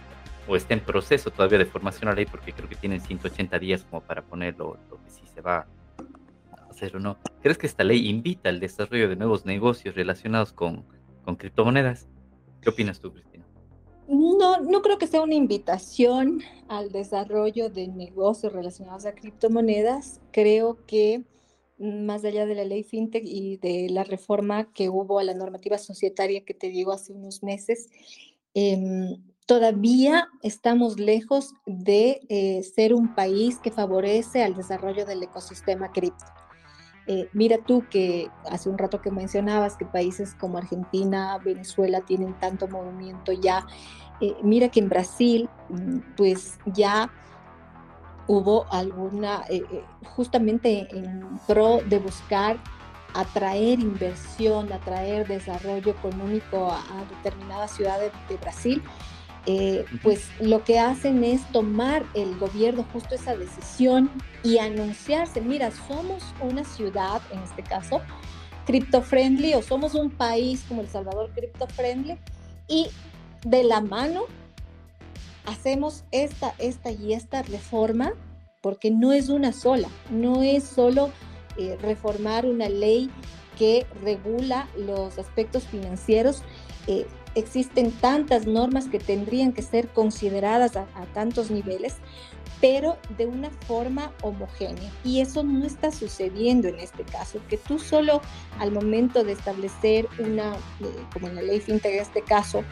o 0.46 0.56
está 0.56 0.74
en 0.74 0.80
proceso 0.80 1.30
todavía 1.30 1.58
de 1.58 1.66
formación 1.66 2.08
a 2.08 2.14
ley, 2.14 2.26
porque 2.26 2.52
creo 2.52 2.68
que 2.68 2.76
tienen 2.76 3.00
180 3.00 3.58
días 3.58 3.84
como 3.88 4.02
para 4.02 4.22
ponerlo, 4.22 4.78
lo 4.90 5.02
que 5.02 5.10
sí 5.10 5.22
se 5.32 5.40
va 5.40 5.66
a 6.50 6.70
hacer 6.70 6.96
o 6.96 7.00
no. 7.00 7.16
¿Crees 7.42 7.58
que 7.58 7.66
esta 7.66 7.84
ley 7.84 8.08
invita 8.08 8.48
al 8.48 8.60
desarrollo 8.60 9.08
de 9.08 9.16
nuevos 9.16 9.46
negocios 9.46 9.94
relacionados 9.94 10.52
con, 10.52 10.84
con 11.24 11.36
criptomonedas? 11.36 12.08
¿Qué 12.60 12.70
opinas 12.70 13.00
tú, 13.00 13.12
Cristina? 13.12 13.33
No, 14.06 14.60
no 14.60 14.82
creo 14.82 14.98
que 14.98 15.06
sea 15.06 15.22
una 15.22 15.34
invitación 15.34 16.42
al 16.68 16.92
desarrollo 16.92 17.70
de 17.70 17.88
negocios 17.88 18.52
relacionados 18.52 19.06
a 19.06 19.14
criptomonedas. 19.14 20.20
Creo 20.30 20.84
que 20.86 21.24
más 21.78 22.24
allá 22.24 22.46
de 22.46 22.54
la 22.54 22.64
ley 22.64 22.82
FinTech 22.82 23.24
y 23.24 23.56
de 23.56 23.88
la 23.90 24.04
reforma 24.04 24.72
que 24.72 24.88
hubo 24.88 25.18
a 25.18 25.24
la 25.24 25.34
normativa 25.34 25.78
societaria 25.78 26.44
que 26.44 26.54
te 26.54 26.68
digo 26.68 26.92
hace 26.92 27.12
unos 27.12 27.42
meses, 27.42 27.88
eh, 28.54 29.16
todavía 29.46 30.28
estamos 30.42 30.98
lejos 30.98 31.54
de 31.66 32.20
eh, 32.28 32.62
ser 32.62 32.94
un 32.94 33.14
país 33.14 33.58
que 33.58 33.70
favorece 33.70 34.42
al 34.42 34.54
desarrollo 34.54 35.04
del 35.04 35.22
ecosistema 35.22 35.92
cripto. 35.92 36.24
Eh, 37.06 37.28
mira 37.32 37.58
tú 37.58 37.84
que 37.90 38.30
hace 38.50 38.70
un 38.70 38.78
rato 38.78 39.02
que 39.02 39.10
mencionabas 39.10 39.76
que 39.76 39.84
países 39.84 40.34
como 40.34 40.58
Argentina, 40.58 41.38
Venezuela 41.38 42.00
tienen 42.00 42.34
tanto 42.40 42.66
movimiento 42.66 43.32
ya. 43.32 43.66
Eh, 44.20 44.36
mira 44.42 44.68
que 44.70 44.80
en 44.80 44.88
Brasil, 44.88 45.48
mm, 45.68 45.98
pues 46.16 46.58
ya 46.66 47.10
hubo 48.26 48.66
alguna, 48.72 49.44
eh, 49.50 49.62
justamente 50.16 50.88
en 50.96 51.38
pro 51.46 51.80
de 51.86 51.98
buscar 51.98 52.58
atraer 53.14 53.80
inversión, 53.80 54.72
atraer 54.72 55.26
desarrollo 55.26 55.90
económico 55.92 56.70
a, 56.70 56.82
determinadas 57.10 57.70
ciudades 57.72 58.12
de 58.28 58.36
Brasil, 58.38 58.82
eh, 59.46 59.84
pues 60.02 60.28
lo 60.40 60.64
que 60.64 60.78
hacen 60.78 61.22
es 61.22 61.46
tomar 61.52 62.04
el 62.14 62.36
gobierno 62.38 62.86
justo 62.92 63.14
esa 63.14 63.36
decisión 63.36 64.10
y 64.42 64.58
anunciarse, 64.58 65.40
mira, 65.40 65.70
somos 65.70 66.22
una 66.40 66.64
ciudad, 66.64 67.20
en 67.30 67.40
este 67.40 67.62
caso, 67.62 68.00
cripto-friendly 68.66 69.54
o 69.54 69.62
somos 69.62 69.94
un 69.94 70.10
país 70.10 70.64
como 70.66 70.80
El 70.80 70.88
Salvador 70.88 71.30
cripto-friendly 71.34 72.18
y 72.68 72.88
de 73.44 73.64
la 73.64 73.80
mano 73.80 74.24
hacemos 75.44 76.04
esta, 76.10 76.54
esta 76.58 76.90
y 76.90 77.12
esta 77.12 77.42
reforma 77.42 78.14
porque 78.62 78.90
no 78.90 79.12
es 79.12 79.28
una 79.28 79.52
sola, 79.52 79.88
no 80.10 80.42
es 80.42 80.64
solo 80.64 81.10
eh, 81.58 81.76
reformar 81.82 82.46
una 82.46 82.70
ley 82.70 83.10
que 83.58 83.86
regula 84.02 84.68
los 84.76 85.18
aspectos 85.18 85.64
financieros, 85.64 86.42
eh, 86.86 87.06
existen 87.34 87.90
tantas 87.90 88.46
normas 88.46 88.88
que 88.88 88.98
tendrían 88.98 89.52
que 89.52 89.62
ser 89.62 89.88
consideradas 89.88 90.76
a, 90.76 90.86
tantos 91.12 91.50
niveles, 91.50 91.96
pero 92.60 92.96
de 93.16 93.26
una 93.26 93.50
forma 93.50 94.12
homogénea. 94.22 94.90
Y 95.04 95.20
eso 95.20 95.42
no 95.42 95.64
está 95.66 95.90
sucediendo 95.90 96.68
en 96.68 96.78
este 96.78 97.02
caso, 97.04 97.40
que 97.48 97.56
tú 97.56 97.78
solo 97.78 98.20
al 98.58 98.72
momento 98.72 99.24
de 99.24 99.32
establecer 99.32 100.08
una, 100.18 100.54
eh, 100.54 101.04
como 101.12 101.28
en 101.28 101.36
la 101.36 101.42
ley 101.42 101.60
fintech 101.60 101.94
en 101.94 102.00
este 102.00 102.22
caso, 102.22 102.64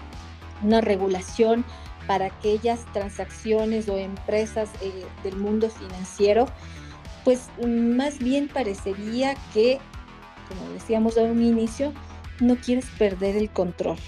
una 0.62 0.80
regulación 0.80 1.64
para 2.06 2.26
aquellas 2.26 2.84
transacciones 2.92 3.88
o 3.88 3.96
empresas 3.98 4.70
eh, 4.80 5.04
del 5.22 5.36
mundo 5.36 5.70
financiero, 5.70 6.46
pues 7.24 7.48
más 7.64 8.18
bien 8.18 8.48
parecería 8.48 9.36
que, 9.52 9.78
como 10.48 10.72
decíamos 10.72 11.16
a 11.18 11.22
un 11.22 11.42
inicio, 11.42 11.92
no 12.40 12.56
quieres 12.56 12.86
perder 12.98 13.36
el 13.36 13.50
control 13.50 13.98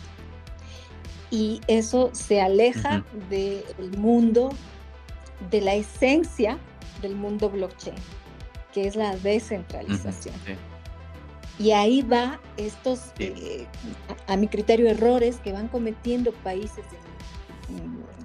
y 1.30 1.60
eso 1.66 2.10
se 2.12 2.40
aleja 2.40 3.04
del 3.28 3.64
mundo, 3.98 4.50
de 5.50 5.60
la 5.60 5.74
esencia 5.74 6.58
del 7.02 7.16
mundo 7.16 7.50
blockchain, 7.50 7.96
que 8.72 8.86
es 8.86 8.96
la 8.96 9.16
descentralización. 9.16 10.34
Y 11.58 11.70
ahí 11.70 12.02
va 12.02 12.40
estos, 12.56 13.12
eh, 13.18 13.66
a, 14.26 14.36
mi 14.36 14.48
criterio, 14.48 14.88
errores 14.88 15.36
que 15.38 15.52
van 15.52 15.68
cometiendo 15.68 16.32
países 16.32 16.84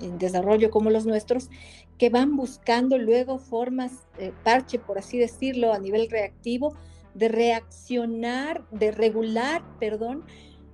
en, 0.01 0.17
desarrollo 0.17 0.69
como 0.69 0.89
los 0.89 1.05
nuestros, 1.05 1.49
que 1.97 2.09
van 2.09 2.35
buscando 2.35 2.97
luego 2.97 3.37
formas, 3.37 3.91
eh, 4.17 4.31
parche, 4.43 4.79
por 4.79 4.97
así 4.97 5.17
decirlo, 5.17 5.73
a 5.73 5.79
nivel 5.79 6.09
reactivo, 6.09 6.73
de 7.13 7.27
reaccionar, 7.27 8.63
de 8.71 8.91
regular, 8.91 9.61
perdón, 9.79 10.23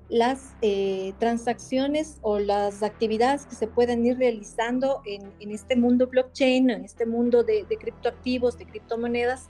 las 0.10 0.54
eh, 0.62 1.14
transacciones 1.20 2.20
o 2.22 2.38
las 2.38 2.84
actividades 2.84 3.46
que 3.46 3.56
se 3.56 3.68
pueden 3.68 4.06
ir 4.06 4.18
realizando 4.18 5.02
en, 5.06 5.52
este 5.52 5.76
mundo 5.76 6.08
blockchain, 6.08 6.70
en 6.70 6.86
este 6.86 7.06
mundo 7.06 7.44
de, 7.44 7.66
criptoactivos, 7.80 8.58
de 8.58 8.66
criptomonedas, 8.66 9.50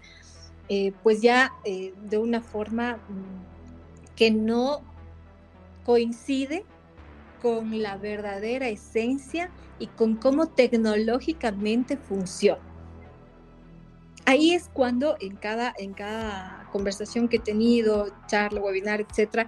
eh, 0.69 0.93
pues 1.03 1.21
ya 1.21 1.51
eh, 1.65 1.93
de 2.09 2.17
una 2.17 2.41
forma 2.41 2.97
mm, 2.97 4.15
que 4.15 4.31
no 4.31 4.81
coincide 5.85 6.65
con 7.41 7.81
la 7.81 7.97
verdadera 7.97 8.69
esencia 8.69 9.51
y 9.77 9.87
con 9.87 10.15
cómo 10.15 10.47
tecnológicamente 10.47 11.97
funciona. 11.97 12.61
Ahí 14.25 14.55
es 14.55 14.69
cuando 14.73 15.17
en 15.19 15.35
cada, 15.35 15.75
en 15.77 15.93
cada 15.93 16.67
conversación 16.71 17.27
que 17.27 17.37
he 17.37 17.39
tenido, 17.39 18.07
charla, 18.25 18.59
webinar, 18.59 19.01
etcétera, 19.01 19.45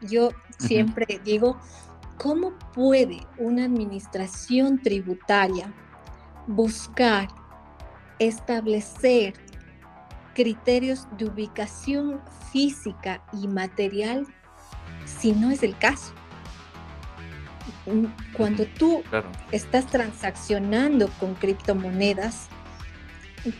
yo 0.00 0.30
siempre 0.58 1.20
digo, 1.24 1.58
¿cómo 2.16 2.52
puede 2.74 3.26
una 3.38 3.64
administración 3.64 4.80
tributaria 4.82 5.72
buscar 6.46 7.28
establecer 8.18 9.34
criterios 10.34 11.06
de 11.18 11.26
ubicación 11.26 12.20
física 12.52 13.22
y 13.32 13.48
material 13.48 14.26
si 15.04 15.32
no 15.32 15.50
es 15.50 15.62
el 15.62 15.76
caso? 15.76 16.12
Cuando 18.36 18.66
tú 18.66 19.02
estás 19.52 19.86
transaccionando 19.86 21.08
con 21.18 21.34
criptomonedas, 21.34 22.48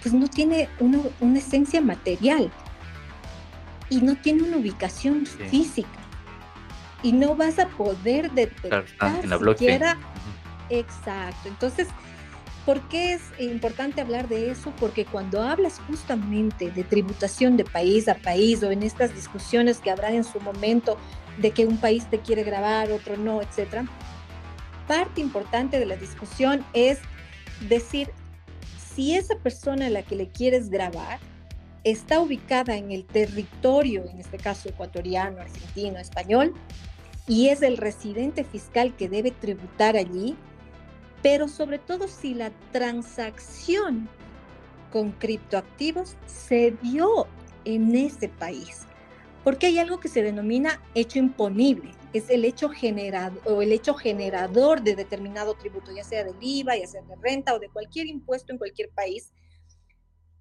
pues 0.03 0.12
no 0.12 0.28
tiene 0.28 0.68
una, 0.78 1.38
esencia 1.38 1.80
material 1.80 2.51
y 3.88 4.03
no 4.03 4.16
tiene 4.16 4.43
una 4.43 4.59
ubicación 4.59 5.26
física 5.26 6.00
y 7.03 7.13
no 7.13 7.35
vas 7.35 7.59
a 7.59 7.69
poder 7.69 8.31
detectar 8.33 8.85
en 9.23 9.31
la 9.31 9.39
siquiera. 9.39 9.99
Exacto. 10.69 11.49
Entonces, 11.49 11.89
¿por 12.65 12.81
qué 12.89 13.15
es 13.15 13.23
importante 13.39 14.01
hablar 14.01 14.29
de 14.29 14.51
eso? 14.51 14.73
Porque 14.79 15.05
cuando 15.05 15.43
hablas 15.43 15.81
justamente 15.87 16.71
de 16.71 16.85
tributación 16.85 17.57
de 17.57 17.65
país 17.65 18.09
a 18.09 18.15
país 18.15 18.63
o 18.63 18.71
en 18.71 18.83
estas 18.83 19.15
discusiones 19.15 19.79
que 19.79 19.91
habrá 19.91 20.13
en 20.13 20.25
su 20.25 20.41
momento 20.41 20.97
de 21.39 21.51
que 21.51 21.67
un 21.67 21.79
país 21.79 22.09
te 22.11 22.21
quiere 22.21 22.45
grabar, 22.45 22.93
otro 22.93 23.17
no, 23.17 23.41
etcétera, 23.43 23.87
parte 24.87 25.21
importante 25.21 25.79
de 25.79 25.87
la 25.87 25.97
discusión 25.97 26.65
es 26.73 26.99
decir 27.69 28.11
si 28.95 29.15
esa 29.17 29.37
persona 29.37 29.87
a 29.87 29.91
la 29.91 30.03
que 30.03 30.17
le 30.17 30.29
quieres 30.29 30.69
grabar 30.69 31.19
está 31.85 32.21
ubicada 32.21 32.77
en 32.77 32.91
el 32.91 33.05
territorio, 33.05 34.05
en 34.11 34.21
este 34.21 34.37
caso 34.37 34.69
ecuatoriano, 34.69 35.41
argentino, 35.41 35.99
español, 35.99 36.55
y 37.31 37.51
es 37.51 37.62
el 37.62 37.76
residente 37.76 38.43
fiscal 38.43 38.97
que 38.97 39.09
debe 39.09 39.31
tributar 39.31 39.97
allí, 39.97 40.37
pero 41.22 41.47
sobre 41.47 41.78
todo 41.78 42.09
si 42.09 42.35
la 42.35 42.51
transacción 42.72 44.09
con 44.91 45.12
criptoactivos 45.12 46.16
se 46.26 46.72
dio 46.83 47.28
en 47.64 47.95
ese 47.95 48.28
país. 48.31 48.81
Porque 49.45 49.66
hay 49.66 49.78
algo 49.78 50.01
que 50.01 50.09
se 50.09 50.24
denomina 50.24 50.83
hecho 50.97 51.20
imponible, 51.20 51.93
es 52.12 52.28
el 52.31 52.45
hecho 52.45 52.68
generado 52.68 53.41
o 53.45 53.62
el 53.62 53.70
hecho 53.70 53.95
generador 53.95 54.83
de 54.83 54.97
determinado 54.97 55.55
tributo, 55.55 55.93
ya 55.95 56.03
sea 56.03 56.24
del 56.24 56.35
IVA, 56.41 56.78
ya 56.78 56.89
sea 56.89 57.03
de 57.03 57.14
renta 57.14 57.55
o 57.55 57.61
de 57.61 57.68
cualquier 57.68 58.09
impuesto 58.09 58.51
en 58.51 58.59
cualquier 58.59 58.91
país. 58.91 59.33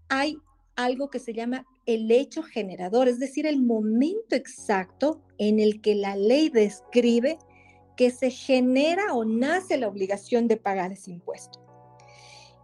Hay 0.08 0.40
algo 0.84 1.10
que 1.10 1.20
se 1.20 1.34
llama 1.34 1.66
el 1.86 2.10
hecho 2.12 2.42
generador, 2.42 3.08
es 3.08 3.20
decir, 3.20 3.46
el 3.46 3.62
momento 3.62 4.36
exacto 4.36 5.22
en 5.38 5.60
el 5.60 5.82
que 5.82 5.96
la 5.96 6.16
ley 6.16 6.50
describe 6.50 7.38
que 7.98 8.12
se 8.12 8.32
genera 8.32 9.14
o 9.14 9.26
nace 9.26 9.78
la 9.78 9.88
obligación 9.88 10.48
de 10.48 10.58
pagar 10.58 10.92
ese 10.92 11.12
impuesto. 11.12 11.60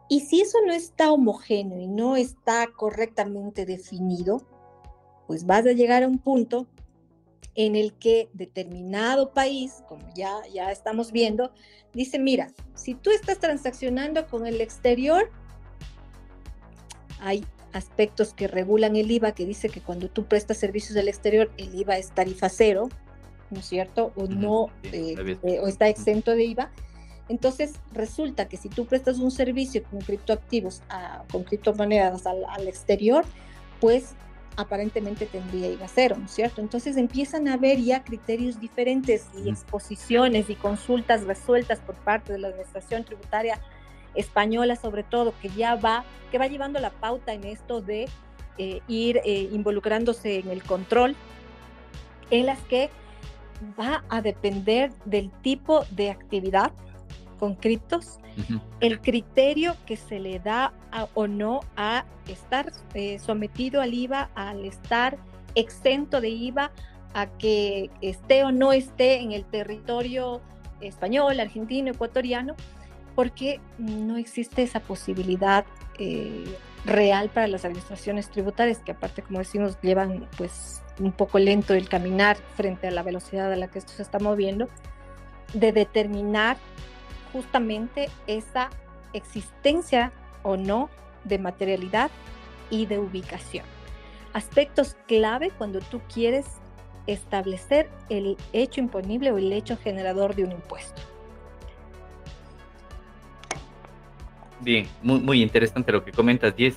Y 0.08 0.22
si 0.22 0.40
eso 0.40 0.60
no 0.66 0.72
está 0.72 1.12
homogéneo 1.12 1.80
y 1.80 1.88
no 1.88 2.16
está 2.16 2.68
correctamente 2.68 3.66
definido, 3.66 4.42
pues 5.28 5.46
vas 5.46 5.66
a 5.66 5.74
llegar 5.74 6.04
a 6.04 6.08
un 6.08 6.20
punto 6.20 6.68
en 7.56 7.76
el 7.76 7.94
que 7.94 8.30
determinado 8.34 9.34
país, 9.34 9.84
como 9.88 10.08
ya, 10.14 10.32
ya 10.54 10.72
estamos 10.72 11.12
viendo, 11.12 11.52
dice, 11.94 12.20
mira, 12.20 12.52
si 12.76 12.96
tú 12.96 13.10
estás 13.10 13.40
transaccionando 13.40 14.28
con 14.28 14.46
el 14.46 14.62
exterior, 14.62 15.32
hay 17.20 17.44
aspectos 17.76 18.34
que 18.34 18.48
regulan 18.48 18.96
el 18.96 19.12
IVA, 19.12 19.34
que 19.34 19.46
dice 19.46 19.70
que 19.70 19.82
cuando 19.82 20.10
tú 20.10 20.26
prestas 20.26 20.58
servicios 20.58 20.94
del 20.94 21.08
exterior, 21.08 21.52
el 21.58 21.76
IVA 21.76 21.98
es 21.98 22.12
tarifa 22.12 22.50
cero, 22.50 22.90
¿no 23.52 23.60
es 23.60 23.66
cierto? 23.66 24.14
O 24.16 24.28
no, 24.28 24.68
eh, 24.84 25.38
eh, 25.44 25.60
o 25.62 25.68
está 25.68 25.88
exento 25.88 26.32
de 26.32 26.46
IVA. 26.46 26.72
Entonces, 27.28 27.74
resulta 27.92 28.48
que 28.48 28.58
si 28.58 28.70
tú 28.70 28.86
prestas 28.86 29.18
un 29.18 29.32
servicio 29.32 29.84
con 29.84 30.00
criptoactivos, 30.00 30.84
con 31.32 31.44
criptomonedas 31.44 32.28
al, 32.28 32.46
al 32.46 32.68
exterior, 32.68 33.26
pues 33.82 34.14
aparentemente 34.58 35.26
tendría 35.26 35.70
IVA 35.70 35.88
cero, 35.88 36.16
¿no 36.18 36.26
es 36.26 36.32
cierto? 36.32 36.62
Entonces 36.62 36.98
empiezan 36.98 37.48
a 37.48 37.54
haber 37.54 37.80
ya 37.80 38.04
criterios 38.04 38.60
diferentes 38.60 39.28
y 39.44 39.50
exposiciones 39.50 40.50
y 40.50 40.56
consultas 40.56 41.24
resueltas 41.24 41.80
por 41.80 41.96
parte 41.96 42.34
de 42.34 42.40
la 42.40 42.50
Administración 42.50 43.04
Tributaria 43.04 43.60
española 44.16 44.76
sobre 44.76 45.04
todo, 45.04 45.34
que 45.42 45.50
ya 45.50 45.76
va, 45.76 46.04
que 46.32 46.38
va 46.38 46.48
llevando 46.48 46.80
la 46.80 46.92
pauta 46.92 47.34
en 47.34 47.44
esto 47.46 47.82
de 47.82 48.08
eh, 48.58 48.82
ir 48.88 49.22
eh, 49.26 49.50
involucrándose 49.52 50.40
en 50.40 50.50
el 50.50 50.64
control, 50.64 51.16
en 52.32 52.46
las 52.46 52.60
que 52.62 52.90
va 53.80 54.04
a 54.10 54.22
depender 54.22 54.92
del 55.06 55.32
tipo 55.42 55.86
de 55.92 56.10
actividad 56.10 56.72
con 57.40 57.56
criptos, 57.56 58.20
el 58.82 59.00
criterio 59.02 59.76
que 59.86 59.96
se 59.96 60.20
le 60.20 60.40
da 60.40 60.74
o 61.14 61.28
no 61.28 61.62
a 61.78 62.06
estar 62.28 62.72
eh, 62.94 63.20
sometido 63.20 63.82
al 63.82 63.94
IVA, 63.94 64.30
al 64.36 64.66
estar 64.66 65.18
exento 65.56 66.22
de 66.22 66.30
IVA, 66.30 66.72
a 67.14 67.28
que 67.28 67.90
esté 68.02 68.44
o 68.44 68.52
no 68.52 68.74
esté 68.74 69.22
en 69.22 69.32
el 69.32 69.46
territorio 69.46 70.42
español, 70.82 71.40
argentino, 71.40 71.92
ecuatoriano, 71.92 72.56
porque 73.16 73.60
no 73.78 74.18
existe 74.18 74.62
esa 74.62 74.82
posibilidad 74.82 75.66
eh, 75.98 76.44
real 76.86 77.30
para 77.30 77.48
las 77.48 77.66
administraciones 77.66 78.30
tributarias, 78.30 78.80
que 78.80 78.92
aparte, 78.92 79.22
como 79.22 79.40
decimos, 79.40 79.78
llevan 79.82 80.28
pues 80.38 80.84
un 81.00 81.12
poco 81.12 81.40
lento 81.40 81.74
el 81.74 81.90
caminar 81.90 82.38
frente 82.56 82.88
a 82.88 82.92
la 82.92 83.04
velocidad 83.04 83.52
a 83.52 83.56
la 83.56 83.70
que 83.70 83.80
esto 83.80 83.94
se 83.94 84.04
está 84.04 84.20
moviendo, 84.20 84.68
de 85.54 85.72
determinar 85.72 86.58
justamente 87.34 88.10
esa 88.28 88.70
existencia 89.14 90.12
o 90.44 90.58
no 90.58 90.90
de 91.24 91.40
materialidad 91.40 92.12
y 92.70 92.86
de 92.86 93.00
ubicación. 93.00 93.66
Aspectos 94.34 94.98
clave 95.08 95.52
cuando 95.58 95.80
tú 95.80 96.02
quieres 96.14 96.46
establecer 97.08 97.90
el 98.10 98.38
hecho 98.54 98.82
imponible 98.82 99.32
o 99.32 99.38
el 99.38 99.54
hecho 99.54 99.78
generador 99.78 100.36
de 100.36 100.44
un 100.44 100.52
impuesto. 100.52 101.02
Bien, 104.62 104.88
muy, 105.04 105.20
muy 105.20 105.42
interesante 105.42 105.92
lo 105.92 106.04
que 106.04 106.12
comentas, 106.12 106.56
Diez. 106.56 106.76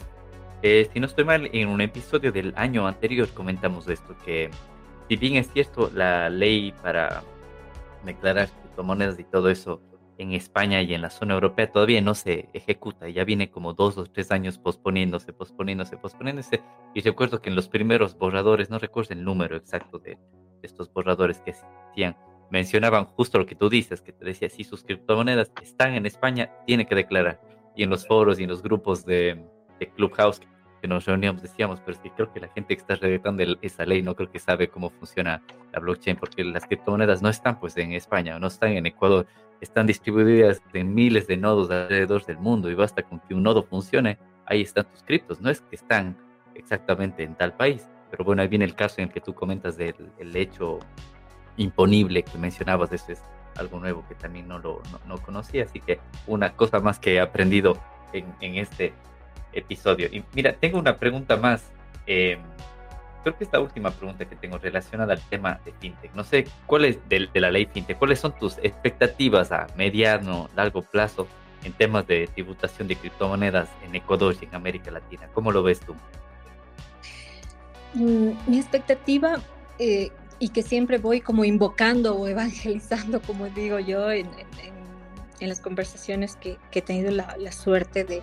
Eh, 0.62 0.88
si 0.92 0.98
no 0.98 1.06
estoy 1.06 1.24
mal, 1.24 1.48
en 1.52 1.68
un 1.68 1.80
episodio 1.80 2.32
del 2.32 2.52
año 2.56 2.86
anterior 2.86 3.28
comentamos 3.28 3.88
esto, 3.88 4.16
que 4.24 4.50
si 5.08 5.16
bien 5.16 5.36
es 5.36 5.50
cierto, 5.52 5.90
la 5.94 6.28
ley 6.28 6.72
para 6.82 7.22
declarar 8.04 8.48
criptomonedas 8.48 9.18
y 9.20 9.24
todo 9.24 9.50
eso 9.50 9.80
en 10.18 10.32
España 10.32 10.82
y 10.82 10.94
en 10.94 11.00
la 11.00 11.10
zona 11.10 11.34
europea 11.34 11.70
todavía 11.70 12.00
no 12.00 12.14
se 12.14 12.48
ejecuta, 12.52 13.08
ya 13.08 13.24
viene 13.24 13.50
como 13.50 13.72
dos 13.72 13.96
o 13.96 14.04
tres 14.04 14.32
años 14.32 14.58
posponiéndose, 14.58 15.32
posponiéndose, 15.32 15.96
posponiéndose. 15.96 16.60
Y 16.92 17.00
recuerdo 17.02 17.40
que 17.40 17.50
en 17.50 17.56
los 17.56 17.68
primeros 17.68 18.18
borradores, 18.18 18.68
no 18.68 18.80
recuerdo 18.80 19.14
el 19.14 19.24
número 19.24 19.56
exacto 19.56 19.98
de, 19.98 20.18
estos 20.62 20.92
borradores 20.92 21.40
que 21.40 21.52
hacían, 21.52 22.16
mencionaban 22.50 23.04
justo 23.04 23.38
lo 23.38 23.46
que 23.46 23.54
tú 23.54 23.70
dices, 23.70 24.00
que 24.00 24.12
te 24.12 24.24
decía, 24.24 24.50
si 24.50 24.64
sus 24.64 24.82
criptomonedas 24.82 25.52
están 25.62 25.94
en 25.94 26.04
España, 26.04 26.50
tiene 26.66 26.84
que 26.84 26.96
declarar. 26.96 27.40
Y 27.78 27.84
en 27.84 27.90
los 27.90 28.08
foros 28.08 28.40
y 28.40 28.42
en 28.42 28.50
los 28.50 28.60
grupos 28.60 29.06
de, 29.06 29.40
Clubhouse 29.94 30.40
que 30.82 30.88
nos 30.88 31.06
reuníamos 31.06 31.42
decíamos, 31.42 31.78
pero 31.78 31.92
es 31.92 31.98
que 32.00 32.10
creo 32.10 32.32
que 32.32 32.40
la 32.40 32.48
gente 32.48 32.74
que 32.74 32.80
está 32.80 32.96
redactando 32.96 33.44
esa 33.62 33.84
ley 33.84 34.02
no 34.02 34.16
creo 34.16 34.28
que 34.28 34.40
sabe 34.40 34.68
cómo 34.68 34.90
funciona 34.90 35.40
la 35.72 35.78
blockchain, 35.78 36.16
porque 36.16 36.42
las 36.42 36.66
criptomonedas 36.66 37.22
no 37.22 37.28
están 37.28 37.60
pues 37.60 37.76
en 37.76 37.92
España, 37.92 38.36
no 38.40 38.48
están 38.48 38.72
en 38.72 38.86
Ecuador, 38.86 39.26
están 39.60 39.86
distribuidas 39.86 40.60
en 40.72 40.92
miles 40.92 41.28
de 41.28 41.36
nodos 41.36 41.70
alrededor 41.70 42.26
del 42.26 42.38
mundo 42.38 42.68
y 42.68 42.74
basta 42.74 43.04
con 43.04 43.20
que 43.20 43.34
un 43.34 43.44
nodo 43.44 43.62
funcione, 43.62 44.18
ahí 44.46 44.62
están 44.62 44.90
tus 44.90 45.04
criptos, 45.04 45.40
no 45.40 45.48
es 45.48 45.60
que 45.60 45.76
están 45.76 46.16
exactamente 46.56 47.22
en 47.22 47.36
tal 47.36 47.52
país, 47.54 47.88
pero 48.10 48.24
bueno, 48.24 48.42
ahí 48.42 48.48
viene 48.48 48.64
el 48.64 48.74
caso 48.74 48.96
en 48.98 49.06
el 49.06 49.14
que 49.14 49.20
tú 49.20 49.34
comentas 49.34 49.76
del 49.76 49.94
el 50.18 50.34
hecho 50.34 50.80
imponible 51.56 52.24
que 52.24 52.38
mencionabas, 52.38 52.92
eso 52.92 53.12
es 53.12 53.22
algo 53.58 53.80
nuevo 53.80 54.04
que 54.08 54.14
también 54.14 54.48
no 54.48 54.58
lo 54.58 54.82
no, 55.06 55.18
conocía, 55.18 55.64
así 55.64 55.80
que 55.80 56.00
una 56.26 56.52
cosa 56.52 56.80
más 56.80 56.98
que 56.98 57.14
he 57.14 57.20
aprendido 57.20 57.78
en, 58.12 58.26
en 58.40 58.56
este 58.56 58.92
episodio. 59.52 60.08
Y 60.10 60.24
mira, 60.34 60.54
tengo 60.54 60.78
una 60.78 60.96
pregunta 60.96 61.36
más. 61.36 61.64
Eh, 62.06 62.38
creo 63.22 63.36
que 63.36 63.44
esta 63.44 63.60
última 63.60 63.90
pregunta 63.90 64.24
que 64.24 64.36
tengo 64.36 64.58
relacionada 64.58 65.12
al 65.12 65.20
tema 65.28 65.60
de 65.64 65.72
fintech. 65.72 66.14
No 66.14 66.24
sé 66.24 66.46
cuál 66.66 66.84
es 66.84 66.98
de, 67.08 67.28
la 67.34 67.50
ley 67.50 67.66
fintech, 67.66 67.98
cuáles 67.98 68.20
son 68.20 68.32
tus 68.32 68.58
expectativas 68.58 69.52
a 69.52 69.66
mediano, 69.76 70.48
largo 70.56 70.82
plazo 70.82 71.26
en 71.64 71.72
temas 71.72 72.06
de 72.06 72.28
tributación 72.28 72.88
de 72.88 72.96
criptomonedas 72.96 73.68
en 73.84 73.94
Ecuador 73.94 74.34
y 74.40 74.44
en 74.44 74.54
América 74.54 74.90
Latina. 74.90 75.28
¿Cómo 75.34 75.50
lo 75.52 75.62
ves 75.62 75.80
tú? 75.80 75.94
Mm, 77.94 78.32
mi 78.46 78.58
expectativa, 78.58 79.36
eh, 79.78 80.10
y 80.38 80.50
que 80.50 80.62
siempre 80.62 80.98
voy 80.98 81.20
como 81.20 81.44
invocando 81.44 82.16
o 82.16 82.26
evangelizando, 82.28 83.20
como 83.26 83.46
digo 83.46 83.78
yo, 83.78 84.10
en, 84.10 84.28
las 85.40 85.60
conversaciones 85.60 86.36
que, 86.36 86.58
he 86.72 86.82
tenido 86.82 87.10
la, 87.10 87.36
la 87.38 87.52
suerte 87.52 88.04
de, 88.04 88.22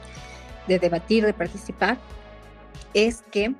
de 0.68 0.80
debatir, 0.80 1.26
de 1.26 1.34
participar, 1.34 1.98
es 2.94 3.24
que 3.32 3.56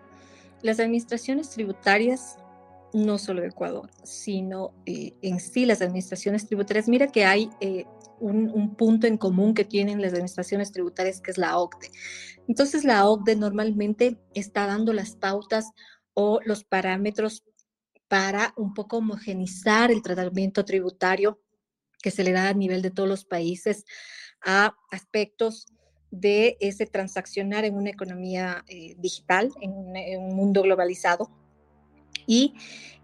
las 0.62 0.80
administraciones 0.80 1.50
tributarias, 1.52 2.38
no 2.94 3.18
solo 3.18 3.42
de 3.42 3.50
Ecuador, 3.50 3.90
sino 4.04 4.74
eh, 4.86 5.14
en 5.22 5.40
sí 5.40 5.66
las 5.66 5.82
administraciones 5.82 6.48
tributarias, 6.48 6.88
mira 6.88 7.08
que 7.08 7.26
hay 7.26 7.50
eh, 7.60 7.86
un, 8.20 8.76
punto 8.76 9.06
en 9.06 9.18
común 9.18 9.54
que 9.54 9.66
tienen 9.66 10.02
las 10.02 10.14
administraciones 10.14 10.72
tributarias, 10.72 11.22
que 11.22 11.32
es 11.32 11.38
la 11.38 11.58
OCDE. 11.58 11.92
Entonces 12.48 12.84
la 12.84 13.08
OCDE 13.08 13.36
normalmente 13.36 14.18
está 14.34 14.66
dando 14.66 14.94
las 14.94 15.16
pautas 15.16 15.72
o 16.14 16.40
los 16.46 16.64
parámetros 16.64 17.44
para 18.08 18.54
un 18.56 18.74
poco 18.74 18.98
homogenizar 18.98 19.92
el 19.92 20.02
tratamiento 20.02 20.66
tributario 20.66 21.40
que 22.02 22.12
se 22.12 22.24
le 22.24 22.32
da 22.32 22.50
a 22.50 22.54
nivel 22.54 22.82
de 22.82 22.92
todos 22.92 23.10
los 23.10 23.26
países 23.26 23.86
a 24.46 24.76
aspectos 24.92 25.66
de 26.12 26.58
ese 26.60 26.86
transaccionar 26.86 27.66
en 27.66 27.76
una 27.76 27.90
economía 27.90 28.64
eh, 28.68 28.96
digital, 29.00 29.52
en 29.60 29.72
un, 29.72 30.36
mundo 30.36 30.62
globalizado. 30.62 31.30
Y 32.28 32.54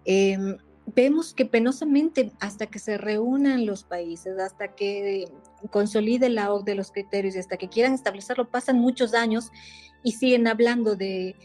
em, 0.06 0.58
vemos 0.86 1.34
que 1.34 1.46
penosamente 1.46 2.32
hasta 2.40 2.68
que 2.68 2.80
se 2.80 2.98
reúnan 2.98 3.66
los 3.66 3.84
países, 3.84 4.40
hasta 4.40 4.76
que 4.76 5.26
consolide 5.70 6.30
la 6.30 6.54
OCDE 6.54 6.76
los 6.76 6.92
criterios 6.92 7.36
y 7.36 7.40
hasta 7.40 7.58
que 7.58 7.70
quieran 7.70 7.94
establecerlo, 7.94 8.50
pasan 8.50 8.80
muchos 8.80 9.14
años 9.14 9.52
y 10.04 10.14
siguen 10.14 10.48
hablando 10.48 10.96
de 10.96 11.36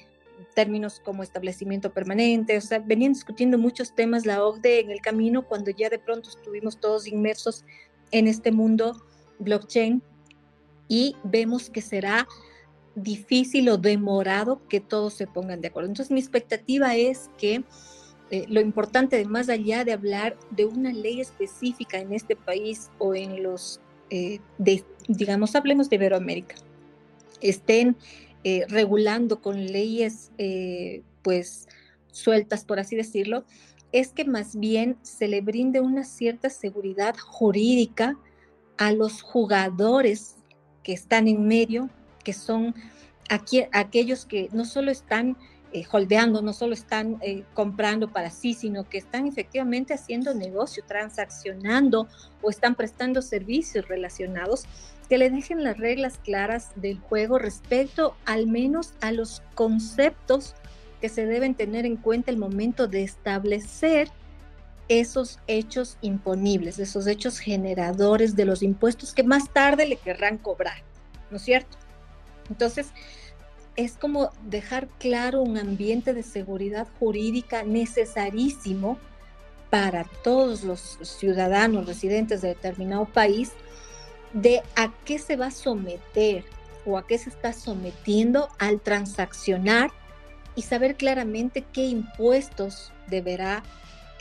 términos 0.54 1.00
como 1.00 1.22
establecimiento 1.22 1.92
permanente, 1.92 2.56
o 2.56 2.60
sea, 2.60 2.78
venían 2.78 3.12
discutiendo 3.12 3.58
muchos 3.58 3.94
temas 3.94 4.26
la 4.26 4.44
OCDE 4.44 4.80
en 4.80 4.90
el 4.90 5.00
camino 5.00 5.46
cuando 5.46 5.70
ya 5.70 5.88
de 5.88 5.98
pronto 5.98 6.28
estuvimos 6.28 6.80
todos 6.80 7.06
inmersos 7.06 7.64
en 8.10 8.28
este 8.28 8.52
mundo 8.52 9.02
blockchain 9.38 10.02
y 10.88 11.16
vemos 11.24 11.70
que 11.70 11.82
será 11.82 12.26
difícil 12.94 13.68
o 13.68 13.76
demorado 13.76 14.66
que 14.68 14.80
todos 14.80 15.14
se 15.14 15.26
pongan 15.26 15.60
de 15.60 15.68
acuerdo. 15.68 15.88
Entonces 15.88 16.10
mi 16.10 16.20
expectativa 16.20 16.96
es 16.96 17.30
que 17.38 17.64
eh, 18.30 18.44
lo 18.48 18.60
importante, 18.60 19.16
de 19.16 19.24
más 19.24 19.48
allá 19.48 19.84
de 19.84 19.92
hablar 19.92 20.36
de 20.50 20.64
una 20.64 20.92
ley 20.92 21.20
específica 21.20 21.98
en 21.98 22.12
este 22.12 22.34
país 22.34 22.90
o 22.98 23.14
en 23.14 23.42
los, 23.42 23.80
eh, 24.10 24.40
digamos, 25.06 25.54
hablemos 25.54 25.88
de 25.88 25.96
Iberoamérica, 25.96 26.56
estén 27.40 27.96
eh, 28.48 28.64
regulando 28.68 29.40
con 29.40 29.66
leyes, 29.66 30.30
pues, 31.22 31.66
sueltas, 32.12 32.64
por 32.64 32.78
así 32.78 32.94
decirlo, 32.94 33.44
es 33.90 34.12
que 34.12 34.24
más 34.24 34.54
bien 34.54 34.96
se 35.02 35.26
le 35.26 35.40
brinde 35.40 35.80
una 35.80 36.04
cierta 36.04 36.48
seguridad 36.48 37.16
jurídica 37.16 38.16
a 38.76 38.92
los 38.92 39.20
jugadores 39.20 40.36
que 40.84 40.92
están 40.92 41.26
en 41.26 41.48
medio, 41.48 41.90
que 42.22 42.32
son 42.32 42.72
aquellos 43.28 44.24
que 44.26 44.48
no 44.52 44.64
solo 44.64 44.92
están 44.92 45.36
eh, 45.72 45.84
holdeando, 45.90 46.42
no 46.42 46.52
solo 46.52 46.72
están 46.72 47.18
eh, 47.22 47.42
comprando 47.52 48.12
para 48.12 48.30
sí, 48.30 48.54
sino 48.54 48.88
que 48.88 48.98
están 48.98 49.26
efectivamente 49.26 49.92
haciendo 49.92 50.32
negocio, 50.32 50.84
transaccionando 50.86 52.06
o 52.40 52.50
están 52.50 52.76
prestando 52.76 53.20
servicios 53.20 53.88
relacionados, 53.88 54.64
que 55.08 55.18
le 55.18 55.30
dejen 55.30 55.62
las 55.62 55.78
reglas 55.78 56.18
claras 56.22 56.70
del 56.76 56.98
juego 56.98 57.38
respecto 57.38 58.16
al 58.24 58.46
menos 58.46 58.92
a 59.00 59.12
los 59.12 59.42
conceptos 59.54 60.54
que 61.00 61.08
se 61.08 61.26
deben 61.26 61.54
tener 61.54 61.86
en 61.86 61.96
cuenta 61.96 62.30
el 62.30 62.38
momento 62.38 62.88
de 62.88 63.02
establecer 63.02 64.08
esos 64.88 65.40
hechos 65.46 65.98
imponibles, 66.00 66.78
esos 66.78 67.06
hechos 67.06 67.38
generadores 67.38 68.36
de 68.36 68.44
los 68.44 68.62
impuestos 68.62 69.12
que 69.12 69.22
más 69.22 69.52
tarde 69.52 69.86
le 69.86 69.96
querrán 69.96 70.38
cobrar, 70.38 70.78
¿no 71.30 71.38
es 71.38 71.42
cierto? 71.42 71.76
Entonces, 72.48 72.88
es 73.74 73.96
como 73.96 74.30
dejar 74.44 74.88
claro 74.98 75.42
un 75.42 75.58
ambiente 75.58 76.14
de 76.14 76.22
seguridad 76.22 76.86
jurídica 76.98 77.62
necesarísimo 77.62 78.98
para 79.70 80.04
todos 80.22 80.62
los 80.62 80.98
ciudadanos 81.02 81.86
residentes 81.86 82.40
de 82.40 82.48
determinado 82.48 83.04
país 83.06 83.52
de 84.36 84.62
a 84.76 84.92
qué 85.06 85.18
se 85.18 85.36
va 85.36 85.46
a 85.46 85.50
someter 85.50 86.44
o 86.84 86.98
a 86.98 87.06
qué 87.06 87.16
se 87.16 87.30
está 87.30 87.54
sometiendo 87.54 88.48
al 88.58 88.80
transaccionar 88.80 89.90
y 90.54 90.62
saber 90.62 90.96
claramente 90.96 91.64
qué 91.72 91.86
impuestos 91.86 92.92
deberá 93.08 93.62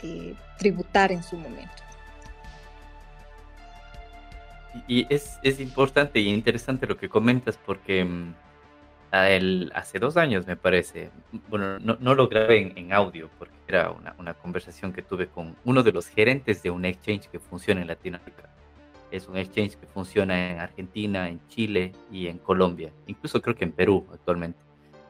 eh, 0.02 0.34
tributar 0.58 1.12
en 1.12 1.22
su 1.22 1.36
momento. 1.36 1.82
Y 4.88 5.06
es, 5.12 5.38
es 5.42 5.60
importante 5.60 6.18
y 6.18 6.28
interesante 6.28 6.86
lo 6.86 6.96
que 6.96 7.10
comentas 7.10 7.58
porque 7.58 8.04
mm, 8.04 8.34
a 9.10 9.28
él, 9.30 9.70
hace 9.74 9.98
dos 9.98 10.16
años 10.16 10.46
me 10.46 10.56
parece, 10.56 11.10
bueno, 11.48 11.78
no, 11.78 11.98
no 12.00 12.14
lo 12.14 12.28
grabé 12.28 12.72
en, 12.74 12.92
audio 12.92 13.28
porque 13.38 13.54
era 13.68 13.90
una, 13.90 14.14
una, 14.18 14.34
conversación 14.34 14.92
que 14.92 15.02
tuve 15.02 15.28
con 15.28 15.56
uno 15.64 15.82
de 15.82 15.92
los 15.92 16.08
gerentes 16.08 16.62
de 16.62 16.70
un 16.70 16.86
exchange 16.86 17.28
que 17.28 17.38
funciona 17.38 17.82
en 17.82 17.88
Latinoamérica. 17.88 18.55
Es 19.16 19.28
un 19.28 19.36
exchange 19.38 19.76
que 19.76 19.86
funciona 19.86 20.50
en 20.50 20.58
Argentina, 20.60 21.28
en 21.28 21.40
Chile 21.48 21.92
y 22.10 22.26
en 22.26 22.38
Colombia, 22.38 22.92
incluso 23.06 23.40
creo 23.40 23.56
que 23.56 23.64
en 23.64 23.72
Perú 23.72 24.06
actualmente. 24.12 24.58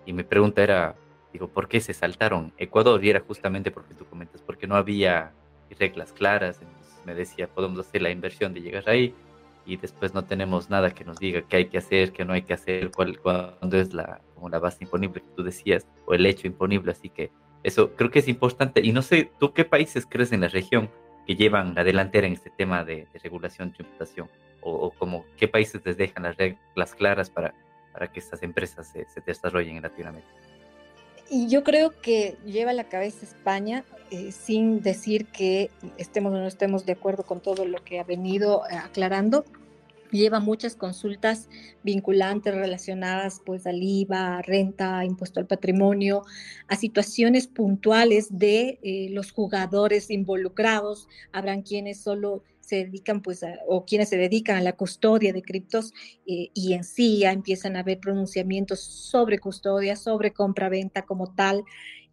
Y 0.04 0.12
mi 0.12 0.22
pregunta 0.22 0.62
era, 0.62 0.94
digo, 1.32 1.48
¿por 1.48 1.66
qué 1.66 1.80
se 1.80 1.92
saltaron 1.92 2.52
Ecuador? 2.56 3.04
Y 3.04 3.10
era 3.10 3.20
justamente 3.20 3.72
porque 3.72 3.94
tú 3.94 4.04
comentas, 4.06 4.42
porque 4.42 4.68
no 4.68 4.76
había 4.76 5.32
reglas 5.78 6.12
claras. 6.12 6.60
me 7.04 7.14
decía, 7.14 7.48
podemos 7.48 7.80
hacer 7.80 8.02
la 8.02 8.10
inversión 8.10 8.54
de 8.54 8.60
llegar 8.60 8.88
ahí, 8.88 9.12
y 9.66 9.76
después 9.76 10.14
no 10.14 10.24
tenemos 10.24 10.70
nada 10.70 10.92
que 10.92 11.04
nos 11.04 11.18
diga 11.18 11.42
qué 11.42 11.56
hay 11.56 11.66
que 11.66 11.78
hacer, 11.78 12.12
qué 12.12 12.24
no 12.24 12.32
hay 12.32 12.42
que 12.42 12.54
hacer, 12.54 12.92
cuál, 12.92 13.18
cuándo 13.18 13.76
es 13.76 13.92
la, 13.92 14.20
como 14.36 14.48
la 14.48 14.60
base 14.60 14.84
imponible 14.84 15.20
que 15.20 15.30
tú 15.34 15.42
decías, 15.42 15.84
o 16.06 16.14
el 16.14 16.24
hecho 16.24 16.46
imponible. 16.46 16.92
Así 16.92 17.08
que 17.08 17.32
eso 17.64 17.90
creo 17.96 18.10
que 18.12 18.20
es 18.20 18.28
importante. 18.28 18.80
Y 18.84 18.92
no 18.92 19.02
sé, 19.02 19.28
¿tú 19.40 19.52
qué 19.52 19.64
países 19.64 20.06
crees 20.08 20.30
en 20.30 20.42
la 20.42 20.48
región 20.48 20.88
que 21.26 21.36
llevan 21.36 21.74
la 21.74 21.84
delantera 21.84 22.26
en 22.26 22.34
este 22.34 22.50
tema 22.50 22.84
de, 22.84 23.06
regulación, 23.22 23.72
tributación? 23.72 24.28
O, 24.62 24.72
o, 24.72 24.90
como 24.90 25.24
qué 25.36 25.48
países 25.48 25.82
les 25.84 25.96
dejan 25.96 26.24
las 26.24 26.36
reglas 26.36 26.94
claras 26.94 27.30
para, 27.30 27.54
para 27.92 28.08
que 28.10 28.20
estas 28.20 28.42
empresas 28.42 28.88
se, 28.88 29.04
se 29.06 29.20
desarrollen 29.20 29.76
en 29.76 29.82
Latinoamérica? 29.82 30.28
Y 31.28 31.48
yo 31.48 31.64
creo 31.64 31.90
que 32.00 32.36
lleva 32.44 32.72
la 32.72 32.84
cabeza 32.84 33.24
España, 33.24 33.84
eh, 34.10 34.30
sin 34.30 34.80
decir 34.80 35.26
que 35.26 35.70
estemos 35.98 36.32
o 36.32 36.36
no 36.36 36.46
estemos 36.46 36.86
de 36.86 36.92
acuerdo 36.92 37.24
con 37.24 37.40
todo 37.40 37.64
lo 37.64 37.82
que 37.82 37.98
ha 37.98 38.04
venido 38.04 38.62
eh, 38.70 38.76
aclarando. 38.76 39.44
Lleva 40.10 40.40
muchas 40.40 40.76
consultas 40.76 41.48
vinculantes 41.82 42.54
relacionadas 42.54 43.40
pues 43.44 43.66
al 43.66 43.82
IVA, 43.82 44.42
renta, 44.42 45.04
impuesto 45.04 45.40
al 45.40 45.46
patrimonio, 45.46 46.22
a 46.68 46.76
situaciones 46.76 47.46
puntuales 47.48 48.28
de 48.30 48.78
eh, 48.82 49.08
los 49.10 49.32
jugadores 49.32 50.10
involucrados. 50.10 51.08
Habrán 51.32 51.62
quienes 51.62 52.00
solo 52.00 52.42
se 52.66 52.84
dedican, 52.84 53.22
pues, 53.22 53.44
o 53.68 53.84
quienes 53.84 54.08
se 54.08 54.16
dedican 54.16 54.56
a 54.56 54.60
la 54.60 54.74
custodia 54.74 55.32
de 55.32 55.42
criptos 55.42 55.92
eh, 56.26 56.50
y 56.52 56.72
en 56.72 56.82
sí 56.82 57.20
ya 57.20 57.30
empiezan 57.32 57.76
a 57.76 57.80
haber 57.80 58.00
pronunciamientos 58.00 58.80
sobre 58.80 59.38
custodia, 59.38 59.94
sobre 59.94 60.32
compra-venta 60.32 61.02
como 61.02 61.32
tal, 61.32 61.64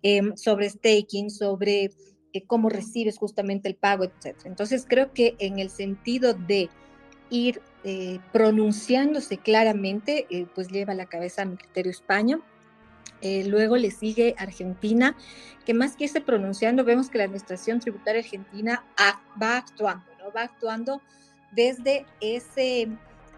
em, 0.04 0.36
sobre 0.38 0.70
staking, 0.70 1.32
sobre 1.32 1.90
eh, 2.34 2.44
cómo 2.46 2.70
recibes 2.70 3.18
justamente 3.18 3.68
el 3.68 3.76
pago, 3.76 4.04
etc. 4.04 4.38
Entonces, 4.46 4.86
creo 4.88 5.12
que 5.12 5.36
en 5.40 5.58
el 5.58 5.70
sentido 5.70 6.36
de 6.36 6.70
ir 7.32 7.62
eh, 7.84 8.20
pronunciándose 8.32 9.38
claramente, 9.38 10.28
pues 10.56 10.70
lleva 10.70 10.94
la 10.94 11.06
cabeza 11.06 11.42
a 11.42 11.46
mi 11.46 11.58
criterio 11.58 11.92
España. 11.92 12.40
luego 13.22 13.78
le 13.78 13.92
sigue 13.92 14.36
Argentina, 14.38 15.16
que 15.66 15.74
más 15.74 15.96
que 15.96 16.06
irse 16.06 16.22
pronunciando, 16.22 16.84
vemos 16.84 17.10
que 17.10 17.18
la 17.18 17.26
Administración 17.26 17.80
Tributaria 17.80 18.22
Argentina 18.22 18.84
va 19.42 19.58
actuando 19.58 20.14
va 20.32 20.44
actuando 20.44 21.02
desde 21.52 22.06
ese 22.22 22.90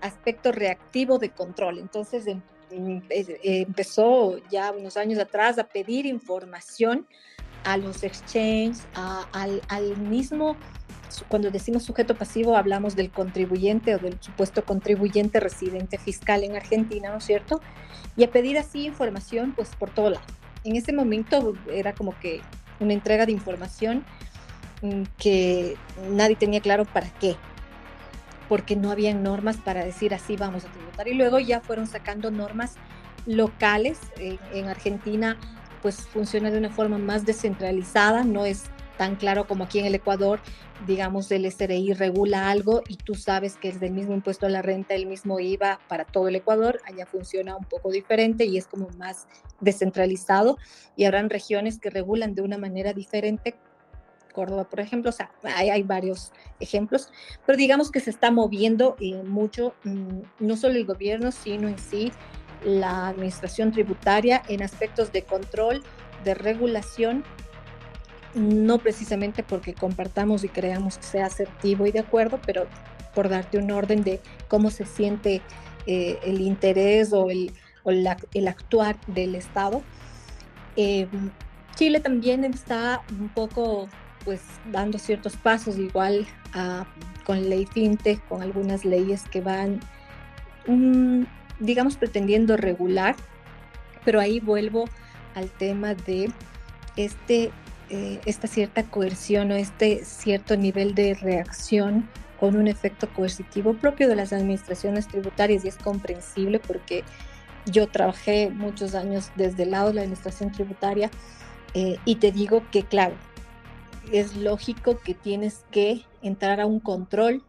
aspecto 0.01 0.51
reactivo 0.51 1.17
de 1.17 1.29
control. 1.29 1.79
Entonces 1.79 2.27
em, 2.27 2.41
em, 2.69 3.01
eh, 3.09 3.39
empezó 3.67 4.37
ya 4.49 4.71
unos 4.71 4.97
años 4.97 5.19
atrás 5.19 5.57
a 5.57 5.63
pedir 5.65 6.05
información 6.05 7.07
a 7.63 7.77
los 7.77 8.03
exchanges, 8.03 8.85
al, 8.93 9.97
mismo, 9.97 10.55
cuando 11.27 11.51
decimos 11.51 11.83
sujeto 11.83 12.15
pasivo 12.15 12.57
hablamos 12.57 12.95
del 12.95 13.11
contribuyente 13.11 13.95
o 13.95 13.99
del 13.99 14.17
supuesto 14.21 14.63
contribuyente 14.65 15.39
residente 15.39 15.97
fiscal 15.97 16.43
en 16.43 16.55
Argentina, 16.55 17.09
¿no 17.11 17.17
es 17.17 17.25
cierto? 17.25 17.61
Y 18.17 18.23
a 18.23 18.31
pedir 18.31 18.57
así 18.57 18.85
información 18.85 19.53
pues 19.55 19.69
por 19.75 19.89
todo 19.89 20.09
lado. 20.09 20.25
En 20.63 20.75
ese 20.75 20.93
momento 20.93 21.53
era 21.71 21.93
como 21.93 22.17
que 22.19 22.41
una 22.79 22.93
entrega 22.93 23.25
de 23.25 23.31
información 23.31 24.03
Mm, 24.81 25.03
que 25.17 25.77
nadie 26.11 26.35
tenía 26.35 26.59
claro 26.59 26.85
para 26.85 27.09
qué, 27.09 27.35
porque 28.49 28.75
no 28.75 28.91
habían 28.91 29.23
normas 29.23 29.57
para 29.57 29.85
decir 29.85 30.13
así 30.13 30.35
vamos 30.35 30.65
a 30.65 30.67
tributar. 30.67 31.07
Y 31.07 31.13
luego 31.13 31.39
ya 31.39 31.61
fueron 31.61 31.87
sacando 31.87 32.29
normas 32.29 32.75
locales. 33.25 33.99
Eh, 34.17 34.37
en 34.53 34.67
Argentina 34.67 35.37
pues 35.81 36.07
funciona 36.07 36.51
de 36.51 36.57
una 36.57 36.69
forma 36.69 36.97
más 36.97 37.25
descentralizada, 37.25 38.23
no 38.23 38.45
es 38.45 38.63
tan 38.97 39.15
claro 39.15 39.47
como 39.47 39.65
aquí 39.65 39.79
en 39.79 39.85
el 39.85 39.95
Ecuador, 39.95 40.39
digamos, 40.85 41.31
el 41.31 41.49
SRI 41.49 41.93
regula 41.93 42.49
algo 42.49 42.81
y 42.87 42.97
tú 42.97 43.15
sabes 43.15 43.55
que 43.55 43.69
es 43.69 43.79
del 43.79 43.91
mismo 43.91 44.13
impuesto 44.13 44.45
a 44.45 44.49
la 44.49 44.61
renta, 44.61 44.93
el 44.93 45.05
mismo 45.05 45.39
IVA 45.39 45.79
para 45.87 46.05
todo 46.05 46.27
el 46.27 46.35
Ecuador, 46.35 46.79
allá 46.85 47.05
funciona 47.05 47.55
un 47.55 47.65
poco 47.65 47.91
diferente 47.91 48.45
y 48.45 48.57
es 48.57 48.67
como 48.67 48.89
más 48.97 49.27
descentralizado. 49.61 50.57
Y 50.95 51.05
habrán 51.05 51.29
regiones 51.29 51.79
que 51.79 51.89
regulan 51.89 52.35
de 52.35 52.41
una 52.41 52.57
manera 52.57 52.93
diferente. 52.93 53.55
Córdoba, 54.33 54.65
por 54.65 54.81
ejemplo, 54.81 55.11
o 55.11 55.13
sea, 55.13 55.31
hay, 55.43 55.81
varios 55.83 56.33
ejemplos, 56.59 57.09
pero 57.45 57.57
digamos 57.57 57.89
que 57.89 58.01
se 58.01 58.09
está 58.09 58.31
moviendo 58.31 58.97
eh, 58.99 59.23
mucho, 59.23 59.73
mm, 59.85 60.19
no 60.39 60.57
solo 60.57 60.75
el 60.75 60.85
gobierno, 60.85 61.31
sino 61.31 61.69
en 61.69 61.79
sí 61.79 62.11
la 62.65 63.07
administración 63.07 63.71
tributaria 63.71 64.41
en 64.49 64.61
aspectos 64.61 65.13
de 65.13 65.23
control, 65.23 65.83
de 66.25 66.33
regulación, 66.33 67.23
no 68.35 68.77
precisamente 68.79 69.43
porque 69.43 69.73
compartamos 69.73 70.43
y 70.43 70.49
creamos 70.49 70.97
que 70.97 71.05
sea 71.05 71.25
asertivo 71.25 71.87
y 71.87 71.91
de 71.91 71.99
acuerdo, 71.99 72.39
pero 72.45 72.67
por 73.13 73.29
darte 73.29 73.57
un 73.57 73.71
orden 73.71 74.03
de 74.03 74.19
cómo 74.47 74.69
se 74.69 74.85
siente 74.85 75.41
eh, 75.87 76.19
el 76.23 76.41
interés 76.41 77.13
o 77.13 77.29
el, 77.29 77.51
el, 77.85 78.47
actuar 78.47 78.97
del 79.07 79.35
Estado. 79.35 79.81
Eh, 80.75 81.07
Chile 81.75 81.99
también 82.01 82.43
está 82.43 83.01
un 83.09 83.29
poco 83.29 83.87
pues 84.25 84.41
dando 84.71 84.97
ciertos 84.97 85.37
pasos 85.37 85.77
igual 85.77 86.25
con 87.25 87.49
ley 87.49 87.65
fintech, 87.65 88.25
con 88.27 88.41
algunas 88.41 88.85
leyes 88.85 89.23
que 89.29 89.41
van, 89.41 89.79
mm, 90.67 91.23
digamos, 91.59 91.97
pretendiendo 91.97 92.55
regular, 92.55 93.15
pero 94.05 94.19
ahí 94.19 94.39
vuelvo 94.39 94.85
al 95.35 95.49
tema 95.49 95.95
de 95.95 96.31
este, 96.95 97.51
eh, 97.89 98.19
esta 98.25 98.47
cierta 98.47 98.83
coerción 98.83 99.51
o 99.51 99.55
este 99.55 100.03
cierto 100.03 100.57
nivel 100.57 100.95
de 100.95 101.13
reacción 101.13 102.09
con 102.39 102.55
un 102.55 102.67
efecto 102.67 103.07
coercitivo 103.13 103.75
propio 103.75 104.09
de 104.09 104.15
las 104.15 104.33
administraciones 104.33 105.07
tributarias 105.07 105.63
y 105.63 105.67
es 105.67 105.77
comprensible 105.77 106.59
porque 106.59 107.03
yo 107.65 107.87
trabajé 107.87 108.49
muchos 108.49 108.95
años 108.95 109.31
desde 109.35 109.63
el 109.63 109.71
lado 109.71 109.89
de 109.89 109.95
la 109.95 110.01
administración 110.01 110.51
tributaria 110.51 111.09
eh, 111.73 111.97
y 112.05 112.15
te 112.15 112.31
digo 112.31 112.63
que, 112.71 112.83
claro, 112.83 113.15
es 114.11 114.35
lógico 114.35 114.99
que 114.99 115.13
tienes 115.13 115.65
que 115.71 116.01
entrar 116.21 116.59
a 116.59 116.65
un 116.65 116.79
control 116.79 117.43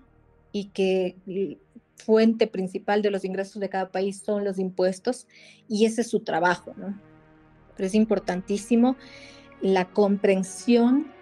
y 0.53 0.67
que 0.67 1.17
fuente 1.97 2.47
principal 2.47 3.03
de 3.03 3.11
los 3.11 3.25
ingresos 3.25 3.61
de 3.61 3.69
cada 3.69 3.91
país 3.91 4.21
son 4.25 4.45
los 4.45 4.59
impuestos 4.59 5.27
y 5.69 5.87
ese 5.87 6.03
es 6.03 6.11
su 6.11 6.21
trabajo, 6.21 6.75
¿no? 6.77 6.99
Pero 7.77 7.87
es 7.87 7.95
importantísimo 7.95 8.97
la 9.61 9.87
comprensión 9.87 11.13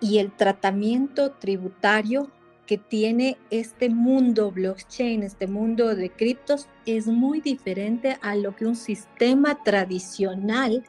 y 0.00 0.18
el 0.18 0.32
tratamiento 0.32 1.32
tributario 1.32 2.30
que 2.66 2.78
tiene 2.78 3.36
este 3.50 3.90
mundo 3.90 4.52
blockchain, 4.52 5.24
este 5.24 5.46
mundo 5.46 5.94
de 5.94 6.10
criptos, 6.10 6.68
es 6.86 7.08
muy 7.08 7.40
diferente 7.40 8.16
a 8.22 8.36
lo 8.36 8.54
que 8.54 8.64
un 8.64 8.76
sistema 8.76 9.62
tradicional 9.64 10.84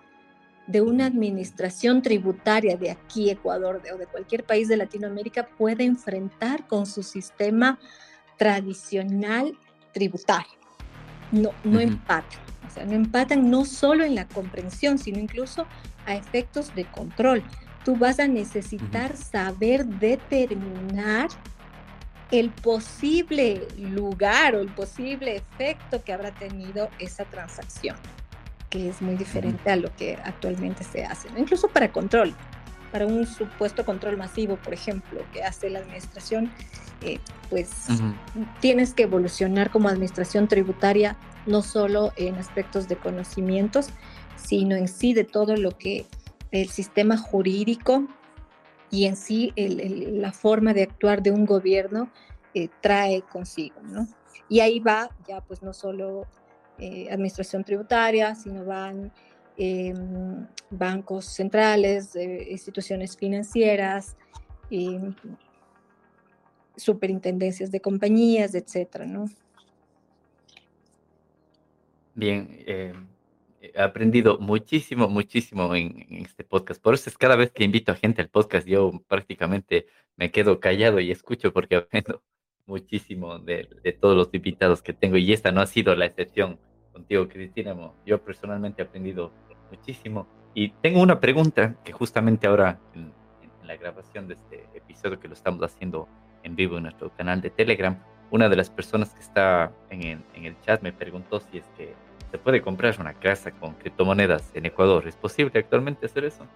de 0.67 0.81
una 0.81 1.07
administración 1.07 2.01
tributaria 2.01 2.77
de 2.77 2.91
aquí, 2.91 3.29
Ecuador, 3.29 3.81
o 3.93 3.97
de 3.97 4.05
cualquier 4.05 4.43
país 4.43 4.67
de 4.67 4.77
Latinoamérica, 4.77 5.47
puede 5.57 5.83
enfrentar 5.83 6.67
con 6.67 6.85
su 6.85 7.03
sistema 7.03 7.79
tradicional 8.37 9.57
tributario. 9.91 10.59
No, 11.31 11.49
no 11.63 11.79
empatan. 11.79 12.39
O 12.67 12.69
sea, 12.73 12.85
no 12.85 12.93
empatan 12.93 13.49
no 13.49 13.65
solo 13.65 14.05
en 14.05 14.15
la 14.15 14.27
comprensión, 14.27 14.97
sino 14.97 15.19
incluso 15.19 15.65
a 16.05 16.15
efectos 16.15 16.73
de 16.75 16.85
control. 16.85 17.43
Tú 17.85 17.95
vas 17.95 18.19
a 18.19 18.27
necesitar 18.27 19.15
saber 19.17 19.85
determinar 19.85 21.29
el 22.31 22.49
posible 22.49 23.67
lugar 23.77 24.55
o 24.55 24.61
el 24.61 24.69
posible 24.69 25.35
efecto 25.35 26.03
que 26.03 26.13
habrá 26.13 26.31
tenido 26.31 26.89
esa 26.99 27.25
transacción 27.25 27.97
que 28.71 28.89
es 28.89 29.01
muy 29.01 29.15
diferente 29.15 29.69
a 29.69 29.75
lo 29.75 29.93
que 29.95 30.17
actualmente 30.23 30.83
se 30.83 31.03
hace, 31.03 31.27
incluso 31.37 31.67
para 31.67 31.91
control, 31.91 32.33
para 32.91 33.05
un 33.05 33.27
supuesto 33.27 33.85
control 33.85 34.17
masivo, 34.17 34.55
por 34.55 34.73
ejemplo, 34.73 35.21
que 35.33 35.43
hace 35.43 35.69
la 35.69 35.79
administración, 35.79 36.51
eh, 37.01 37.19
pues 37.49 37.69
tienes 38.61 38.93
que 38.93 39.03
evolucionar 39.03 39.71
como 39.71 39.89
administración 39.89 40.47
tributaria, 40.47 41.17
no 41.45 41.61
solo 41.61 42.13
en 42.15 42.35
aspectos 42.35 42.87
de 42.87 42.95
conocimientos, 42.95 43.89
sino 44.43 44.75
en 44.75 44.87
sí 44.87 45.13
de 45.13 45.23
todo 45.23 45.55
lo 45.55 45.77
que 45.77 46.05
el 46.51 46.69
sistema 46.69 47.17
jurídico 47.17 48.07
y 48.89 49.05
en 49.05 49.15
sí 49.15 49.53
la 49.55 50.33
forma 50.33 50.73
de 50.73 50.83
actuar 50.83 51.23
de 51.23 51.31
un 51.31 51.45
gobierno 51.45 52.11
eh, 52.53 52.67
trae 52.81 53.21
consigo, 53.21 53.81
¿no? 53.81 54.07
Y 54.49 54.59
ahí 54.59 54.79
va 54.79 55.09
ya 55.25 55.39
pues 55.39 55.63
no 55.63 55.73
solo 55.73 56.27
eh, 56.77 57.07
administración 57.09 57.63
tributaria, 57.63 58.35
sino 58.35 58.65
van 58.65 59.13
em, 59.55 60.45
bancos 60.69 61.25
centrales, 61.25 62.15
eh, 62.17 62.47
instituciones 62.51 63.15
financieras, 63.15 64.17
em, 64.69 65.15
superintendencias 66.75 67.71
de 67.71 67.79
compañías, 67.79 68.53
etcétera, 68.55 69.05
¿no? 69.05 69.25
Bien, 72.13 72.49
he 73.61 73.79
aprendido 73.79 74.39
muchísimo, 74.39 75.07
muchísimo 75.07 75.75
en, 75.75 76.05
en, 76.09 76.25
este 76.25 76.43
podcast. 76.43 76.81
Por 76.81 76.95
eso 76.95 77.09
es 77.09 77.17
cada 77.17 77.35
vez 77.35 77.51
que 77.51 77.63
invito 77.63 77.91
a 77.91 77.95
gente 77.95 78.21
al 78.21 78.29
podcast, 78.29 78.67
yo 78.67 78.91
prácticamente 79.07 79.87
me 80.17 80.31
quedo 80.31 80.59
callado 80.59 80.99
y 80.99 81.11
escucho 81.11 81.53
porque 81.53 81.75
aprendo 81.77 82.21
muchísimo 82.65 83.37
de, 83.39 83.67
todos 83.99 84.15
los 84.15 84.33
invitados 84.33 84.81
que 84.81 84.93
tengo 84.93 85.17
y 85.17 85.33
esta 85.33 85.51
no 85.51 85.61
ha 85.61 85.67
sido 85.67 85.95
la 85.95 86.05
excepción 86.05 86.59
contigo, 86.91 87.27
Cristina. 87.27 87.75
Yo 88.05 88.23
personalmente 88.23 88.81
he 88.81 88.85
aprendido 88.85 89.31
muchísimo 89.69 90.27
y 90.53 90.69
tengo 90.81 91.01
una 91.01 91.19
pregunta 91.19 91.75
que 91.83 91.91
justamente 91.91 92.47
ahora 92.47 92.79
en, 92.93 93.11
la 93.63 93.77
grabación 93.77 94.27
de 94.27 94.33
este 94.33 94.67
episodio 94.73 95.19
que 95.19 95.27
lo 95.27 95.33
estamos 95.33 95.63
haciendo 95.63 96.07
en 96.43 96.55
vivo 96.55 96.77
en 96.77 96.83
nuestro 96.83 97.09
canal 97.15 97.41
de 97.41 97.51
Telegram, 97.51 97.97
una 98.29 98.49
de 98.49 98.55
las 98.55 98.69
personas 98.69 99.13
que 99.13 99.21
está 99.21 99.71
en 99.89 100.23
en 100.33 100.45
el 100.45 100.59
chat 100.61 100.81
me 100.81 100.91
preguntó 100.91 101.39
si 101.39 101.59
es 101.59 101.65
que 101.77 101.93
se 102.31 102.37
puede 102.37 102.61
comprar 102.61 102.99
una 102.99 103.13
casa 103.13 103.51
con 103.51 103.73
criptomonedas 103.73 104.43
en 104.53 104.65
Ecuador. 104.65 105.07
¿Es 105.07 105.15
posible 105.15 105.59
actualmente 105.59 106.05
hacer 106.05 106.25
eso? 106.25 106.47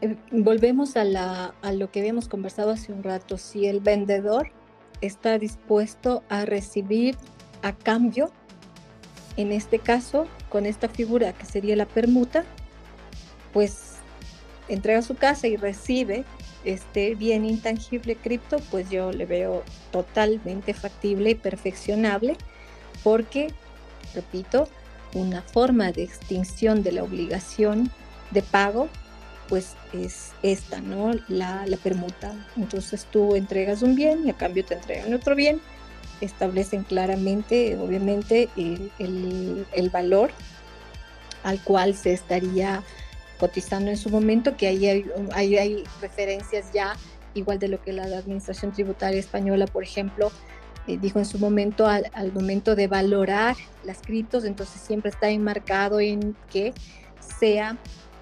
Eh, 0.00 0.16
volvemos 0.30 0.96
a, 0.96 1.04
la, 1.04 1.54
a 1.62 1.72
lo 1.72 1.90
que 1.90 2.00
habíamos 2.00 2.28
conversado 2.28 2.70
hace 2.70 2.92
un 2.92 3.02
rato. 3.02 3.38
Si 3.38 3.66
el 3.66 3.80
vendedor 3.80 4.50
está 5.00 5.38
dispuesto 5.38 6.22
a 6.28 6.44
recibir 6.44 7.16
a 7.62 7.72
cambio, 7.72 8.30
en 9.36 9.50
este 9.50 9.80
caso, 9.80 10.26
con 10.48 10.64
esta 10.64 10.88
figura 10.88 11.32
que 11.32 11.44
sería 11.44 11.74
la 11.74 11.86
permuta, 11.86 12.44
pues 13.52 13.96
entrega 14.68 15.02
su 15.02 15.16
casa 15.16 15.48
y 15.48 15.56
recibe 15.56 16.24
este 16.64 17.14
bien 17.14 17.44
intangible 17.44 18.16
cripto, 18.16 18.58
pues 18.70 18.88
yo 18.90 19.12
le 19.12 19.26
veo 19.26 19.62
totalmente 19.90 20.72
factible 20.72 21.30
y 21.30 21.34
perfeccionable, 21.34 22.36
porque, 23.02 23.52
repito, 24.14 24.68
una 25.14 25.42
forma 25.42 25.92
de 25.92 26.02
extinción 26.02 26.82
de 26.82 26.92
la 26.92 27.02
obligación 27.02 27.90
de 28.30 28.42
pago 28.42 28.88
pues 29.48 29.76
es 29.92 30.32
esta, 30.42 30.80
¿no? 30.80 31.12
La, 31.28 31.64
permuta. 31.82 32.34
Entonces 32.56 33.06
tú 33.10 33.36
entregas 33.36 33.82
un 33.82 33.94
bien 33.94 34.26
y 34.26 34.30
a 34.30 34.34
cambio 34.34 34.64
te 34.64 34.74
entregan 34.74 35.12
otro 35.14 35.34
bien. 35.34 35.60
Establecen 36.20 36.84
claramente, 36.84 37.76
obviamente, 37.76 38.48
el, 38.56 39.90
valor 39.92 40.30
al 41.42 41.60
cual 41.62 41.94
se 41.94 42.12
estaría 42.12 42.82
cotizando 43.38 43.90
en 43.90 43.96
su 43.96 44.08
momento, 44.08 44.56
que 44.56 44.68
ahí 44.68 44.86
hay, 44.86 45.04
hay, 45.34 45.84
referencias 46.00 46.72
ya, 46.72 46.96
igual 47.34 47.58
de 47.58 47.68
lo 47.68 47.82
que 47.82 47.92
la 47.92 48.04
Administración 48.04 48.72
Tributaria 48.72 49.20
Española, 49.20 49.66
por 49.66 49.82
ejemplo, 49.82 50.32
eh, 50.86 50.98
dijo 50.98 51.18
en 51.18 51.24
su 51.24 51.38
momento, 51.38 51.86
al, 51.86 52.32
momento 52.34 52.76
de 52.76 52.88
valorar 52.88 53.56
las 53.84 54.02
criptos, 54.02 54.44
entonces 54.44 54.80
siempre 54.80 55.10
está 55.10 55.30
enmarcado 55.30 55.98
en 55.98 56.36
que 56.50 56.74
sea 57.38 57.78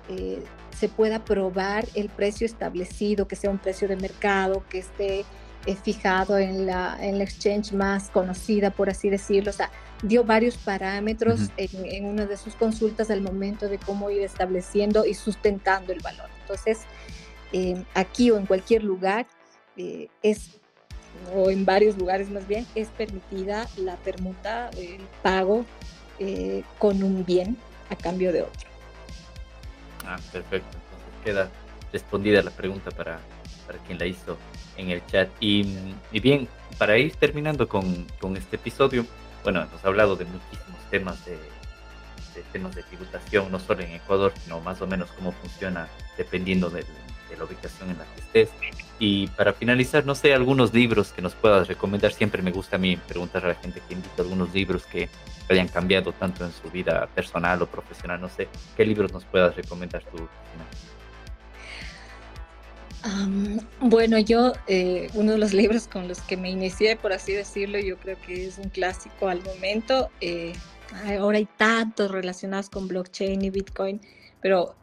eh, 0.09 0.43
se 0.79 0.89
pueda 0.89 1.25
probar 1.25 1.87
el 1.95 2.09
precio 2.09 2.47
establecido, 2.47 3.27
que 3.27 3.37
sea 3.37 3.51
un 3.51 3.59
precio 3.59 3.89
de 3.89 3.97
mercado, 3.97 4.65
que 4.69 4.79
esté 4.79 5.25
eh, 5.67 5.77
fijado 5.77 6.39
en 6.39 6.67
la, 6.67 6.97
en 7.01 7.19
la 7.19 7.25
exchange 7.25 7.73
más 7.73 8.11
conocida, 8.11 8.71
por 8.71 8.91
así 8.91 9.11
decirlo. 9.11 9.51
O 9.51 9.55
sea, 9.55 9.71
dio 10.03 10.25
varios 10.25 10.57
parámetros 10.57 11.51
en, 11.57 12.07
una 12.07 12.27
de 12.27 12.37
sus 12.37 12.55
consultas 12.55 13.11
al 13.11 13.23
momento 13.23 13.69
de 13.69 13.79
cómo 13.79 14.11
ir 14.11 14.23
estableciendo 14.23 15.05
y 15.05 15.15
sustentando 15.15 15.93
el 15.93 16.01
valor. 16.01 16.31
Entonces, 16.41 16.81
aquí 17.95 18.31
o 18.31 18.39
en 18.39 18.47
cualquier 18.47 18.83
lugar 18.83 19.27
es 19.77 20.62
o 21.35 21.51
en 21.51 21.65
varios 21.65 21.97
lugares 21.97 22.31
más 22.31 22.47
bien, 22.47 22.67
es 22.75 22.89
permitida 22.89 23.69
la 23.77 23.97
permuta, 23.97 24.71
el 24.77 25.01
pago 25.23 25.65
con 26.79 27.03
un 27.03 27.25
bien 27.25 27.57
a 27.91 27.97
cambio 27.97 28.33
de 28.33 28.43
otro. 28.43 28.69
Ah, 30.07 30.19
perfecto. 30.33 30.77
Entonces 30.77 31.25
queda 31.25 31.51
respondida 31.93 32.43
la 32.43 32.51
pregunta 32.51 32.91
para, 32.91 33.21
para 33.67 33.79
quien 33.81 33.99
la 33.99 34.07
hizo 34.07 34.37
en 34.77 34.91
el 34.91 35.05
chat. 35.07 35.29
Y, 35.41 35.95
bien, 36.13 36.49
para 36.79 36.99
ir 36.99 37.15
terminando 37.17 37.69
con, 37.69 38.07
con, 38.21 38.37
este 38.37 38.57
episodio, 38.57 39.07
bueno, 39.43 39.63
hemos 39.63 39.85
hablado 39.85 40.17
de 40.17 40.25
muchísimos 40.25 40.81
temas 40.91 41.25
de, 41.25 41.33
de, 41.33 42.43
temas 42.53 42.75
de 42.75 42.83
tributación, 42.83 43.51
no 43.51 43.59
solo 43.59 43.83
en 43.83 43.93
Ecuador, 43.93 44.33
sino 44.43 44.61
más 44.61 44.81
o 44.81 44.87
menos 44.87 45.11
cómo 45.13 45.33
funciona 45.33 45.89
dependiendo 46.17 46.71
del, 46.71 46.87
de 47.33 47.39
la 47.39 47.45
ubicación 47.45 47.91
en 47.91 47.99
la 47.99 48.05
que 48.05 48.21
estés. 48.21 48.51
Y 48.99 49.27
para 49.29 49.53
finalizar, 49.53 50.07
no 50.07 50.15
sé, 50.15 50.33
algunos 50.33 50.73
libros 50.73 51.13
que 51.13 51.23
nos 51.23 51.35
puedas 51.35 51.67
recomendar. 51.67 52.13
Siempre 52.13 52.43
me 52.43 52.53
gusta 52.53 52.77
a 52.77 52.79
mí 52.79 52.97
preguntar 52.97 53.45
a 53.45 53.49
la 53.49 53.55
gente 53.55 53.83
que 53.89 53.95
invita 53.95 54.23
algunos 54.23 54.55
libros 54.55 54.87
que 54.87 55.09
hayan 55.49 55.69
cambiado 55.69 56.13
tanto 56.13 56.45
en 56.45 56.53
su 56.53 56.71
vida 56.71 57.09
personal 57.15 57.61
o 57.63 57.67
profesional. 57.67 58.21
No 58.21 58.29
sé, 58.29 58.49
¿qué 58.77 58.87
libros 58.87 59.13
nos 59.13 59.25
puedas 59.25 59.57
recomendar 59.57 60.03
tú? 60.05 60.29
bueno, 63.81 64.19
yo, 64.21 64.53
eh, 64.69 65.11
uno 65.15 65.33
de 65.33 65.39
los 65.39 65.53
libros 65.53 65.89
con 65.89 66.07
los 66.07 66.21
que 66.21 66.37
me 66.37 66.51
inicié, 66.51 66.95
por 66.95 67.13
así 67.13 67.33
decirlo, 67.33 67.81
yo 67.81 67.97
creo 67.97 68.17
que 68.25 68.47
es 68.47 68.59
un 68.59 68.69
clásico 68.69 69.29
al 69.29 69.43
momento. 69.43 70.09
Eh, 70.21 70.53
ahora 71.19 71.39
hay 71.39 71.49
tantos 71.57 72.11
relacionados 72.11 72.71
con 72.71 72.87
blockchain 72.87 73.43
y 73.43 73.51
Bitcoin, 73.51 74.01
pero 74.41 74.77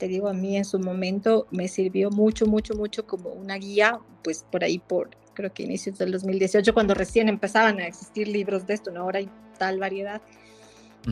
te 0.00 0.08
digo, 0.08 0.28
a 0.28 0.32
mí 0.32 0.56
en 0.56 0.64
su 0.64 0.78
momento 0.78 1.46
me 1.50 1.68
sirvió 1.68 2.10
mucho, 2.10 2.46
mucho, 2.46 2.74
mucho 2.74 3.06
como 3.06 3.28
una 3.28 3.56
guía, 3.56 4.00
pues 4.24 4.46
por 4.50 4.64
ahí, 4.64 4.78
por 4.78 5.10
creo 5.34 5.52
que 5.52 5.62
inicios 5.62 5.98
del 5.98 6.10
2018, 6.10 6.72
cuando 6.72 6.94
recién 6.94 7.28
empezaban 7.28 7.78
a 7.80 7.86
existir 7.86 8.26
libros 8.26 8.66
de 8.66 8.74
esto, 8.74 8.90
¿no? 8.90 9.02
ahora 9.02 9.18
hay 9.18 9.28
tal 9.58 9.78
variedad, 9.78 10.22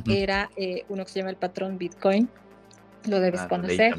era 0.09 0.51
eh, 0.57 0.85
uno 0.89 1.05
que 1.05 1.11
se 1.11 1.19
llama 1.19 1.31
El 1.31 1.37
Patrón 1.37 1.77
Bitcoin, 1.77 2.31
lo 3.07 3.21
debes 3.21 3.43
ah, 3.43 3.49
conocer. 3.49 3.95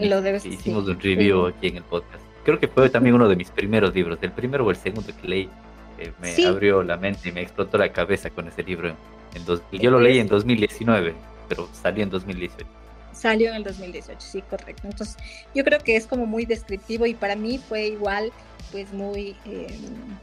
Lo 0.00 0.22
debes, 0.22 0.44
Hicimos 0.44 0.88
un 0.88 1.00
review 1.00 1.46
aquí 1.46 1.68
en 1.68 1.78
el 1.78 1.84
podcast. 1.84 2.22
Creo 2.44 2.58
que 2.58 2.68
fue 2.68 2.90
también 2.90 3.14
uno 3.14 3.28
de 3.28 3.36
mis 3.36 3.50
primeros 3.50 3.94
libros, 3.94 4.18
el 4.22 4.32
primero 4.32 4.66
o 4.66 4.70
el 4.70 4.76
segundo 4.76 5.12
que 5.20 5.28
leí. 5.28 5.48
Eh, 5.98 6.12
me 6.20 6.46
abrió 6.46 6.82
la 6.82 6.96
mente 6.96 7.28
y 7.28 7.32
me 7.32 7.42
explotó 7.42 7.78
la 7.78 7.92
cabeza 7.92 8.30
con 8.30 8.48
ese 8.48 8.62
libro. 8.64 8.94
En 9.34 9.44
dos, 9.44 9.62
yo 9.72 9.90
lo 9.90 10.00
leí 10.00 10.18
en 10.18 10.26
2019, 10.26 11.14
pero 11.48 11.68
salió 11.72 12.02
en 12.02 12.10
2018. 12.10 12.79
Salió 13.20 13.50
en 13.50 13.56
el 13.56 13.64
2018, 13.64 14.18
sí, 14.18 14.40
correcto. 14.40 14.88
Entonces, 14.88 15.14
yo 15.54 15.62
creo 15.62 15.78
que 15.80 15.94
es 15.94 16.06
como 16.06 16.24
muy 16.24 16.46
descriptivo 16.46 17.04
y 17.04 17.12
para 17.12 17.36
mí 17.36 17.58
fue 17.58 17.88
igual, 17.88 18.32
pues 18.72 18.94
muy, 18.94 19.36
em, 19.44 20.16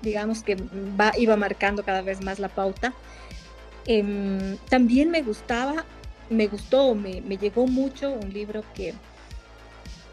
digamos 0.00 0.44
que 0.44 0.54
va, 0.54 1.12
iba 1.18 1.34
marcando 1.34 1.82
cada 1.82 2.02
vez 2.02 2.22
más 2.22 2.38
la 2.38 2.48
pauta. 2.48 2.94
Em, 3.86 4.58
también 4.68 5.10
me 5.10 5.22
gustaba, 5.22 5.84
me 6.30 6.46
gustó, 6.46 6.94
me, 6.94 7.20
me 7.20 7.36
llegó 7.36 7.66
mucho 7.66 8.12
un 8.12 8.32
libro 8.32 8.62
que 8.76 8.94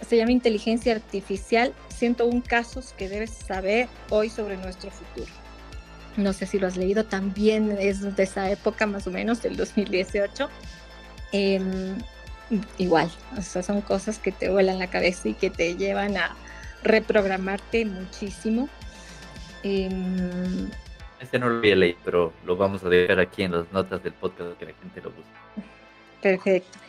se 0.02 0.18
llama 0.18 0.32
Inteligencia 0.32 0.96
Artificial, 0.96 1.72
101 1.90 2.42
casos 2.48 2.96
que 2.98 3.10
debes 3.10 3.30
saber 3.30 3.90
hoy 4.10 4.32
sobre 4.32 4.58
nuestro 4.58 4.90
futuro. 4.90 5.32
No 6.18 6.34
sé 6.34 6.48
si 6.48 6.58
lo 6.58 6.66
has 6.66 6.78
leído, 6.78 7.06
también 7.06 7.78
es 7.80 8.16
de 8.16 8.24
esa 8.24 8.50
época 8.50 8.88
más 8.88 9.06
o 9.06 9.12
menos, 9.12 9.44
del 9.44 9.56
2018. 9.56 10.50
Eh, 11.32 11.60
igual, 12.78 13.12
o 13.38 13.42
sea, 13.42 13.64
son 13.64 13.82
cosas 13.82 14.20
que 14.20 14.32
te 14.32 14.50
vuelan 14.50 14.80
la 14.80 14.88
cabeza 14.88 15.30
y 15.30 15.34
que 15.34 15.50
te 15.50 15.76
llevan 15.76 16.18
a 16.18 16.36
reprogramarte 16.84 17.86
muchísimo. 17.86 18.70
Em, 19.64 20.70
este 21.20 21.40
no 21.40 21.50
lo 21.50 21.60
voy 21.60 21.72
a 21.72 21.76
leer, 21.76 21.96
pero 22.04 22.34
lo 22.46 22.58
vamos 22.58 22.84
a 22.84 22.90
dejar 22.90 23.20
aquí 23.20 23.44
en 23.44 23.54
las 23.54 23.72
notas 23.72 24.04
del 24.04 24.14
podcast 24.14 24.58
que 24.58 24.66
la 24.66 24.74
gente 24.74 25.02
lo 25.02 25.12
busque. 25.12 25.70
Perfecto. 26.22 26.80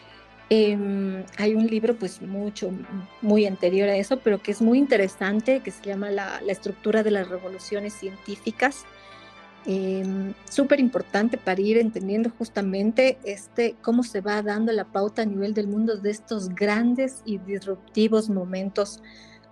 Em, 0.50 1.24
hay 1.38 1.54
un 1.54 1.66
libro 1.66 1.94
pues 1.94 2.20
mucho, 2.20 2.70
muy 3.22 3.46
anterior 3.46 3.88
a 3.88 3.96
eso, 3.96 4.18
pero 4.18 4.38
que 4.38 4.50
es 4.50 4.60
muy 4.60 4.78
interesante, 4.78 5.60
que 5.60 5.70
se 5.70 5.82
llama 5.82 6.10
La, 6.10 6.40
la 6.42 6.52
estructura 6.52 7.02
de 7.02 7.10
las 7.10 7.28
revoluciones 7.28 7.94
científicas 7.94 8.84
eh, 9.66 10.34
súper 10.50 10.80
importante 10.80 11.38
para 11.38 11.60
ir 11.60 11.78
entendiendo 11.78 12.30
justamente 12.30 13.18
este, 13.24 13.76
cómo 13.80 14.02
se 14.02 14.20
va 14.20 14.42
dando 14.42 14.72
la 14.72 14.84
pauta 14.84 15.22
a 15.22 15.26
nivel 15.26 15.54
del 15.54 15.68
mundo 15.68 15.96
de 15.96 16.10
estos 16.10 16.50
grandes 16.50 17.22
y 17.24 17.38
disruptivos 17.38 18.28
momentos 18.28 19.02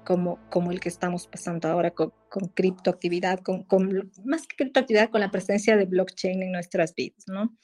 como, 0.05 0.39
como 0.51 0.71
el 0.71 0.81
que 0.81 0.89
estamos 0.89 1.27
pasando 1.27 1.69
ahora 1.69 1.93
con, 1.93 2.13
con 2.29 2.49
criptoactividad, 2.49 3.41
con, 3.41 3.63
con, 3.65 4.11
más 4.25 4.47
que 4.47 4.57
criptoactividad, 4.57 5.11
con 5.11 5.21
la 5.21 5.31
presencia 5.31 5.77
de 5.77 5.87
blockchain 5.87 6.43
en 6.43 6.53
nuestras 6.53 6.95
vidas, 6.95 7.25
¿no? 7.29 7.57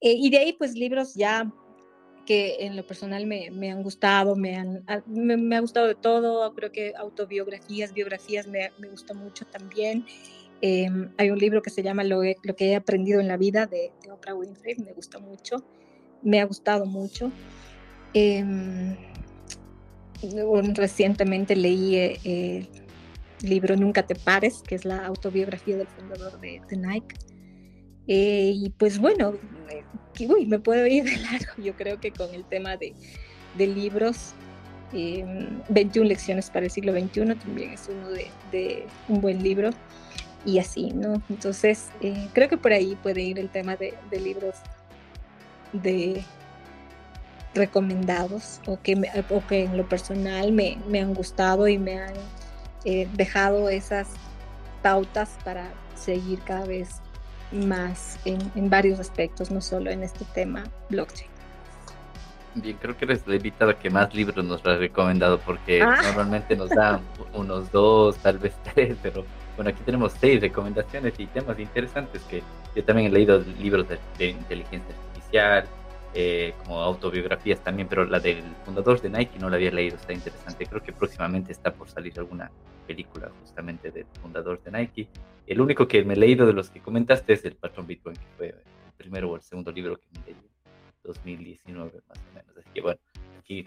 Eh, 0.00 0.14
y 0.16 0.30
de 0.30 0.38
ahí, 0.38 0.52
pues, 0.52 0.74
libros 0.74 1.14
ya 1.14 1.50
que 2.26 2.56
en 2.60 2.76
lo 2.76 2.86
personal 2.86 3.26
me, 3.26 3.50
me 3.50 3.70
han 3.70 3.82
gustado, 3.82 4.34
me, 4.34 4.56
han, 4.56 4.84
me, 5.06 5.36
me, 5.36 5.56
ha 5.56 5.60
gustado 5.60 5.86
de 5.86 5.94
todo, 5.94 6.52
creo 6.54 6.72
que 6.72 6.92
autobiografías, 6.96 7.92
biografías 7.92 8.46
me, 8.46 8.72
me 8.78 8.88
gusta 8.88 9.14
mucho 9.14 9.46
también. 9.46 10.04
Em, 10.60 11.10
hay 11.18 11.30
un 11.30 11.38
libro 11.38 11.62
que 11.62 11.70
se 11.70 11.82
llama 11.82 12.02
lo, 12.04 12.20
que 12.20 12.70
he 12.70 12.76
aprendido 12.76 13.20
en 13.20 13.28
la 13.28 13.36
vida 13.36 13.66
de, 13.66 13.92
Oprah 14.10 14.34
Winfrey, 14.34 14.76
me 14.76 14.92
gusta 14.92 15.18
mucho, 15.18 15.64
me 16.22 16.40
ha 16.40 16.44
gustado 16.44 16.86
mucho. 16.86 17.30
Em, 18.14 18.96
recientemente 20.74 21.54
leí 21.54 21.96
eh, 21.96 22.18
el 22.24 23.50
libro 23.50 23.76
Nunca 23.76 24.06
te 24.06 24.14
pares, 24.14 24.62
que 24.66 24.74
es 24.74 24.84
la 24.84 25.04
autobiografía 25.06 25.76
del 25.76 25.88
fundador 25.88 26.40
de, 26.40 26.60
Nike. 26.70 27.16
Eh, 28.08 28.52
y 28.54 28.70
pues 28.70 28.98
bueno, 28.98 29.34
uy, 30.20 30.46
me 30.46 30.58
puedo 30.58 30.86
ir 30.86 31.04
de 31.04 31.16
largo, 31.18 31.62
yo 31.62 31.74
creo 31.74 32.00
que 32.00 32.12
con 32.12 32.32
el 32.34 32.44
tema 32.44 32.76
de, 32.76 32.94
de 33.58 33.66
libros 33.66 34.34
21 34.92 36.04
em, 36.04 36.08
lecciones 36.08 36.50
para 36.50 36.66
el 36.66 36.70
siglo 36.70 36.92
XXI 36.92 37.34
también 37.34 37.70
es 37.70 37.88
uno 37.88 38.08
de, 38.10 38.86
un 39.08 39.20
buen 39.20 39.42
libro 39.42 39.70
y 40.46 40.60
así, 40.60 40.92
¿no? 40.92 41.20
Entonces, 41.28 41.90
eh, 42.00 42.28
creo 42.32 42.48
que 42.48 42.56
por 42.56 42.72
ahí 42.72 42.96
puede 43.02 43.20
ir 43.20 43.38
el 43.38 43.50
tema 43.50 43.76
de, 43.76 43.94
libros 44.12 44.54
de 45.72 46.24
recomendados 47.54 48.60
o 48.66 48.80
que, 48.80 48.94
que 49.48 49.64
en 49.64 49.76
lo 49.76 49.88
personal 49.88 50.52
me, 50.52 50.78
han 51.00 51.14
gustado 51.14 51.68
y 51.68 51.78
me 51.78 51.98
han 51.98 52.14
eh, 52.84 53.08
dejado 53.14 53.68
esas 53.68 54.08
pautas 54.82 55.36
para 55.44 55.68
seguir 55.96 56.38
cada 56.40 56.64
vez 56.64 57.00
más 57.50 58.18
en, 58.24 58.38
en 58.54 58.70
varios 58.70 59.00
aspectos, 59.00 59.50
no 59.50 59.60
solo 59.60 59.90
en 59.90 60.02
este 60.02 60.24
tema 60.26 60.64
blockchain. 60.90 61.30
Bien, 62.54 62.76
creo 62.80 62.96
que 62.96 63.04
eres 63.04 63.26
la 63.26 63.36
invitada 63.36 63.78
que 63.78 63.90
más 63.90 64.14
libros 64.14 64.42
nos 64.44 64.64
ha 64.64 64.76
recomendado 64.76 65.38
porque 65.40 65.82
ah. 65.82 65.98
normalmente 66.02 66.56
nos 66.56 66.70
da 66.70 67.00
unos 67.34 67.70
dos, 67.70 68.16
tal 68.16 68.38
vez 68.38 68.54
tres, 68.74 68.96
pero 69.02 69.26
bueno, 69.56 69.70
aquí 69.70 69.82
tenemos 69.84 70.12
seis 70.12 70.40
recomendaciones 70.40 71.14
y 71.18 71.26
temas 71.26 71.58
interesantes 71.58 72.22
que 72.22 72.42
yo 72.74 72.84
también 72.84 73.08
he 73.08 73.10
leído 73.10 73.42
libros 73.58 73.86
de, 73.88 74.28
inteligencia 74.28 74.94
artificial, 74.94 75.66
eh, 76.14 76.54
como 76.62 76.80
autobiografías 76.80 77.62
también, 77.64 77.88
pero 77.88 78.04
la 78.04 78.20
del 78.20 78.42
fundador 78.64 79.00
de 79.00 79.10
Nike 79.10 79.38
no 79.38 79.48
la 79.48 79.56
había 79.56 79.70
leído, 79.70 79.96
está 79.96 80.12
interesante. 80.12 80.66
Creo 80.66 80.82
que 80.82 80.92
próximamente 80.92 81.52
está 81.52 81.72
por 81.72 81.88
salir 81.88 82.12
alguna 82.18 82.50
película 82.86 83.30
justamente 83.40 83.90
del 83.90 84.06
fundador 84.20 84.62
de 84.62 84.70
Nike. 84.70 85.08
El 85.46 85.60
único 85.60 85.88
que 85.88 86.04
me 86.04 86.14
he 86.14 86.16
leído 86.16 86.46
de 86.46 86.52
los 86.52 86.70
que 86.70 86.80
comentaste 86.80 87.32
es 87.32 87.44
El 87.44 87.56
Patrón 87.56 87.86
Bitcoin, 87.86 88.16
que 88.16 88.26
fue 88.36 88.48
el 88.48 88.92
primero 88.96 89.30
o 89.30 89.36
el 89.36 89.42
segundo 89.42 89.72
libro 89.72 89.96
que 89.96 90.06
me 90.12 90.26
leí 90.26 90.36
2019 91.02 92.00
más 92.08 92.18
o 92.18 92.34
menos. 92.34 92.56
Así 92.56 92.68
que 92.74 92.80
bueno, 92.80 93.00
aquí 93.38 93.66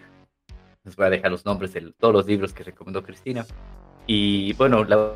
les 0.84 0.96
voy 0.96 1.06
a 1.06 1.10
dejar 1.10 1.30
los 1.30 1.44
nombres 1.44 1.72
de 1.72 1.92
todos 1.98 2.14
los 2.14 2.26
libros 2.26 2.52
que 2.52 2.64
recomendó 2.64 3.02
Cristina. 3.02 3.44
Y 4.06 4.52
bueno, 4.54 4.84
la 4.84 5.12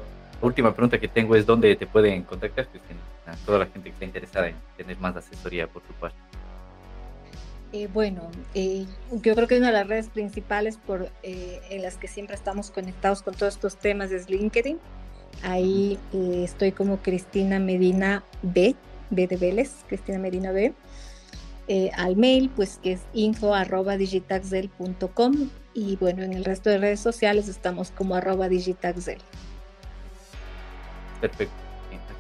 última 0.46 0.72
pregunta 0.72 0.98
que 0.98 1.08
tengo 1.08 1.36
es 1.36 1.46
dónde 1.46 1.74
te 1.76 1.86
pueden 1.86 2.22
contactar, 2.22 2.68
Cristina, 2.68 3.00
a 3.26 3.36
toda 3.46 3.58
la 3.58 3.66
gente 3.66 3.84
que 3.84 3.94
está 3.94 4.04
interesada 4.04 4.48
en 4.48 4.56
tener 4.76 4.98
más 4.98 5.16
asesoría 5.16 5.66
por 5.66 5.82
tu 5.82 5.92
parte. 5.94 6.18
Eh, 7.74 7.88
bueno, 7.92 8.30
eh, 8.54 8.86
yo 9.10 9.34
creo 9.34 9.48
que 9.48 9.58
una 9.58 9.66
de 9.66 9.72
las 9.72 9.88
redes 9.88 10.08
principales 10.08 10.76
por, 10.76 11.10
eh, 11.24 11.60
en 11.70 11.82
las 11.82 11.96
que 11.96 12.06
siempre 12.06 12.36
estamos 12.36 12.70
conectados 12.70 13.22
con 13.22 13.34
todos 13.34 13.54
estos 13.54 13.76
temas 13.76 14.12
es 14.12 14.30
LinkedIn. 14.30 14.78
Ahí 15.42 15.98
estoy 16.12 16.70
como 16.70 16.98
Cristina 16.98 17.58
Medina 17.58 18.22
B, 18.42 18.76
B 19.10 19.26
de 19.26 19.36
Vélez, 19.36 19.72
Cristina 19.88 20.20
Medina 20.20 20.52
B. 20.52 20.72
Al 21.96 22.14
mail, 22.14 22.48
pues 22.54 22.78
que 22.80 22.92
es 22.92 23.00
info 23.12 23.52
arroba 23.52 23.96
digitaxel.com 23.96 25.50
y 25.74 25.96
bueno, 25.96 26.22
en 26.22 26.32
el 26.32 26.44
resto 26.44 26.70
de 26.70 26.78
redes 26.78 27.00
sociales 27.00 27.48
estamos 27.48 27.90
como 27.90 28.14
arroba 28.14 28.48
digitaxel. 28.48 29.18
Perfecto. 31.24 31.54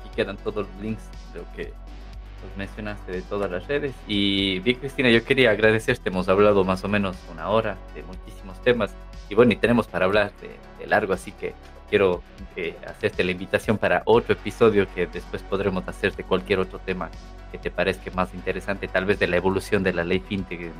Aquí 0.00 0.08
quedan 0.16 0.38
todos 0.38 0.66
los 0.66 0.80
links 0.80 1.02
de 1.34 1.40
lo 1.40 1.52
que 1.52 1.74
nos 2.42 2.56
mencionaste 2.56 3.12
de 3.12 3.20
todas 3.20 3.50
las 3.50 3.66
redes. 3.66 3.94
Y 4.08 4.60
bien, 4.60 4.78
Cristina, 4.78 5.10
yo 5.10 5.22
quería 5.22 5.50
agradecerte. 5.50 6.08
Hemos 6.08 6.26
hablado 6.30 6.64
más 6.64 6.84
o 6.84 6.88
menos 6.88 7.14
una 7.30 7.50
hora 7.50 7.76
de 7.94 8.02
muchísimos 8.02 8.62
temas. 8.62 8.94
Y 9.28 9.34
bueno, 9.34 9.52
y 9.52 9.56
tenemos 9.56 9.88
para 9.88 10.06
hablar 10.06 10.32
de, 10.40 10.86
largo, 10.86 11.12
así 11.12 11.32
que 11.32 11.52
quiero 11.90 12.22
eh, 12.56 12.76
hacerte 12.86 13.24
la 13.24 13.32
invitación 13.32 13.76
para 13.76 14.00
otro 14.06 14.32
episodio 14.32 14.86
que 14.94 15.06
después 15.06 15.42
podremos 15.42 15.86
hacer 15.86 16.16
de 16.16 16.24
cualquier 16.24 16.60
otro 16.60 16.78
tema 16.78 17.10
que 17.52 17.58
te 17.58 17.70
parezca 17.70 18.10
más 18.12 18.32
interesante, 18.32 18.88
tal 18.88 19.04
vez 19.04 19.18
de 19.18 19.26
la 19.26 19.36
evolución 19.36 19.82
de 19.82 19.92
la 19.92 20.02
ley 20.02 20.20
fintech 20.20 20.60
en, 20.62 20.72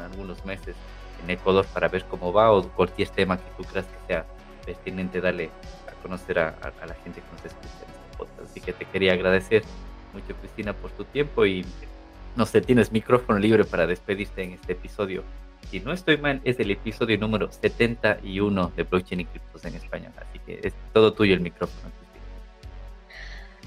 algunos 0.00 0.44
meses 0.44 0.74
en 1.22 1.30
Ecuador 1.30 1.66
para 1.72 1.86
ver 1.86 2.04
cómo 2.06 2.32
va 2.32 2.50
o 2.50 2.68
cualquier 2.70 3.10
tema 3.10 3.36
que 3.36 3.50
tú 3.56 3.62
creas 3.62 3.86
que 3.86 4.06
sea 4.08 4.26
pertinente 4.66 5.20
darle 5.20 5.50
a 6.04 6.08
conocer 6.08 6.38
a, 6.38 6.54
la 6.86 6.94
gente 7.02 7.20
que 7.20 7.26
nos 7.32 7.44
escucha 7.44 7.84
en 7.84 7.90
este 7.90 8.18
podcast. 8.18 8.50
Así 8.50 8.60
que 8.60 8.72
te 8.72 8.84
quería 8.84 9.14
agradecer 9.14 9.62
mucho, 10.12 10.34
Cristina, 10.40 10.72
por 10.74 10.90
tu 10.92 11.04
tiempo 11.04 11.46
y 11.46 11.64
no 12.36 12.46
sé, 12.46 12.60
tienes 12.60 12.92
micrófono 12.92 13.38
libre 13.38 13.64
para 13.64 13.86
despedirte 13.86 14.42
en 14.42 14.52
este 14.52 14.72
episodio. 14.72 15.22
Si 15.70 15.80
no 15.80 15.92
estoy 15.92 16.18
mal, 16.18 16.40
es 16.44 16.60
el 16.60 16.70
episodio 16.70 17.16
número 17.18 17.50
71 17.50 18.72
de 18.76 18.82
Blockchain 18.82 19.20
y 19.20 19.24
Criptos 19.24 19.64
en 19.64 19.74
español. 19.74 20.12
Así 20.16 20.38
que 20.40 20.60
es 20.62 20.74
todo 20.92 21.14
tuyo 21.14 21.34
el 21.34 21.40
micrófono. 21.40 21.90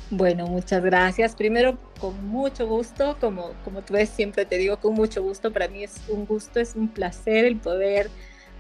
Bueno, 0.10 0.48
muchas 0.48 0.84
gracias. 0.84 1.36
Primero, 1.36 1.78
con 2.00 2.28
mucho 2.28 2.66
gusto, 2.68 3.18
como, 3.20 3.52
como 3.66 3.82
tú 3.82 3.94
ves, 3.94 4.10
siempre 4.10 4.46
te 4.46 4.58
digo 4.58 4.78
con 4.78 4.94
mucho 4.94 5.22
gusto. 5.22 5.52
Para 5.52 5.68
mí 5.68 5.84
es 5.84 6.02
un 6.08 6.26
gusto, 6.26 6.60
es 6.60 6.76
un 6.76 6.88
placer 6.88 7.46
el 7.46 7.58
poder 7.58 8.10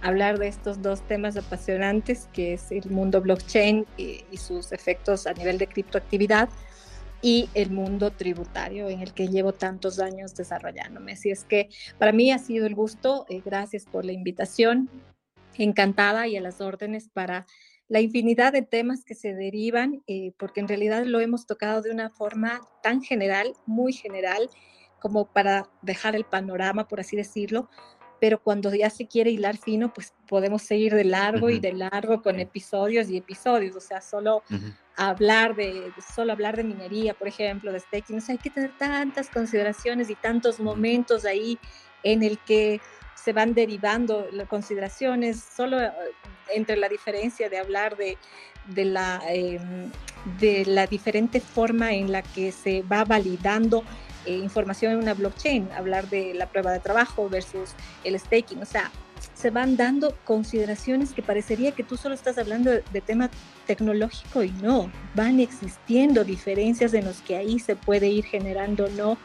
hablar 0.01 0.39
de 0.39 0.47
estos 0.47 0.81
dos 0.81 1.01
temas 1.07 1.37
apasionantes, 1.37 2.29
que 2.33 2.53
es 2.53 2.71
el 2.71 2.89
mundo 2.89 3.21
blockchain 3.21 3.85
y, 3.97 4.23
sus 4.37 4.71
efectos 4.71 5.27
a 5.27 5.33
nivel 5.33 5.57
de 5.57 5.67
criptoactividad 5.67 6.49
y 7.21 7.49
el 7.55 7.71
mundo 7.71 8.11
tributario 8.11 8.89
en 8.89 9.01
el 9.01 9.13
que 9.13 9.27
llevo 9.27 9.53
tantos 9.53 9.99
años 9.99 10.35
desarrollándome. 10.35 11.13
Así 11.13 11.31
es 11.31 11.43
que 11.43 11.69
para 11.97 12.11
mí 12.11 12.31
ha 12.31 12.37
sido 12.37 12.67
el 12.67 12.75
gusto. 12.75 13.25
Eh, 13.29 13.41
gracias 13.43 13.85
por 13.85 14.05
la 14.05 14.11
invitación. 14.11 14.89
Encantada 15.57 16.27
y 16.27 16.37
a 16.37 16.41
las 16.41 16.61
órdenes 16.61 17.09
para 17.09 17.47
la 17.87 18.01
infinidad 18.01 18.53
de 18.53 18.61
temas 18.61 19.03
que 19.03 19.15
se 19.15 19.33
derivan, 19.33 20.03
eh, 20.07 20.33
porque 20.37 20.59
en 20.59 20.67
realidad 20.67 21.05
lo 21.05 21.19
hemos 21.19 21.47
tocado 21.47 21.81
de 21.81 21.89
una 21.89 22.09
forma 22.09 22.61
tan 22.83 23.01
general, 23.01 23.53
muy 23.65 23.93
general, 23.93 24.49
como 24.99 25.31
para 25.31 25.69
dejar 25.81 26.15
el 26.15 26.25
panorama, 26.25 26.87
por 26.87 26.99
así 26.99 27.15
decirlo, 27.15 27.69
pero 28.19 28.39
cuando 28.39 28.73
ya 28.73 28.89
se 28.89 29.07
quiere 29.07 29.31
hilar 29.31 29.57
fino, 29.57 29.93
pues 29.93 30.13
podemos 30.27 30.61
seguir 30.61 30.93
de 30.93 31.03
largo 31.03 31.49
y 31.49 31.59
de 31.59 31.73
largo 31.73 32.21
con 32.21 32.39
episodios 32.39 33.09
y 33.09 33.17
episodios, 33.17 33.75
o 33.75 33.81
sea, 33.81 34.01
solo 34.01 34.43
hablar 34.95 35.55
de, 35.55 35.91
solo 36.15 36.31
hablar 36.31 36.57
de 36.57 36.63
minería, 36.63 37.13
por 37.13 37.27
ejemplo, 37.27 37.71
de 37.71 37.79
staking, 37.79 38.17
o 38.17 38.21
sea, 38.21 38.33
hay 38.33 38.39
que 38.39 38.49
tener 38.49 38.75
tantas 38.77 39.29
consideraciones 39.29 40.09
y 40.09 40.15
tantos 40.15 40.59
momentos 40.59 41.25
ahí 41.25 41.59
en 42.03 42.23
el 42.23 42.39
que 42.39 42.81
se 43.15 43.33
van 43.33 43.53
derivando 43.53 44.27
las 44.31 44.47
consideraciones, 44.47 45.43
solo 45.55 45.81
eh, 45.81 45.91
entre 46.53 46.77
la 46.77 46.87
diferencia 46.87 47.49
de 47.49 47.59
hablar 47.59 47.97
de, 47.97 48.17
de, 48.67 48.85
la, 48.85 49.21
em, 49.27 49.91
de 50.39 50.65
la 50.65 50.87
diferente 50.87 51.39
forma 51.39 51.93
en 51.93 52.11
la 52.11 52.21
que 52.21 52.51
se 52.51 52.81
va 52.83 53.03
validando 53.03 53.83
eh, 54.27 54.37
información 54.37 54.93
en 54.93 54.99
una 54.99 55.13
blockchain, 55.13 55.69
hablar 55.71 56.09
de 56.09 56.33
la 56.33 56.47
prueba 56.47 56.71
de 56.71 56.79
trabajo 56.79 57.29
versus 57.29 57.71
el 58.03 58.19
staking, 58.19 58.61
o 58.61 58.65
sea, 58.65 58.91
se 59.33 59.49
van 59.49 59.77
dando 59.77 60.15
consideraciones 60.25 61.13
que 61.13 61.21
parecería 61.21 61.71
que 61.71 61.83
tú 61.83 61.97
solo 61.97 62.13
estás 62.13 62.37
hablando 62.37 62.71
de, 62.71 63.01
tema 63.01 63.29
tecnológico 63.65 64.43
y 64.43 64.51
no, 64.51 64.91
van 65.15 65.39
existiendo 65.39 66.23
diferencias 66.23 66.93
en 66.93 67.05
los 67.05 67.21
que 67.21 67.35
ahí 67.35 67.59
se 67.59 67.75
puede 67.75 68.07
ir 68.07 68.25
generando 68.25 68.89
no 68.89 69.17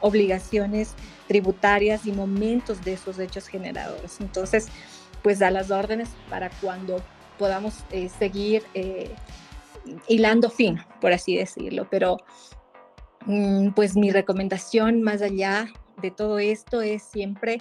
obligaciones 0.00 0.94
tributarias 1.28 2.06
y 2.06 2.12
momentos 2.12 2.84
de 2.84 2.94
esos 2.94 3.18
hechos 3.18 3.48
generadores. 3.48 4.20
Entonces, 4.20 4.68
pues 5.22 5.38
da 5.38 5.50
las 5.50 5.70
órdenes 5.70 6.10
para 6.28 6.50
cuando 6.60 7.02
podamos 7.38 7.84
eh, 7.90 8.10
seguir 8.18 8.62
eh, 8.74 9.10
hilando 10.08 10.50
fin, 10.50 10.80
por 11.00 11.12
así 11.12 11.36
decirlo. 11.36 11.86
Pero 11.90 12.18
pues 13.74 13.96
mi 13.96 14.10
recomendación 14.10 15.02
más 15.02 15.22
allá 15.22 15.68
de 16.02 16.10
todo 16.10 16.38
esto 16.38 16.82
es 16.82 17.02
siempre 17.02 17.60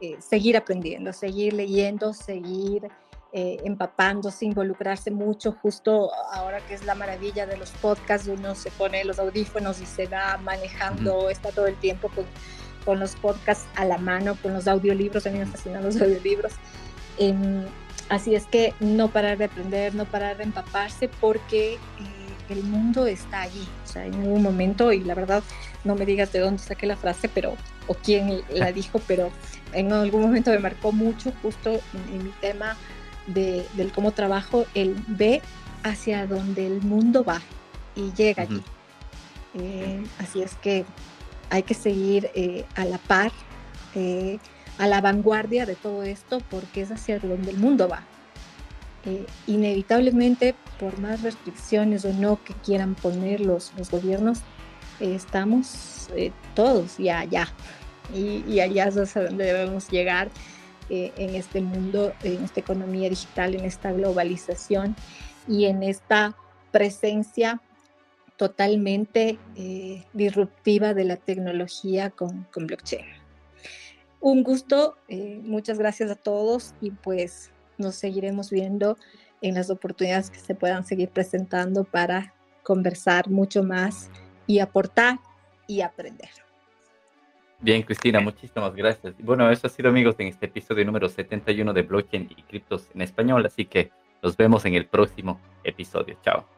eh, 0.00 0.16
seguir 0.20 0.56
aprendiendo, 0.56 1.12
seguir 1.12 1.52
leyendo, 1.54 2.12
seguir 2.12 2.88
eh, 3.32 3.58
empapándose, 3.64 4.46
involucrarse 4.46 5.10
mucho, 5.10 5.52
justo 5.60 6.10
ahora 6.32 6.60
que 6.60 6.74
es 6.74 6.84
la 6.84 6.94
maravilla 6.94 7.46
de 7.46 7.56
los 7.56 7.70
podcasts, 7.72 8.28
uno 8.28 8.54
se 8.54 8.70
pone 8.70 9.04
los 9.04 9.18
audífonos 9.18 9.80
y 9.80 9.86
se 9.86 10.06
va 10.06 10.38
manejando, 10.38 11.28
está 11.30 11.50
todo 11.50 11.66
el 11.66 11.76
tiempo 11.76 12.08
con, 12.14 12.24
con, 12.84 13.00
los 13.00 13.16
podcasts 13.16 13.66
a 13.74 13.84
la 13.84 13.98
mano, 13.98 14.36
con 14.40 14.54
los 14.54 14.66
audiolibros, 14.66 15.26
a 15.26 15.30
mí 15.30 15.38
me 15.40 15.46
fascinan 15.46 15.82
los 15.84 16.00
audiolibros. 16.00 16.54
Em, 17.18 17.66
así 18.08 18.34
es 18.34 18.46
que 18.46 18.72
no 18.80 19.08
parar 19.08 19.36
de 19.36 19.44
aprender, 19.44 19.94
no 19.94 20.04
parar 20.04 20.36
de 20.36 20.44
empaparse, 20.44 21.08
porque 21.20 21.74
eh, 21.74 21.78
el 22.54 22.64
mundo 22.64 23.06
está 23.06 23.42
allí, 23.42 23.66
o 23.84 23.88
sea, 23.88 24.06
en 24.06 24.14
algún 24.14 24.42
momento, 24.42 24.92
y 24.92 25.00
la 25.00 25.14
verdad, 25.14 25.42
no 25.84 25.94
me 25.94 26.06
digas 26.06 26.32
de 26.32 26.40
dónde 26.40 26.62
saqué 26.62 26.86
la 26.86 26.96
frase, 26.96 27.28
pero, 27.28 27.56
o 27.86 27.94
quién 27.94 28.42
la 28.50 28.72
dijo, 28.72 29.00
pero 29.06 29.30
en 29.72 29.92
algún 29.92 30.22
momento 30.22 30.50
me 30.50 30.58
marcó 30.58 30.92
mucho 30.92 31.32
justo 31.42 31.80
en 32.12 32.24
mi 32.24 32.30
tema 32.40 32.76
del 33.26 33.92
cómo 33.94 34.12
trabajo, 34.12 34.66
él 34.74 34.96
ve 35.06 35.42
hacia 35.82 36.26
donde 36.26 36.66
el 36.66 36.80
mundo 36.82 37.24
va 37.24 37.42
y 37.94 38.12
llega 38.12 38.44
allí. 38.44 38.62
Eh, 39.54 40.04
así 40.18 40.42
es 40.42 40.54
que 40.56 40.84
hay 41.50 41.62
que 41.62 41.74
seguir 41.74 42.30
eh, 42.34 42.64
a 42.74 42.84
la 42.84 42.98
par, 42.98 43.32
eh, 43.94 44.38
a 44.78 44.86
la 44.86 45.00
vanguardia 45.00 45.66
de 45.66 45.74
todo 45.74 46.02
esto, 46.02 46.40
porque 46.50 46.82
es 46.82 46.90
hacia 46.90 47.18
donde 47.18 47.50
el 47.50 47.58
mundo 47.58 47.88
va. 47.88 48.02
Inevitablemente, 49.46 50.54
por 50.78 50.98
más 50.98 51.22
restricciones 51.22 52.04
o 52.04 52.12
no 52.12 52.42
que 52.42 52.54
quieran 52.54 52.94
poner 52.94 53.40
los, 53.40 53.72
los 53.76 53.90
gobiernos, 53.90 54.40
estamos 55.00 56.08
todos 56.54 56.98
ya 56.98 57.20
allá. 57.20 57.48
Y, 58.14 58.42
y 58.48 58.60
allá 58.60 58.88
es 58.88 59.16
a 59.16 59.22
donde 59.24 59.44
debemos 59.44 59.88
llegar 59.90 60.30
eh, 60.90 61.12
en 61.18 61.34
este 61.34 61.60
mundo, 61.60 62.14
en 62.22 62.42
esta 62.42 62.60
economía 62.60 63.10
digital, 63.10 63.54
en 63.54 63.66
esta 63.66 63.92
globalización 63.92 64.96
y 65.46 65.66
en 65.66 65.82
esta 65.82 66.34
presencia 66.72 67.60
totalmente 68.38 69.38
eh, 69.56 70.04
disruptiva 70.14 70.94
de 70.94 71.04
la 71.04 71.16
tecnología 71.16 72.08
con, 72.08 72.44
con 72.44 72.66
blockchain. 72.66 73.04
Un 74.20 74.42
gusto, 74.42 74.96
eh, 75.08 75.38
muchas 75.42 75.78
gracias 75.78 76.10
a 76.10 76.16
todos 76.16 76.74
y 76.80 76.90
pues 76.90 77.50
nos 77.78 77.94
seguiremos 77.94 78.50
viendo 78.50 78.96
en 79.40 79.54
las 79.54 79.70
oportunidades 79.70 80.30
que 80.30 80.38
se 80.38 80.54
puedan 80.54 80.84
seguir 80.84 81.10
presentando 81.10 81.84
para 81.84 82.34
conversar 82.62 83.30
mucho 83.30 83.62
más 83.62 84.10
y 84.46 84.58
aportar 84.58 85.18
y 85.66 85.80
aprender. 85.80 86.30
Bien, 87.60 87.82
Cristina, 87.82 88.20
muchísimas 88.20 88.74
gracias. 88.74 89.14
Bueno, 89.18 89.50
eso 89.50 89.66
ha 89.66 89.70
sido, 89.70 89.88
amigos, 89.88 90.14
en 90.18 90.28
este 90.28 90.46
episodio 90.46 90.84
número 90.84 91.08
71 91.08 91.72
de 91.72 91.82
Blockchain 91.82 92.28
y 92.36 92.42
Criptos 92.42 92.88
en 92.94 93.02
Español, 93.02 93.44
así 93.46 93.64
que 93.64 93.90
nos 94.22 94.36
vemos 94.36 94.64
en 94.64 94.74
el 94.74 94.86
próximo 94.86 95.40
episodio. 95.64 96.16
Chao. 96.22 96.57